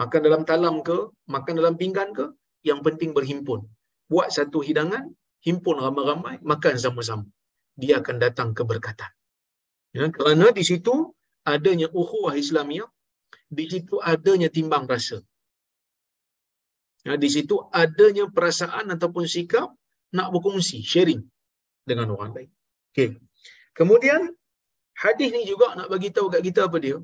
Makan 0.00 0.20
dalam 0.20 0.42
talam 0.48 0.84
ke, 0.84 0.98
makan 1.28 1.52
dalam 1.60 1.74
pinggan 1.80 2.12
ke, 2.12 2.32
yang 2.64 2.80
penting 2.84 3.16
berhimpun. 3.16 3.64
Buat 4.12 4.28
satu 4.36 4.60
hidangan, 4.60 5.12
himpun 5.44 5.76
ramai-ramai, 5.80 6.40
makan 6.44 6.74
sama-sama. 6.76 7.24
Dia 7.80 8.00
akan 8.00 8.16
datang 8.20 8.48
keberkatan. 8.56 9.15
Ya, 9.96 10.06
kerana 10.16 10.46
di 10.58 10.64
situ 10.70 10.94
adanya 11.52 11.88
ukhuwah 12.00 12.34
Islamiah, 12.42 12.88
di 13.58 13.64
situ 13.72 13.96
adanya 14.12 14.48
timbang 14.56 14.84
rasa. 14.92 15.18
Ya, 17.06 17.14
di 17.24 17.28
situ 17.34 17.56
adanya 17.82 18.24
perasaan 18.36 18.86
ataupun 18.94 19.24
sikap 19.34 19.68
nak 20.16 20.28
berkongsi, 20.34 20.78
sharing 20.92 21.22
dengan 21.88 22.12
orang 22.14 22.30
lain. 22.36 22.50
Okay. 22.90 23.08
Kemudian, 23.78 24.20
hadis 25.02 25.28
ni 25.36 25.42
juga 25.52 25.66
nak 25.78 25.88
bagi 25.92 26.10
tahu 26.16 26.26
kat 26.34 26.42
kita 26.48 26.60
apa 26.68 26.76
dia? 26.84 26.98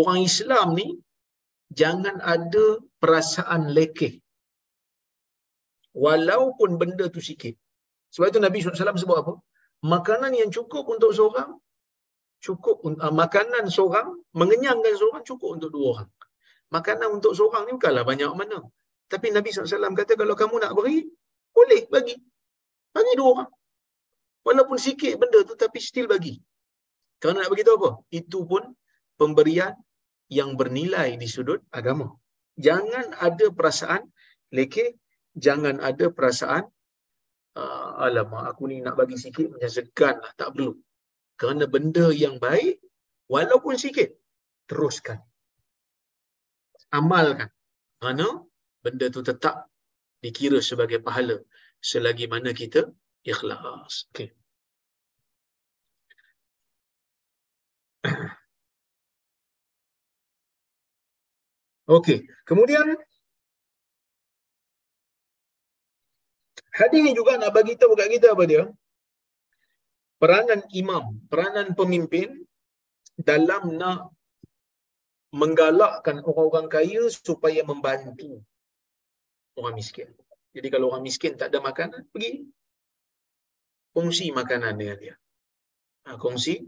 Orang 0.00 0.20
Islam 0.30 0.68
ni, 0.78 0.86
jangan 1.80 2.16
ada 2.34 2.66
perasaan 3.02 3.62
lekeh 3.76 4.14
walaupun 6.04 6.70
benda 6.80 7.06
tu 7.14 7.22
sikit. 7.30 7.54
Sebab 8.14 8.26
itu 8.30 8.40
Nabi 8.42 8.62
SAW 8.62 9.02
sebut 9.02 9.18
apa? 9.22 9.34
Makanan 9.84 10.32
yang 10.40 10.50
cukup 10.56 10.88
untuk 10.88 11.12
seorang, 11.12 11.60
cukup 12.40 12.76
uh, 12.88 13.12
makanan 13.12 13.68
seorang, 13.68 14.16
mengenyangkan 14.32 14.94
seorang, 15.00 15.22
cukup 15.28 15.60
untuk 15.60 15.70
dua 15.76 15.86
orang. 15.92 16.10
Makanan 16.72 17.08
untuk 17.20 17.32
seorang 17.36 17.68
ni 17.68 17.72
bukanlah 17.76 18.04
banyak 18.08 18.32
mana. 18.32 18.64
Tapi 19.12 19.28
Nabi 19.36 19.52
SAW 19.52 19.92
kata 19.92 20.16
kalau 20.16 20.32
kamu 20.32 20.64
nak 20.64 20.72
beri, 20.72 21.04
boleh 21.52 21.84
bagi. 21.92 22.16
Bagi 22.96 23.12
dua 23.20 23.28
orang. 23.36 23.50
Walaupun 24.44 24.76
sikit 24.80 25.20
benda 25.20 25.44
tu 25.44 25.54
tapi 25.56 25.78
still 25.80 26.08
bagi. 26.08 26.40
Kerana 27.20 27.44
nak 27.44 27.50
beritahu 27.52 27.76
apa? 27.80 27.90
Itu 28.08 28.44
pun 28.48 28.72
pemberian 29.20 29.72
yang 30.32 30.56
bernilai 30.56 31.20
di 31.20 31.28
sudut 31.28 31.60
agama. 31.72 32.08
Jangan 32.56 33.16
ada 33.20 33.46
perasaan 33.52 34.02
lekeh 34.52 34.96
jangan 35.34 35.82
ada 35.82 36.08
perasaan 36.16 36.64
uh, 37.58 37.90
alamak 38.04 38.44
aku 38.50 38.66
ni 38.70 38.82
nak 38.82 38.94
bagi 38.98 39.16
sikit 39.18 39.54
macam 39.54 39.70
segan 39.70 40.16
lah 40.20 40.32
tak 40.38 40.54
perlu. 40.54 40.74
Kerana 41.34 41.64
benda 41.66 42.14
yang 42.14 42.38
baik 42.38 42.78
walaupun 43.26 43.74
sikit 43.78 44.14
teruskan. 44.70 45.18
Amalkan. 46.94 47.50
Kerana 47.98 48.26
benda 48.84 49.06
tu 49.10 49.22
tetap 49.26 49.66
dikira 50.22 50.60
sebagai 50.62 51.02
pahala 51.02 51.42
selagi 51.82 52.30
mana 52.30 52.54
kita 52.54 52.86
ikhlas. 53.26 54.06
Okey. 54.14 54.28
Okey, 61.84 62.24
kemudian 62.48 62.96
hadis 66.78 67.00
ni 67.06 67.12
juga 67.18 67.38
nak 67.40 67.54
bagi 67.56 67.74
tahu 67.80 67.94
kat 67.98 68.08
kita 68.14 68.34
apa 68.34 68.44
dia? 68.50 68.62
Peranan 70.18 70.60
imam, 70.74 71.04
peranan 71.30 71.68
pemimpin 71.78 72.42
dalam 73.18 73.78
nak 73.80 74.10
menggalakkan 75.34 76.22
orang-orang 76.22 76.66
kaya 76.70 77.02
supaya 77.10 77.60
membantu 77.66 78.42
orang 79.58 79.74
miskin. 79.74 80.10
Jadi 80.54 80.68
kalau 80.70 80.94
orang 80.94 81.02
miskin 81.02 81.34
tak 81.34 81.50
ada 81.50 81.58
makanan, 81.58 82.06
pergi 82.14 82.46
kongsi 83.94 84.30
makanan 84.30 84.78
dengan 84.78 84.98
dia. 85.02 85.14
Ha, 86.06 86.18
kongsi 86.18 86.62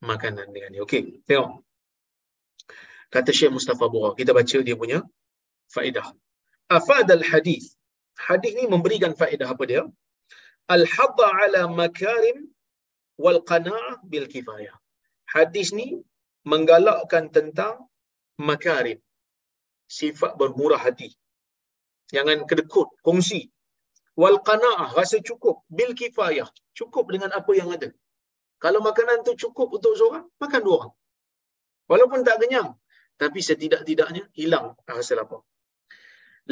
makanan 0.00 0.48
dengan 0.52 0.70
dia. 0.72 0.80
Okey, 0.84 1.24
tengok. 1.28 1.64
Kata 3.08 3.30
Syekh 3.32 3.52
Mustafa 3.56 3.88
Bura, 3.88 4.12
kita 4.12 4.36
baca 4.36 4.58
dia 4.60 4.76
punya 4.76 5.00
faedah. 5.72 6.12
Afad 6.68 7.08
al-hadis. 7.08 7.77
Hadis 8.26 8.52
ni 8.58 8.64
memberikan 8.74 9.12
faedah 9.20 9.48
apa 9.54 9.64
dia? 9.70 9.82
Al-hadda 10.76 11.26
ala 11.42 11.62
makarim 11.80 12.38
wal 13.24 13.40
qana'ah 13.50 14.02
bil 14.10 14.26
kifayah. 14.34 14.76
Hadis 15.34 15.70
ni 15.78 16.02
menggalakkan 16.44 17.30
tentang 17.36 17.74
makarim. 18.50 18.98
Sifat 19.98 20.32
bermurah 20.40 20.80
hati. 20.86 21.10
Jangan 22.14 22.44
kedekut, 22.48 22.88
kongsi. 23.06 23.40
Wal 24.20 24.38
qana'ah, 24.48 24.92
rasa 24.98 25.22
cukup. 25.28 25.62
Bil 25.78 25.92
kifayah, 26.00 26.48
cukup 26.78 27.04
dengan 27.14 27.30
apa 27.38 27.52
yang 27.60 27.70
ada. 27.76 27.88
Kalau 28.58 28.80
makanan 28.82 29.22
tu 29.22 29.32
cukup 29.38 29.70
untuk 29.78 29.94
seorang, 29.94 30.26
makan 30.42 30.60
dua 30.66 30.76
orang. 30.82 30.94
Walaupun 31.88 32.20
tak 32.26 32.42
kenyang, 32.42 32.74
tapi 33.16 33.38
setidak-tidaknya 33.48 34.26
hilang 34.34 34.74
rasa 34.84 35.14
lapar. 35.18 35.40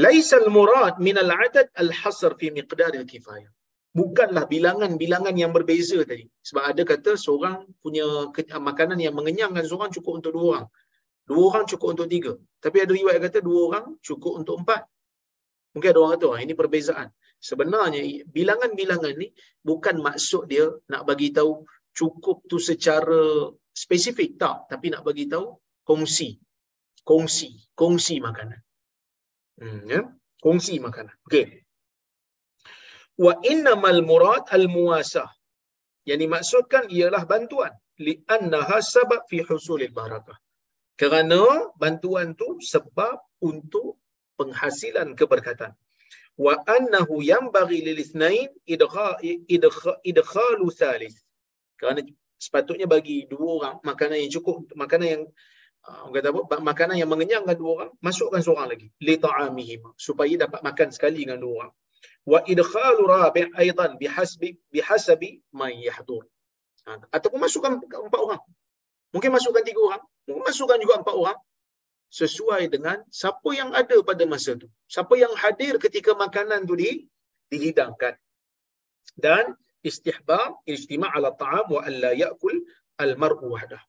Laisal 0.04 0.46
murad 0.56 0.94
min 1.06 1.16
al-adad 1.24 1.68
al-hasr 1.82 2.32
fi 2.40 2.52
miqdar 2.52 2.92
al-kifayah. 3.00 3.50
Bukanlah 3.96 4.44
bilangan-bilangan 4.52 5.32
yang 5.40 5.56
berbeza 5.56 5.98
tadi. 6.04 6.28
Sebab 6.48 6.62
ada 6.70 6.82
kata 6.84 7.16
seorang 7.16 7.64
punya 7.80 8.28
makanan 8.68 9.00
yang 9.00 9.16
mengenyangkan 9.16 9.64
seorang 9.64 9.88
cukup 9.96 10.20
untuk 10.20 10.32
dua 10.36 10.44
orang. 10.52 10.66
Dua 11.24 11.42
orang 11.48 11.64
cukup 11.64 11.88
untuk 11.96 12.08
tiga. 12.12 12.32
Tapi 12.60 12.76
ada 12.84 12.92
riwayat 12.92 13.20
kata 13.24 13.38
dua 13.40 13.60
orang 13.72 13.86
cukup 14.04 14.32
untuk 14.44 14.60
empat. 14.60 14.84
Mungkin 15.72 15.88
ada 15.92 15.98
orang 16.04 16.12
kata, 16.20 16.28
ini 16.44 16.52
perbezaan. 16.52 17.08
Sebenarnya, 17.40 18.00
bilangan-bilangan 18.28 19.12
ni 19.16 19.32
bukan 19.64 19.96
maksud 20.04 20.44
dia 20.52 20.68
nak 20.92 21.08
bagi 21.08 21.32
tahu 21.32 21.64
cukup 21.96 22.44
tu 22.52 22.60
secara 22.60 23.48
spesifik. 23.72 24.36
Tak. 24.36 24.68
Tapi 24.68 24.92
nak 24.92 25.08
bagi 25.08 25.24
tahu 25.24 25.56
kongsi 25.88 26.36
kongsi, 27.06 27.70
kongsi 27.78 28.18
makanan. 28.18 28.58
Hmm, 29.56 29.82
ya? 29.88 30.00
Kongsi 30.44 30.76
makanan. 30.78 31.16
Okey. 31.26 31.64
Wa 33.16 33.40
innamal 33.40 34.04
murad 34.04 34.44
al 34.52 34.68
muasah. 34.68 35.28
Yang 36.06 36.18
dimaksudkan 36.28 36.84
ialah 36.92 37.24
bantuan 37.26 37.72
li 37.98 38.20
annaha 38.28 38.78
sabab 38.84 39.24
fi 39.26 39.40
husulil 39.42 39.90
barakah. 39.90 40.36
Kerana 40.96 41.72
bantuan 41.76 42.36
tu 42.36 42.60
sebab 42.60 43.20
untuk 43.42 44.00
penghasilan 44.36 45.16
keberkatan. 45.16 45.72
Wa 46.36 46.60
annahu 46.68 47.24
yanbaghi 47.24 47.80
lil 47.80 48.00
ithnain 48.04 48.52
idkhalu 50.04 50.66
thalith. 50.76 51.16
Kerana 51.80 52.00
sepatutnya 52.36 52.84
bagi 52.84 53.24
dua 53.28 53.48
orang 53.60 53.76
makanan 53.84 54.20
yang 54.20 54.32
cukup, 54.40 54.68
makanan 54.76 55.08
yang 55.08 55.24
orang 55.86 56.12
kata 56.18 56.28
apa? 56.34 56.56
Makanan 56.58 56.96
yang 56.98 57.10
mengenyangkan 57.10 57.54
dua 57.54 57.70
orang, 57.78 57.90
masukkan 58.02 58.42
seorang 58.42 58.68
lagi. 58.74 58.90
Li 58.98 59.14
ta'amihim. 59.16 59.94
Supaya 59.94 60.34
dapat 60.46 60.60
makan 60.66 60.88
sekali 60.90 61.22
dengan 61.22 61.38
dua 61.38 61.54
orang. 61.62 61.74
Wa 62.26 62.42
idkhalu 62.42 63.02
rabi' 63.06 63.54
aidan 63.54 63.94
bihasbi 64.02 64.58
bihasabi 64.74 65.46
man 65.54 65.70
yahdur. 65.78 66.26
Ha, 66.86 66.98
ataupun 67.14 67.38
masukkan 67.38 67.78
empat 67.78 68.20
orang. 68.20 68.42
Mungkin 69.14 69.30
masukkan 69.30 69.62
tiga 69.62 69.80
orang. 69.82 70.02
Mungkin 70.26 70.42
masukkan 70.42 70.78
juga 70.82 70.94
empat 71.02 71.14
orang. 71.14 71.38
Sesuai 72.10 72.70
dengan 72.70 73.02
siapa 73.10 73.50
yang 73.54 73.74
ada 73.74 73.98
pada 74.02 74.22
masa 74.26 74.54
itu. 74.54 74.66
Siapa 74.86 75.14
yang 75.18 75.34
hadir 75.34 75.78
ketika 75.82 76.14
makanan 76.14 76.66
itu 76.66 76.74
di, 76.78 76.90
dihidangkan. 77.50 78.14
Dan 79.14 79.54
istihbab, 79.82 80.66
ijtima' 80.66 81.10
ala 81.10 81.34
ta'am 81.34 81.78
wa 81.78 81.80
alla 81.82 82.10
ya'kul 82.14 82.58
al-mar'u 82.98 83.54
wahdah. 83.54 83.82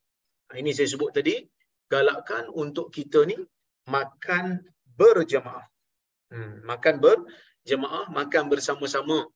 Ha, 0.54 0.62
ini 0.62 0.74
saya 0.78 0.89
sebut 0.89 1.14
tadi, 1.14 1.41
galakkan 1.88 2.52
untuk 2.52 2.92
kita 2.92 3.24
ni 3.24 3.36
makan 3.88 4.64
berjemaah. 5.00 5.66
Hmm, 6.28 6.64
makan 6.68 7.00
berjemaah, 7.00 8.12
makan 8.12 8.44
bersama-sama. 8.52 9.28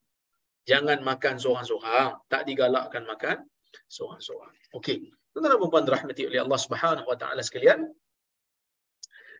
Jangan 0.67 1.01
makan 1.01 1.39
seorang-seorang. 1.39 2.21
Tak 2.27 2.45
digalakkan 2.45 3.07
makan 3.07 3.47
seorang-seorang. 3.87 4.53
Okey. 4.75 5.09
Tuan-tuan 5.31 5.55
dan 5.55 5.69
puan 5.71 5.87
rahmati 5.87 6.27
oleh 6.27 6.43
Allah 6.43 6.59
Subhanahu 6.59 7.07
Wa 7.07 7.17
Taala 7.17 7.39
sekalian. 7.39 7.87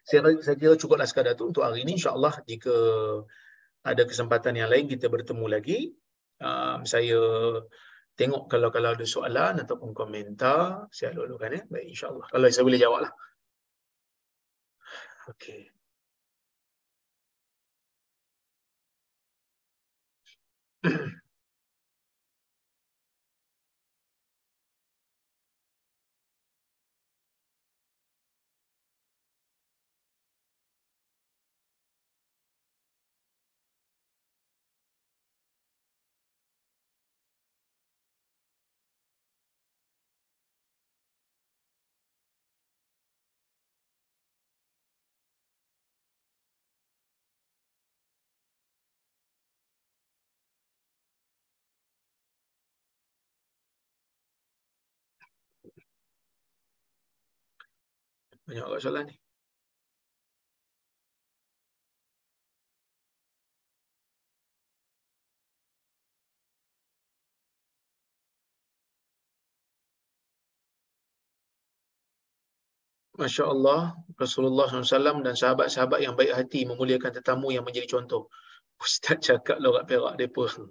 Saya, 0.08 0.24
saya 0.42 0.56
kira 0.58 0.74
cukuplah 0.80 1.06
sekadar 1.06 1.36
itu 1.36 1.46
untuk 1.46 1.62
hari 1.68 1.84
ini. 1.84 2.00
InsyaAllah 2.00 2.42
jika 2.48 2.74
ada 3.84 4.04
kesempatan 4.08 4.56
yang 4.58 4.72
lain 4.72 4.88
kita 4.88 5.12
bertemu 5.12 5.46
lagi. 5.52 5.92
Um, 6.42 6.88
saya 6.90 7.22
tengok 8.20 8.44
kalau 8.52 8.70
kalau 8.76 8.90
ada 8.96 9.06
soalan 9.08 9.54
ataupun 9.64 9.92
komentar 9.96 10.88
saya 10.92 11.16
lalu-lalukan 11.16 11.52
ya 11.58 11.62
baik 11.74 11.88
insyaallah. 11.94 12.28
Kalau 12.32 12.46
saya 12.52 12.66
boleh 12.68 12.80
jawablah 12.82 13.12
okey 15.30 15.72
Banyak 58.52 58.68
agak 58.68 58.82
soalan 58.84 59.06
ni. 59.08 59.16
Masya 73.16 73.48
Allah, 73.48 73.96
Rasulullah 74.20 74.68
SAW 74.68 75.24
dan 75.24 75.32
sahabat-sahabat 75.32 76.04
yang 76.04 76.20
baik 76.20 76.36
hati 76.36 76.68
memuliakan 76.68 77.16
tetamu 77.16 77.56
yang 77.56 77.64
menjadi 77.64 77.88
contoh. 77.88 78.28
Ustaz 78.84 79.24
cakap 79.24 79.64
lah 79.64 79.72
orang 79.72 79.88
Perak 79.88 80.14
mereka. 80.20 80.68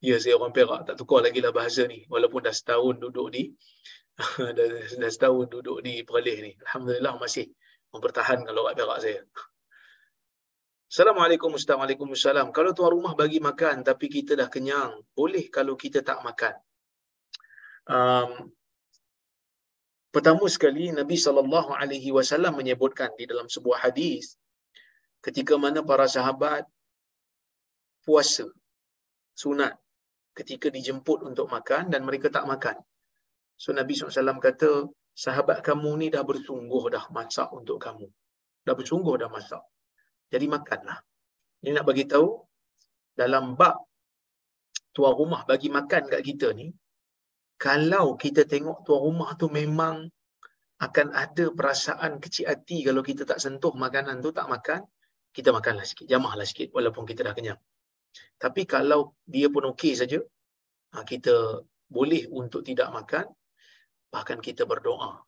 Ya, 0.00 0.16
saya 0.16 0.40
orang 0.40 0.56
Perak. 0.56 0.88
Tak 0.88 0.96
tukar 0.96 1.20
lagi 1.20 1.44
lah 1.44 1.52
bahasa 1.52 1.84
ni. 1.84 2.08
Walaupun 2.08 2.40
dah 2.48 2.56
setahun 2.56 2.96
duduk 3.04 3.28
di 3.36 3.52
dah, 4.56 4.66
dah 4.98 5.10
setahun 5.10 5.46
duduk 5.46 5.78
di 5.86 6.02
Perlis 6.02 6.38
ni. 6.42 6.52
Alhamdulillah 6.66 7.14
masih 7.22 7.46
mempertahankan 7.94 8.50
lorat 8.50 8.74
perak 8.74 8.98
saya. 8.98 9.22
Assalamualaikum 10.90 11.54
Ustaz. 11.54 11.78
Waalaikumsalam. 11.78 12.50
Kalau 12.50 12.74
tuan 12.74 12.90
rumah 12.98 13.14
bagi 13.14 13.38
makan 13.38 13.86
tapi 13.86 14.10
kita 14.10 14.34
dah 14.34 14.50
kenyang, 14.50 14.98
boleh 15.14 15.46
kalau 15.52 15.78
kita 15.78 16.02
tak 16.02 16.18
makan? 16.26 16.54
Um, 17.86 18.50
pertama 20.10 20.44
sekali 20.50 20.90
Nabi 20.90 21.14
sallallahu 21.14 21.70
alaihi 21.76 22.10
wasallam 22.10 22.58
menyebutkan 22.58 23.14
di 23.14 23.24
dalam 23.28 23.46
sebuah 23.46 23.86
hadis 23.86 24.34
ketika 25.22 25.54
mana 25.56 25.80
para 25.80 26.10
sahabat 26.10 26.66
puasa 28.02 28.48
sunat 29.36 29.76
ketika 30.36 30.68
dijemput 30.68 31.24
untuk 31.24 31.48
makan 31.48 31.88
dan 31.92 32.04
mereka 32.04 32.28
tak 32.28 32.44
makan 32.44 32.76
So 33.58 33.74
Nabi 33.74 33.98
SAW 33.98 34.38
kata, 34.38 34.86
sahabat 35.18 35.66
kamu 35.66 35.90
ni 35.98 36.06
dah 36.14 36.22
bersungguh 36.22 36.94
dah 36.94 37.10
masak 37.10 37.50
untuk 37.50 37.82
kamu. 37.82 38.06
Dah 38.62 38.74
bersungguh 38.78 39.18
dah 39.18 39.26
masak. 39.26 39.62
Jadi 40.30 40.46
makanlah. 40.46 41.02
Ini 41.66 41.74
nak 41.74 41.86
bagi 41.90 42.06
tahu 42.06 42.38
dalam 43.18 43.58
bab 43.58 43.82
tuan 44.94 45.14
rumah 45.18 45.42
bagi 45.42 45.74
makan 45.74 46.06
kat 46.06 46.22
kita 46.22 46.54
ni, 46.54 46.70
kalau 47.58 48.14
kita 48.14 48.46
tengok 48.46 48.86
tuan 48.86 49.02
rumah 49.02 49.34
tu 49.34 49.50
memang 49.50 50.06
akan 50.78 51.10
ada 51.10 51.50
perasaan 51.50 52.22
kecil 52.22 52.46
hati 52.46 52.86
kalau 52.86 53.02
kita 53.02 53.26
tak 53.26 53.42
sentuh 53.42 53.74
makanan 53.74 54.22
tu, 54.22 54.30
tak 54.30 54.46
makan, 54.46 54.86
kita 55.34 55.50
makanlah 55.50 55.82
sikit, 55.82 56.06
jamahlah 56.06 56.46
sikit 56.46 56.70
walaupun 56.70 57.02
kita 57.02 57.26
dah 57.26 57.34
kenyang. 57.34 57.58
Tapi 58.38 58.62
kalau 58.62 59.18
dia 59.26 59.50
pun 59.50 59.66
okey 59.74 59.98
saja, 59.98 60.22
ha, 60.94 61.02
kita 61.02 61.66
boleh 61.90 62.30
untuk 62.30 62.62
tidak 62.62 62.94
makan, 62.94 63.26
bahkan 64.14 64.38
kita 64.40 64.64
berdoa. 64.64 65.22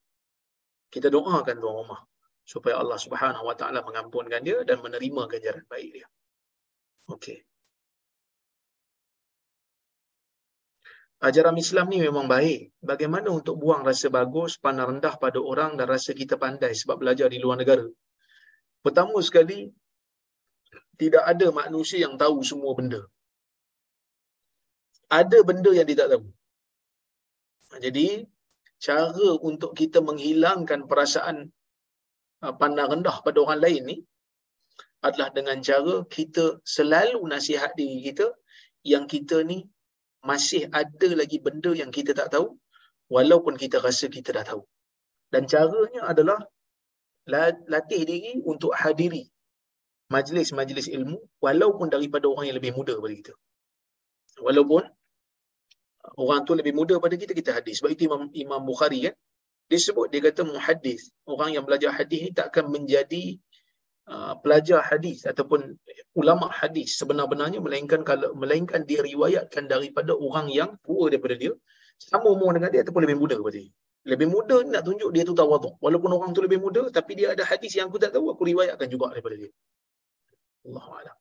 Kita 0.90 1.06
doakan 1.12 1.56
tuan 1.62 1.74
rumah 1.80 2.00
supaya 2.42 2.82
Allah 2.82 2.98
Subhanahu 2.98 3.46
Wa 3.46 3.54
Taala 3.54 3.80
mengampunkan 3.86 4.42
dia 4.42 4.58
dan 4.66 4.82
menerima 4.82 5.22
ganjaran 5.30 5.64
baik 5.70 5.90
dia. 6.02 6.06
Okey. 7.14 7.38
Ajaran 11.20 11.56
Islam 11.60 11.86
ni 11.92 11.98
memang 12.00 12.26
baik. 12.32 12.72
Bagaimana 12.80 13.28
untuk 13.28 13.60
buang 13.60 13.84
rasa 13.84 14.08
bagus, 14.08 14.56
pandang 14.56 14.96
rendah 14.96 15.14
pada 15.20 15.36
orang 15.36 15.76
dan 15.76 15.86
rasa 15.94 16.16
kita 16.16 16.40
pandai 16.40 16.72
sebab 16.72 16.96
belajar 16.96 17.28
di 17.28 17.36
luar 17.36 17.60
negara? 17.60 17.84
Pertama 18.80 19.20
sekali, 19.20 19.68
tidak 20.96 21.24
ada 21.32 21.52
manusia 21.52 22.00
yang 22.04 22.16
tahu 22.16 22.40
semua 22.40 22.72
benda. 22.72 23.04
Ada 25.12 25.38
benda 25.44 25.70
yang 25.76 25.84
dia 25.84 25.98
tak 26.00 26.08
tahu. 26.16 26.24
Jadi, 27.84 28.24
cara 28.86 29.28
untuk 29.48 29.72
kita 29.80 29.98
menghilangkan 30.08 30.80
perasaan 30.90 31.36
uh, 32.44 32.54
pandang 32.60 32.88
rendah 32.92 33.16
pada 33.26 33.38
orang 33.44 33.60
lain 33.64 33.82
ni 33.90 33.96
adalah 35.06 35.28
dengan 35.38 35.58
cara 35.68 35.94
kita 36.16 36.44
selalu 36.76 37.20
nasihat 37.32 37.72
diri 37.80 37.98
kita 38.08 38.26
yang 38.92 39.04
kita 39.12 39.36
ni 39.50 39.58
masih 40.30 40.62
ada 40.80 41.08
lagi 41.20 41.38
benda 41.46 41.72
yang 41.72 41.90
kita 41.96 42.12
tak 42.20 42.28
tahu 42.34 42.56
walaupun 43.16 43.54
kita 43.62 43.76
rasa 43.86 44.06
kita 44.16 44.30
dah 44.36 44.44
tahu. 44.50 44.62
Dan 45.32 45.44
caranya 45.52 46.02
adalah 46.12 46.40
latih 47.72 48.02
diri 48.10 48.32
untuk 48.52 48.72
hadiri 48.80 49.24
majlis-majlis 50.14 50.90
ilmu 50.96 51.18
walaupun 51.44 51.86
daripada 51.94 52.26
orang 52.32 52.50
yang 52.50 52.58
lebih 52.60 52.72
muda 52.76 52.92
daripada 52.96 53.14
kita. 53.20 53.34
Walaupun 54.46 54.82
orang 56.16 56.44
tu 56.48 56.52
lebih 56.56 56.72
muda 56.72 56.96
pada 56.96 57.14
kita, 57.16 57.32
kita 57.36 57.50
hadis. 57.56 57.80
Sebab 57.80 57.90
itu 57.92 58.08
Imam, 58.08 58.28
Imam 58.32 58.60
Bukhari 58.64 59.10
kan, 59.10 59.14
dia 59.70 59.78
sebut, 59.78 60.10
dia 60.10 60.18
kata 60.18 60.42
muhadis. 60.42 61.14
Orang 61.28 61.54
yang 61.54 61.62
belajar 61.62 61.94
hadis 61.94 62.26
ni 62.26 62.30
takkan 62.34 62.66
menjadi 62.66 63.38
uh, 64.10 64.34
pelajar 64.42 64.82
hadis 64.82 65.22
ataupun 65.22 65.78
ulama 66.18 66.50
hadis 66.50 66.98
sebenar-benarnya 66.98 67.62
melainkan 67.62 68.02
kalau 68.02 68.34
melainkan 68.34 68.82
dia 68.82 68.98
riwayatkan 69.06 69.70
daripada 69.70 70.16
orang 70.18 70.50
yang 70.50 70.74
tua 70.82 71.06
daripada 71.06 71.38
dia 71.38 71.54
sama 72.02 72.34
umur 72.34 72.56
dengan 72.58 72.74
dia 72.74 72.82
ataupun 72.82 73.06
lebih 73.06 73.18
muda 73.22 73.38
daripada 73.38 73.62
dia. 73.62 73.70
Lebih 74.00 74.28
muda 74.32 74.56
ni 74.64 74.72
nak 74.74 74.82
tunjuk 74.88 75.10
dia 75.12 75.22
tu 75.28 75.36
tawaduk. 75.36 75.76
Walaupun 75.78 76.10
orang 76.16 76.30
tu 76.32 76.40
lebih 76.42 76.58
muda 76.58 76.88
tapi 76.90 77.14
dia 77.14 77.36
ada 77.36 77.44
hadis 77.46 77.70
yang 77.76 77.92
aku 77.92 78.00
tak 78.00 78.16
tahu 78.16 78.32
aku 78.32 78.42
riwayatkan 78.48 78.88
juga 78.90 79.12
daripada 79.12 79.36
dia. 79.38 79.52
Allahu 80.66 80.90
a'lam. 80.98 81.16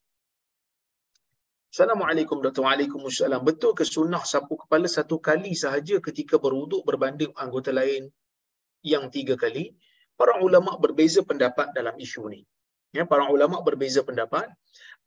Assalamualaikum 1.79 2.43
Dr. 2.43 2.67
Waalaikumsalam. 2.67 3.39
Betul 3.47 3.71
ke 3.71 3.87
sunnah 3.87 4.19
sapu 4.27 4.59
kepala 4.59 4.83
satu 4.83 5.15
kali 5.15 5.55
sahaja 5.55 5.95
ketika 6.03 6.35
berwuduk 6.35 6.83
berbanding 6.83 7.31
anggota 7.39 7.71
lain 7.71 8.11
yang 8.83 9.07
tiga 9.07 9.39
kali? 9.39 9.71
Para 10.19 10.43
ulama 10.43 10.75
berbeza 10.75 11.23
pendapat 11.23 11.71
dalam 11.71 11.95
isu 11.95 12.27
ni. 12.35 12.43
Ya, 12.91 13.07
para 13.07 13.31
ulama 13.31 13.63
berbeza 13.63 14.03
pendapat. 14.03 14.51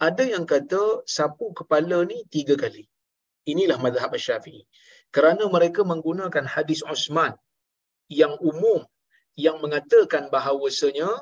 Ada 0.01 0.25
yang 0.33 0.49
kata 0.49 1.05
sapu 1.05 1.53
kepala 1.53 2.09
ni 2.09 2.25
tiga 2.33 2.57
kali. 2.57 2.89
Inilah 3.53 3.77
mazhab 3.77 4.17
Syafi'i. 4.17 4.65
Kerana 5.13 5.45
mereka 5.53 5.85
menggunakan 5.85 6.49
hadis 6.49 6.81
Osman 6.89 7.37
yang 8.09 8.33
umum 8.41 8.81
yang 9.37 9.61
mengatakan 9.61 10.33
bahawasanya 10.33 11.21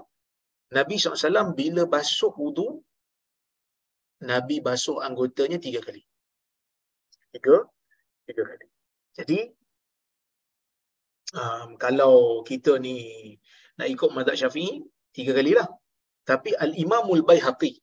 Nabi 0.70 0.94
SAW 0.94 1.58
bila 1.58 1.90
basuh 1.90 2.30
wudu 2.38 2.86
Nabi 4.20 4.60
basuh 4.60 5.00
anggotanya 5.00 5.56
tiga 5.56 5.80
kali. 5.80 6.04
Tiga, 7.32 7.64
tiga 8.28 8.42
kali. 8.44 8.66
Jadi, 9.16 9.38
um, 11.34 11.68
kalau 11.80 12.44
kita 12.44 12.76
ni 12.76 12.96
nak 13.80 13.88
ikut 13.88 14.10
mazhab 14.12 14.36
syafi'i, 14.36 14.84
tiga 15.16 15.32
kali 15.32 15.56
lah. 15.56 15.68
Tapi 16.28 16.52
Al-Imamul 16.52 17.24
Bayhaqi 17.24 17.80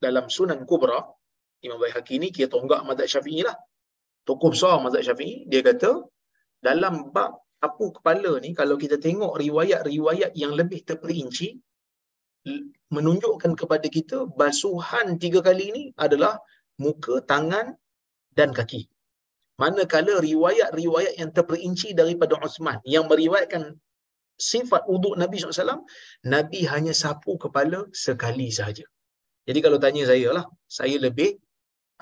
dalam 0.00 0.32
Sunan 0.32 0.64
Kubra, 0.64 1.04
Imam 1.60 1.76
Bayhaqi 1.76 2.16
ni 2.22 2.32
kira 2.32 2.48
tonggak 2.48 2.80
mazhab 2.88 3.08
syafi'i 3.20 3.44
lah. 3.44 3.56
Tokoh 4.24 4.56
besar 4.56 4.80
mazhab 4.80 5.04
syafi'i, 5.04 5.44
dia 5.44 5.60
kata, 5.60 5.92
dalam 6.56 7.12
bab 7.12 7.36
apu 7.60 7.92
kepala 7.92 8.40
ni, 8.40 8.56
kalau 8.56 8.80
kita 8.80 8.96
tengok 8.96 9.36
riwayat-riwayat 9.38 10.32
yang 10.36 10.56
lebih 10.56 10.82
terperinci, 10.88 11.56
menunjukkan 12.94 13.52
kepada 13.60 13.86
kita 13.96 14.18
basuhan 14.40 15.18
tiga 15.22 15.40
kali 15.48 15.64
ini 15.72 15.82
adalah 16.06 16.38
muka, 16.84 17.14
tangan 17.32 17.74
dan 18.38 18.50
kaki. 18.58 18.86
Manakala 19.62 20.20
riwayat-riwayat 20.20 21.14
yang 21.20 21.30
terperinci 21.36 21.96
daripada 22.00 22.36
Osman 22.46 22.78
yang 22.84 23.08
meriwayatkan 23.10 23.62
sifat 24.36 24.84
uduk 24.94 25.16
Nabi 25.22 25.40
SAW, 25.40 25.88
Nabi 26.28 26.60
hanya 26.72 26.92
sapu 26.92 27.40
kepala 27.40 27.88
sekali 28.04 28.52
sahaja. 28.52 28.84
Jadi 29.48 29.58
kalau 29.64 29.78
tanya 29.80 30.04
saya 30.04 30.28
lah, 30.36 30.44
saya 30.68 30.96
lebih 31.00 31.40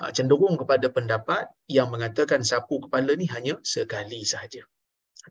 ah, 0.03 0.11
cenderung 0.11 0.59
kepada 0.61 0.91
pendapat 0.91 1.47
yang 1.71 1.87
mengatakan 1.93 2.43
sapu 2.43 2.83
kepala 2.83 3.15
ni 3.15 3.25
hanya 3.31 3.55
sekali 3.63 4.27
sahaja. 4.27 4.67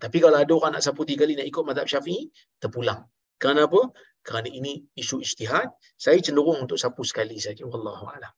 Tapi 0.00 0.18
kalau 0.24 0.38
ada 0.40 0.52
orang 0.58 0.72
nak 0.74 0.82
sapu 0.86 1.04
tiga 1.04 1.22
kali 1.22 1.36
nak 1.38 1.46
ikut 1.46 1.62
mazhab 1.68 1.86
syafi'i, 1.92 2.32
terpulang. 2.62 3.04
Kenapa? 3.36 3.92
Kerana 4.26 4.48
ini 4.48 4.82
isu 4.96 5.20
ijtihad 5.20 5.68
saya 6.00 6.18
cenderung 6.24 6.64
untuk 6.64 6.80
sapu 6.80 7.02
sekali 7.04 7.36
saja 7.38 7.62
wallahu 7.68 8.08
a'lam 8.08 8.34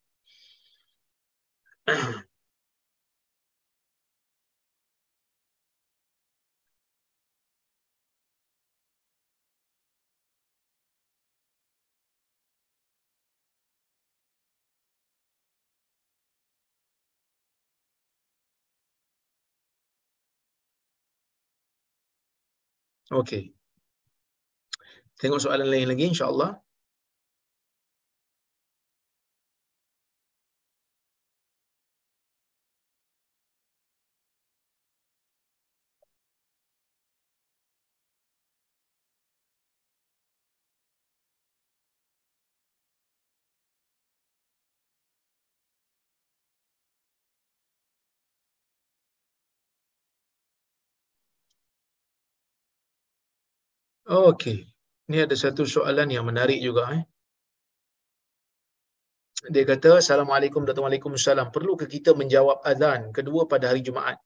Okay. 23.12 23.54
Tengok 25.20 25.40
soalan 25.40 25.68
lain 25.72 25.88
lagi 25.88 26.04
insya-Allah. 26.12 26.60
Okay. 54.08 54.75
Ini 55.06 55.22
ada 55.22 55.38
satu 55.38 55.62
soalan 55.62 56.10
yang 56.10 56.26
menarik 56.26 56.58
juga. 56.58 56.90
Eh. 56.98 57.02
Dia 59.46 59.62
kata, 59.62 60.02
Assalamualaikum 60.02 60.66
warahmatullahi 60.66 60.98
wabarakatuh. 60.98 61.54
Perlu 61.54 61.72
ke 61.78 61.86
kita 61.86 62.10
menjawab 62.18 62.58
azan 62.66 63.14
kedua 63.14 63.46
pada 63.46 63.70
hari 63.70 63.86
Jumaat? 63.86 64.18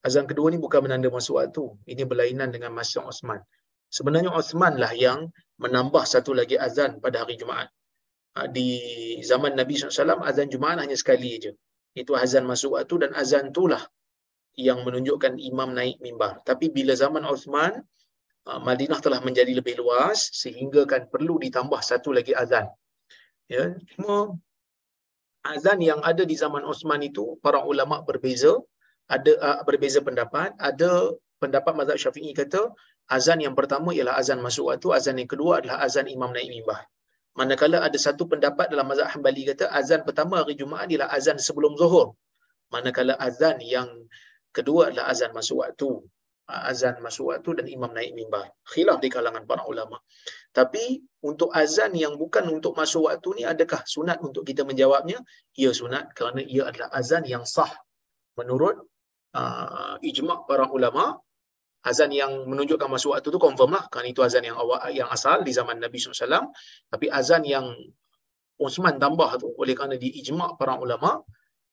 Azan 0.00 0.24
kedua 0.24 0.48
ni 0.48 0.56
bukan 0.56 0.88
menanda 0.88 1.12
masuk 1.12 1.36
waktu. 1.36 1.76
Ini 1.84 2.08
berlainan 2.08 2.48
dengan 2.48 2.72
masa 2.72 3.04
Osman. 3.04 3.44
Sebenarnya 3.92 4.32
Osman 4.32 4.80
lah 4.80 4.96
yang 4.96 5.28
menambah 5.60 6.08
satu 6.08 6.32
lagi 6.32 6.56
azan 6.56 6.96
pada 7.04 7.28
hari 7.28 7.36
Jumaat. 7.36 7.68
Ha, 8.32 8.48
di 8.48 8.80
zaman 9.20 9.52
Nabi 9.52 9.76
SAW, 9.76 10.24
azan 10.24 10.48
Jumaat 10.48 10.80
hanya 10.80 10.96
sekali 10.96 11.36
saja. 11.36 11.52
Itu 11.92 12.16
azan 12.16 12.48
masuk 12.48 12.80
waktu 12.80 13.04
dan 13.04 13.10
azan 13.12 13.52
itulah 13.52 13.84
yang 14.56 14.80
menunjukkan 14.80 15.36
imam 15.36 15.76
naik 15.76 16.00
mimbar. 16.00 16.40
Tapi 16.40 16.72
bila 16.72 16.96
zaman 16.96 17.28
Osman, 17.28 17.84
Madinah 18.42 18.98
telah 18.98 19.22
menjadi 19.22 19.54
lebih 19.54 19.78
luas 19.78 20.34
sehingga 20.34 20.82
kan 20.82 21.06
perlu 21.06 21.38
ditambah 21.38 21.78
satu 21.78 22.10
lagi 22.10 22.34
azan. 22.34 22.66
Ya, 23.46 23.78
cuma 23.94 24.34
azan 25.46 25.78
yang 25.78 26.02
ada 26.02 26.26
di 26.26 26.34
zaman 26.34 26.66
Osman 26.66 27.02
itu 27.06 27.38
para 27.38 27.62
ulama 27.62 28.02
berbeza, 28.02 28.58
ada 29.06 29.32
uh, 29.38 29.58
berbeza 29.62 30.02
pendapat, 30.02 30.58
ada 30.58 31.14
pendapat 31.38 31.72
mazhab 31.78 31.98
Syafi'i 31.98 32.34
kata 32.34 32.70
azan 33.10 33.38
yang 33.46 33.54
pertama 33.58 33.94
ialah 33.94 34.18
azan 34.18 34.42
masuk 34.42 34.70
waktu, 34.70 34.88
azan 34.90 35.18
yang 35.22 35.30
kedua 35.30 35.62
adalah 35.62 35.78
azan 35.86 36.06
imam 36.10 36.30
naik 36.34 36.50
mimbar. 36.50 36.82
Manakala 37.38 37.78
ada 37.86 37.98
satu 37.98 38.28
pendapat 38.28 38.74
dalam 38.74 38.86
mazhab 38.90 39.08
Hambali 39.10 39.42
kata 39.50 39.70
azan 39.70 40.02
pertama 40.02 40.42
hari 40.42 40.58
Jumaat 40.58 40.90
ialah 40.90 41.08
azan 41.14 41.38
sebelum 41.38 41.78
Zuhur. 41.78 42.18
Manakala 42.74 43.14
azan 43.22 43.62
yang 43.62 43.88
kedua 44.50 44.90
adalah 44.90 45.06
azan 45.12 45.30
masuk 45.30 45.62
waktu. 45.62 45.90
Azan 46.52 47.00
masuk 47.00 47.32
waktu 47.32 47.64
dan 47.64 47.66
imam 47.72 47.88
naik 47.96 48.12
mimbar. 48.12 48.52
Khilaf 48.68 49.00
di 49.00 49.08
kalangan 49.08 49.48
para 49.48 49.64
ulama. 49.64 49.96
Tapi 50.52 51.00
untuk 51.24 51.48
azan 51.56 51.96
yang 51.96 52.20
bukan 52.20 52.44
untuk 52.52 52.76
masuk 52.76 53.08
waktu 53.08 53.40
ni 53.40 53.42
adakah 53.48 53.80
sunat 53.88 54.20
untuk 54.20 54.44
kita 54.44 54.68
menjawabnya? 54.68 55.16
Ya 55.56 55.72
sunat 55.72 56.12
kerana 56.12 56.44
ia 56.44 56.68
adalah 56.68 56.92
azan 56.92 57.24
yang 57.24 57.48
sah 57.48 57.72
menurut 58.36 58.84
uh, 59.36 59.96
ijma' 60.04 60.44
para 60.44 60.68
ulama 60.68 61.16
azan 61.82 62.14
yang 62.14 62.46
menunjukkan 62.46 62.86
masuk 62.86 63.16
waktu 63.16 63.28
tu 63.32 63.40
confirm 63.42 63.74
lah 63.74 63.84
kan 63.90 64.06
itu 64.06 64.22
azan 64.22 64.46
yang 64.46 64.54
awal 64.54 64.78
yang 64.94 65.10
asal 65.10 65.42
di 65.42 65.50
zaman 65.50 65.82
Nabi 65.82 65.98
SAW 65.98 66.52
tapi 66.88 67.10
azan 67.10 67.42
yang 67.42 67.74
Osman 68.60 69.02
tambah 69.02 69.42
tu 69.42 69.50
oleh 69.58 69.74
kerana 69.74 69.98
di 69.98 70.14
ijma' 70.22 70.54
para 70.54 70.78
ulama 70.78 71.18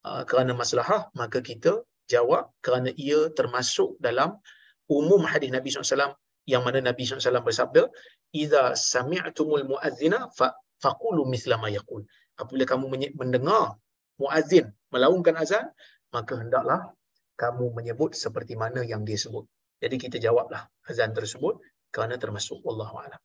uh, 0.07 0.23
kerana 0.25 0.57
masalah 0.57 1.13
maka 1.13 1.43
kita 1.45 1.85
jawab 2.09 2.49
kerana 2.65 2.89
ia 2.97 3.29
termasuk 3.37 4.01
dalam 4.01 4.41
umum 4.89 5.21
hadis 5.23 5.53
Nabi 5.53 5.69
SAW 5.69 6.17
yang 6.49 6.65
mana 6.65 6.81
Nabi 6.81 7.05
SAW 7.05 7.45
bersabda 7.45 7.87
idza 8.33 8.73
sami'tumul 8.73 9.65
muazzina 9.69 10.33
fa 10.33 10.57
faqulu 10.83 11.23
mithla 11.29 11.55
ma 11.61 11.69
yaqul 11.69 12.01
apabila 12.41 12.65
kamu 12.65 12.85
mendengar 13.13 13.77
muazzin 14.17 14.65
melaungkan 14.89 15.37
azan 15.37 15.65
maka 16.09 16.33
hendaklah 16.41 16.89
kamu 17.37 17.71
menyebut 17.77 18.17
seperti 18.17 18.57
mana 18.57 18.81
yang 18.81 19.05
dia 19.05 19.19
sebut 19.19 19.45
jadi 19.79 19.95
kita 19.95 20.17
jawablah 20.19 20.67
azan 20.89 21.15
tersebut 21.15 21.61
kerana 21.89 22.19
termasuk 22.19 22.59
wallahu 22.61 22.99
alam. 22.99 23.21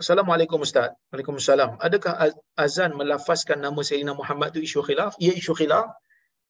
Assalamualaikum 0.00 0.64
Ustaz. 0.64 0.96
Waalaikumsalam. 1.12 1.76
Adakah 1.76 2.32
azan 2.56 2.96
melafazkan 2.96 3.60
nama 3.60 3.84
Sayyidina 3.84 4.16
Muhammad 4.16 4.56
itu 4.56 4.64
isu 4.64 4.80
khilaf? 4.80 5.12
Ya 5.20 5.36
isu 5.36 5.52
khilaf. 5.52 5.92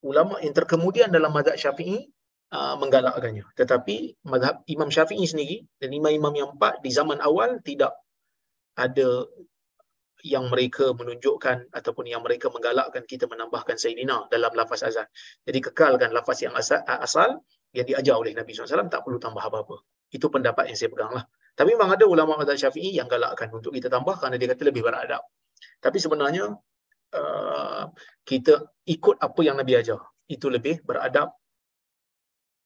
Ulama 0.07 0.39
yang 0.39 0.55
terkemudian 0.55 1.11
dalam 1.11 1.35
mazhab 1.35 1.59
Syafi'i 1.59 2.07
uh, 2.55 2.79
menggalakkannya. 2.79 3.43
Tetapi 3.59 4.23
mazhab 4.23 4.63
Imam 4.71 4.87
Syafi'i 4.87 5.27
sendiri 5.27 5.67
dan 5.83 5.91
imam-imam 5.91 6.31
yang 6.39 6.49
empat 6.55 6.79
di 6.79 6.95
zaman 6.95 7.19
awal 7.19 7.59
tidak 7.67 7.91
ada 8.79 9.27
yang 10.23 10.47
mereka 10.47 10.95
menunjukkan 10.95 11.75
ataupun 11.75 12.07
yang 12.07 12.23
mereka 12.23 12.55
menggalakkan 12.55 13.03
kita 13.03 13.27
menambahkan 13.27 13.83
Sayyidina 13.83 14.31
dalam 14.31 14.55
lafaz 14.55 14.87
azan. 14.87 15.11
Jadi 15.43 15.59
kekalkan 15.59 16.15
lafaz 16.15 16.39
yang 16.47 16.55
asal, 16.55 16.87
asal 16.87 17.43
yang 17.75 17.83
diajar 17.83 18.15
oleh 18.15 18.31
Nabi 18.31 18.55
SAW 18.55 18.87
tak 18.87 19.03
perlu 19.03 19.19
tambah 19.19 19.43
apa-apa. 19.43 19.83
Itu 20.15 20.31
pendapat 20.31 20.71
yang 20.71 20.79
saya 20.79 20.95
pegang 20.95 21.19
lah. 21.19 21.27
Tapi 21.55 21.77
memang 21.77 21.93
ada 21.93 22.05
ulama 22.09 22.41
mazhab 22.41 22.57
Syafi'i 22.57 22.97
yang 22.97 23.11
galakkan 23.11 23.51
untuk 23.53 23.75
kita 23.75 23.93
tambah 23.93 24.17
kerana 24.17 24.41
dia 24.41 24.49
kata 24.51 24.63
lebih 24.69 24.83
beradab. 24.87 25.23
Tapi 25.81 25.99
sebenarnya 26.01 26.57
uh, 27.15 27.85
kita 28.25 28.71
ikut 28.89 29.17
apa 29.21 29.41
yang 29.45 29.57
Nabi 29.61 29.77
ajar. 29.77 30.01
Itu 30.31 30.47
lebih 30.47 30.87
beradab 30.87 31.35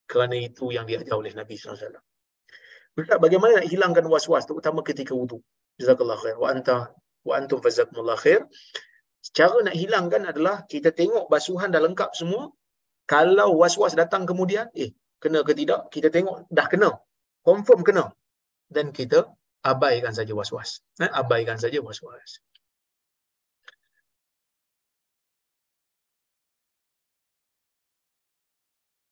kerana 0.05 0.37
itu 0.37 0.69
yang 0.71 0.85
diajar 0.85 1.17
oleh 1.17 1.33
Nabi 1.33 1.57
SAW. 1.57 2.01
Ustaz, 2.95 3.19
bagaimana 3.19 3.65
nak 3.65 3.67
hilangkan 3.67 4.07
was-was 4.07 4.47
terutama 4.47 4.87
ketika 4.87 5.17
wudu? 5.17 5.43
Jazakallah 5.81 6.15
khair. 6.21 6.37
Wa 6.39 6.55
anta 6.55 6.95
wa 7.27 7.35
antum 7.35 7.59
fazakumullah 7.59 8.15
khair. 8.21 8.47
Cara 9.35 9.65
nak 9.65 9.75
hilangkan 9.75 10.29
adalah 10.31 10.63
kita 10.69 10.93
tengok 10.95 11.27
basuhan 11.27 11.75
dah 11.75 11.83
lengkap 11.83 12.15
semua. 12.15 12.53
Kalau 13.09 13.57
was-was 13.59 13.97
datang 13.97 14.29
kemudian, 14.29 14.71
eh, 14.77 14.95
kena 15.19 15.43
ke 15.43 15.53
tidak? 15.57 15.91
Kita 15.91 16.09
tengok 16.13 16.47
dah 16.53 16.67
kena. 16.69 16.91
Confirm 17.43 17.83
kena. 17.83 18.13
Dan 18.69 18.93
kita 18.93 19.29
abaikan 19.65 20.13
saja 20.13 20.33
was-was. 20.37 20.85
Eh, 21.01 21.09
abaikan 21.09 21.57
saja 21.57 21.81
was-was. 21.81 22.45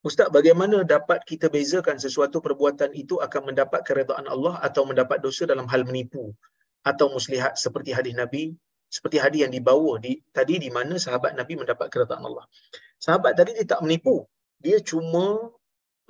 Ustaz, 0.03 0.34
bagaimana 0.34 0.82
dapat 0.82 1.22
kita 1.22 1.46
bezakan 1.46 1.94
sesuatu 1.94 2.42
perbuatan 2.42 2.90
itu 2.90 3.22
akan 3.22 3.55
mendapat 3.55 3.86
keredaan 3.86 4.26
Allah 4.26 4.59
atau 4.59 4.82
mendapat 4.82 5.22
dosa 5.22 5.46
dalam 5.46 5.70
hal 5.70 5.86
menipu 5.86 6.34
atau 6.82 7.07
muslihat 7.07 7.55
seperti 7.55 7.94
hadis 7.94 8.11
Nabi, 8.18 8.50
seperti 8.90 9.22
hadis 9.22 9.46
yang 9.46 9.55
dibawa 9.55 10.03
di 10.03 10.18
tadi 10.34 10.59
di 10.59 10.74
mana 10.74 10.98
sahabat 10.98 11.38
Nabi 11.38 11.55
mendapat 11.55 11.86
keredaan 11.86 12.18
Allah. 12.26 12.42
Sahabat 12.98 13.38
tadi 13.38 13.55
dia 13.55 13.62
tak 13.62 13.78
menipu. 13.86 14.26
Dia 14.59 14.82
cuma 14.82 15.55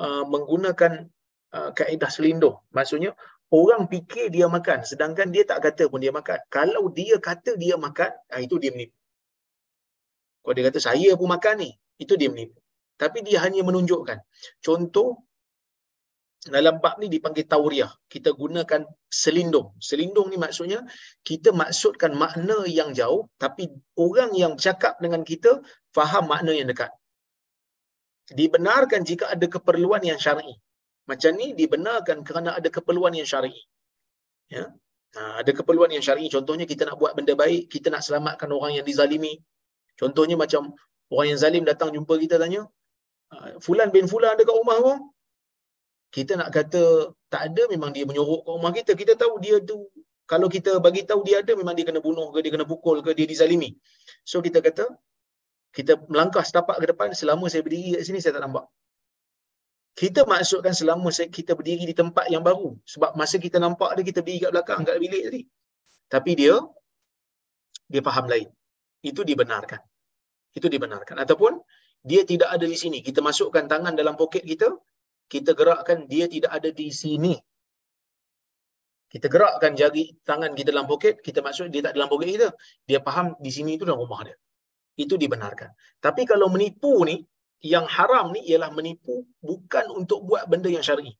uh, 0.00 0.24
menggunakan 0.24 1.12
uh, 1.52 1.70
kaedah 1.76 2.08
selindung. 2.08 2.64
Maksudnya 2.72 3.12
orang 3.52 3.84
fikir 3.92 4.32
dia 4.32 4.48
makan 4.48 4.80
sedangkan 4.82 5.28
dia 5.28 5.44
tak 5.44 5.60
kata 5.60 5.92
pun 5.92 6.00
dia 6.00 6.10
makan. 6.10 6.40
Kalau 6.48 6.88
dia 6.88 7.20
kata 7.20 7.60
dia 7.60 7.76
makan, 7.76 8.10
ah, 8.32 8.40
itu 8.40 8.56
dia 8.56 8.72
menipu. 8.72 8.96
Kalau 10.42 10.54
dia 10.56 10.64
kata 10.72 10.80
saya 10.80 11.10
pun 11.14 11.28
makan 11.28 11.54
ni, 11.62 11.70
itu 12.00 12.16
dia 12.16 12.32
menipu. 12.32 12.56
Tapi 12.96 13.20
dia 13.20 13.44
hanya 13.44 13.60
menunjukkan. 13.60 14.18
Contoh 14.64 15.20
dalam 16.42 16.82
bab 16.82 16.98
ni 16.98 17.06
dipanggil 17.12 17.46
tauriah. 17.46 17.92
Kita 18.08 18.34
gunakan 18.34 18.82
selindung. 19.06 19.76
Selindung 19.78 20.32
ni 20.32 20.40
maksudnya 20.40 20.82
kita 21.22 21.54
maksudkan 21.54 22.16
makna 22.18 22.66
yang 22.66 22.90
jauh 22.96 23.30
tapi 23.38 23.70
orang 23.94 24.34
yang 24.34 24.58
bercakap 24.58 24.98
dengan 24.98 25.22
kita 25.22 25.62
faham 25.94 26.26
makna 26.26 26.50
yang 26.56 26.66
dekat. 26.66 26.90
Dibenarkan 28.32 29.04
jika 29.04 29.28
ada 29.34 29.46
keperluan 29.46 30.02
yang 30.02 30.16
syar'i 30.16 30.56
macam 31.10 31.30
ni 31.40 31.46
dibenarkan 31.60 32.22
kerana 32.28 32.50
ada 32.58 32.68
keperluan 32.76 33.12
yang 33.18 33.28
syar'i 33.32 33.54
ya 34.54 34.64
ha, 35.16 35.20
ada 35.40 35.50
keperluan 35.58 35.90
yang 35.94 36.04
syar'i 36.06 36.26
contohnya 36.30 36.64
kita 36.72 36.82
nak 36.88 36.96
buat 37.00 37.12
benda 37.18 37.34
baik 37.42 37.72
kita 37.74 37.88
nak 37.94 38.02
selamatkan 38.06 38.48
orang 38.52 38.72
yang 38.78 38.86
dizalimi 38.86 39.34
contohnya 40.00 40.36
macam 40.38 40.72
orang 41.12 41.26
yang 41.34 41.40
zalim 41.42 41.62
datang 41.66 41.90
jumpa 41.96 42.14
kita 42.22 42.36
tanya 42.42 42.62
Ah, 43.32 43.56
fulan 43.64 43.88
bin 43.94 44.04
Fulan 44.12 44.36
ada 44.36 44.42
kat 44.48 44.56
rumah 44.60 44.76
kau. 44.84 44.96
Kita 46.12 46.32
nak 46.40 46.52
kata 46.56 46.82
tak 47.32 47.42
ada 47.48 47.62
memang 47.72 47.90
dia 47.96 48.04
menyorok 48.04 48.40
kat 48.44 48.52
rumah 48.56 48.72
kita. 48.76 48.92
Kita 48.92 49.12
tahu 49.22 49.40
dia 49.44 49.56
tu 49.64 49.88
kalau 50.28 50.48
kita 50.52 50.76
bagi 50.84 51.02
tahu 51.08 51.24
dia 51.24 51.40
ada 51.40 51.52
memang 51.56 51.72
dia 51.72 51.88
kena 51.88 52.00
bunuh 52.04 52.28
ke 52.34 52.44
dia 52.44 52.52
kena 52.52 52.68
pukul 52.68 53.00
ke 53.00 53.16
dia 53.16 53.24
dizalimi. 53.32 53.72
So 54.28 54.44
kita 54.44 54.60
kata 54.60 54.84
kita 55.72 55.92
melangkah 56.12 56.44
setapak 56.44 56.76
ke 56.84 56.86
depan 56.92 57.08
selama 57.16 57.48
saya 57.48 57.64
berdiri 57.64 57.96
kat 57.96 58.04
sini 58.04 58.20
saya 58.20 58.36
tak 58.36 58.44
nampak. 58.44 58.68
Kita 59.92 60.24
maksudkan 60.24 60.72
selama 60.72 61.12
kita 61.12 61.52
berdiri 61.52 61.84
di 61.84 61.92
tempat 61.92 62.32
yang 62.32 62.40
baru. 62.40 62.72
Sebab 62.88 63.12
masa 63.12 63.36
kita 63.36 63.60
nampak 63.60 63.92
dia, 64.00 64.04
kita 64.08 64.20
berdiri 64.24 64.48
kat 64.48 64.50
belakang, 64.56 64.80
kat 64.88 64.96
bilik 64.96 65.22
tadi. 65.28 65.42
Tapi 66.08 66.30
dia, 66.32 66.54
dia 67.92 68.00
faham 68.00 68.24
lain. 68.32 68.48
Itu 69.04 69.20
dibenarkan. 69.20 69.80
Itu 70.56 70.72
dibenarkan. 70.72 71.20
Ataupun, 71.20 71.60
dia 72.00 72.24
tidak 72.24 72.48
ada 72.56 72.64
di 72.64 72.76
sini. 72.76 72.98
Kita 73.04 73.20
masukkan 73.20 73.68
tangan 73.68 73.92
dalam 73.92 74.16
poket 74.16 74.42
kita, 74.48 74.72
kita 75.28 75.52
gerakkan 75.52 76.08
dia 76.08 76.24
tidak 76.26 76.50
ada 76.56 76.72
di 76.72 76.88
sini. 76.88 77.36
Kita 79.12 79.28
gerakkan 79.28 79.76
jari 79.76 80.16
tangan 80.24 80.56
kita 80.56 80.72
dalam 80.72 80.88
poket, 80.88 81.20
kita 81.20 81.44
masuk 81.44 81.68
dia 81.68 81.84
tak 81.84 82.00
dalam 82.00 82.08
poket 82.08 82.28
kita. 82.32 82.48
Dia 82.88 82.98
faham 83.04 83.36
di 83.36 83.52
sini 83.52 83.76
itu 83.76 83.84
dalam 83.84 84.00
rumah 84.00 84.24
dia. 84.24 84.36
Itu 84.96 85.20
dibenarkan. 85.20 85.68
Tapi 86.00 86.24
kalau 86.24 86.48
menipu 86.48 87.04
ni, 87.04 87.20
yang 87.62 87.86
haram 87.86 88.34
ni 88.34 88.42
ialah 88.50 88.74
menipu 88.74 89.22
bukan 89.38 89.86
untuk 89.94 90.26
buat 90.26 90.50
benda 90.50 90.66
yang 90.68 90.82
syar'i. 90.82 91.14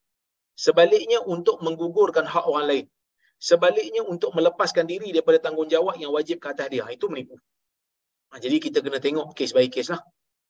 Sebaliknya 0.59 1.23
untuk 1.23 1.63
menggugurkan 1.63 2.27
hak 2.27 2.45
orang 2.45 2.67
lain. 2.67 2.87
Sebaliknya 3.39 4.03
untuk 4.07 4.35
melepaskan 4.35 4.87
diri 4.87 5.11
daripada 5.11 5.39
tanggungjawab 5.51 5.99
yang 5.99 6.11
wajib 6.15 6.39
ke 6.43 6.51
atas 6.51 6.67
dia. 6.71 6.87
Itu 6.91 7.11
menipu. 7.11 7.39
Ha, 8.31 8.39
jadi 8.43 8.59
kita 8.59 8.83
kena 8.83 8.99
tengok 8.99 9.35
kes 9.35 9.55
by 9.55 9.67
kes 9.71 9.95
lah 9.95 10.03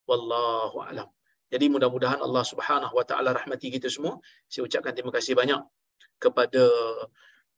wallahu 0.08 0.82
alam. 0.82 1.08
Jadi 1.52 1.68
mudah-mudahan 1.68 2.20
Allah 2.24 2.44
Subhanahu 2.48 2.96
wa 2.96 3.04
taala 3.04 3.36
rahmati 3.36 3.68
kita 3.68 3.92
semua. 3.92 4.16
Saya 4.48 4.64
ucapkan 4.64 4.96
terima 4.96 5.12
kasih 5.12 5.36
banyak 5.36 5.60
kepada 6.16 6.62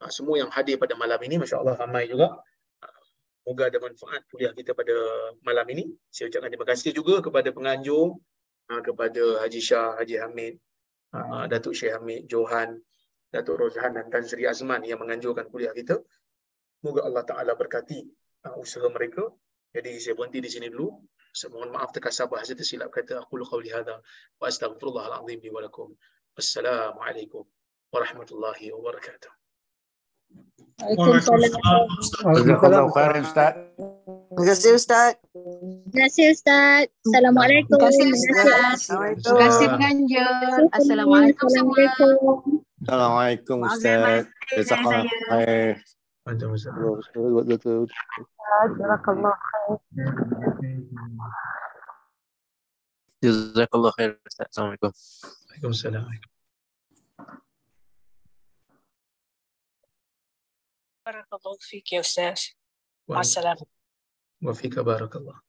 uh, 0.03 0.11
semua 0.11 0.43
yang 0.43 0.51
hadir 0.51 0.77
pada 0.83 0.99
malam 0.99 1.19
ini. 1.23 1.39
Masya-Allah 1.39 1.79
ramai 1.79 2.11
juga. 2.11 2.43
Semoga 3.45 3.69
ada 3.69 3.77
manfaat 3.77 4.25
kuliah 4.33 4.57
kita 4.57 4.73
pada 4.73 4.97
malam 5.45 5.69
ini. 5.69 5.85
Saya 6.09 6.33
ucapkan 6.33 6.49
terima 6.49 6.65
kasih 6.65 6.97
juga 6.97 7.21
kepada 7.21 7.53
penganjur, 7.53 8.17
uh, 8.73 8.81
kepada 8.81 9.45
Haji 9.45 9.61
Shah, 9.61 10.01
Haji 10.01 10.17
Hamid, 10.17 10.57
uh, 11.13 11.45
Datuk 11.45 11.77
Syekh 11.77 11.93
Hamid, 11.93 12.25
Johan, 12.25 12.81
Datuk 13.29 13.61
Rozhan 13.61 14.01
dan 14.01 14.09
Tan 14.09 14.25
Sri 14.25 14.49
Azman 14.49 14.81
yang 14.89 14.97
menganjurkan 14.97 15.53
kuliah 15.53 15.77
kita. 15.77 16.01
Semoga 16.81 17.05
Allah 17.05 17.25
Ta'ala 17.29 17.53
berkati 17.53 18.01
usaha 18.57 18.89
mereka. 18.89 19.29
Jadi 19.77 20.01
saya 20.01 20.17
berhenti 20.17 20.41
di 20.41 20.49
sini 20.49 20.73
dulu. 20.73 20.89
Mohon 21.53 21.77
maaf 21.77 21.91
terkasar 21.93 22.31
bahasa 22.33 22.57
tersilap 22.57 22.95
kata 22.95 23.21
aku 23.21 23.43
lu 23.43 23.45
qauli 23.45 23.69
hadza 23.69 23.99
wa 24.39 24.47
astaghfirullahal 24.47 25.21
azim 25.21 25.43
li 25.43 25.51
wa 25.51 25.61
lakum. 25.61 25.93
Wassalamualaikum 26.33 27.45
warahmatullahi 27.93 28.71
wabarakatuh. 28.71 29.44
Waalaikumsalam. 30.85 32.87
Khair 32.93 33.13
Ustaz. 33.23 33.55
Terima 34.35 34.51
kasih 34.51 34.75
Ustaz. 34.75 35.15
Terima 35.23 36.11
kasih 36.11 36.27
Ustaz. 36.35 36.91
Assalamualaikum. 37.07 37.79
Terima 37.79 37.89
kasih 37.89 38.07
Ustaz. 38.11 38.91
Terima 38.91 39.39
kasih 39.47 39.67
penganjur. 39.71 40.67
Assalamualaikum 40.75 41.47
semua. 41.49 41.87
Assalamualaikum 42.85 43.59
Ustaz. 43.65 44.27
Jazakallah 44.51 45.07
khair. 45.31 45.79
Waalaikumsalam. 46.25 46.97
Jazakallah 48.77 49.37
Jazakallah 53.23 53.93
khair 53.95 54.11
Ustaz. 54.27 54.47
Assalamualaikum. 54.51 54.91
Waalaikumsalam. 54.93 56.05
بارك 61.07 61.27
الله 61.35 61.57
فيك 61.61 61.93
يا 61.93 62.01
أستاذ. 62.01 62.41
مع 63.09 63.21
السلامة. 63.21 63.67
وفيك 64.43 64.79
بارك 64.79 65.17
الله. 65.17 65.41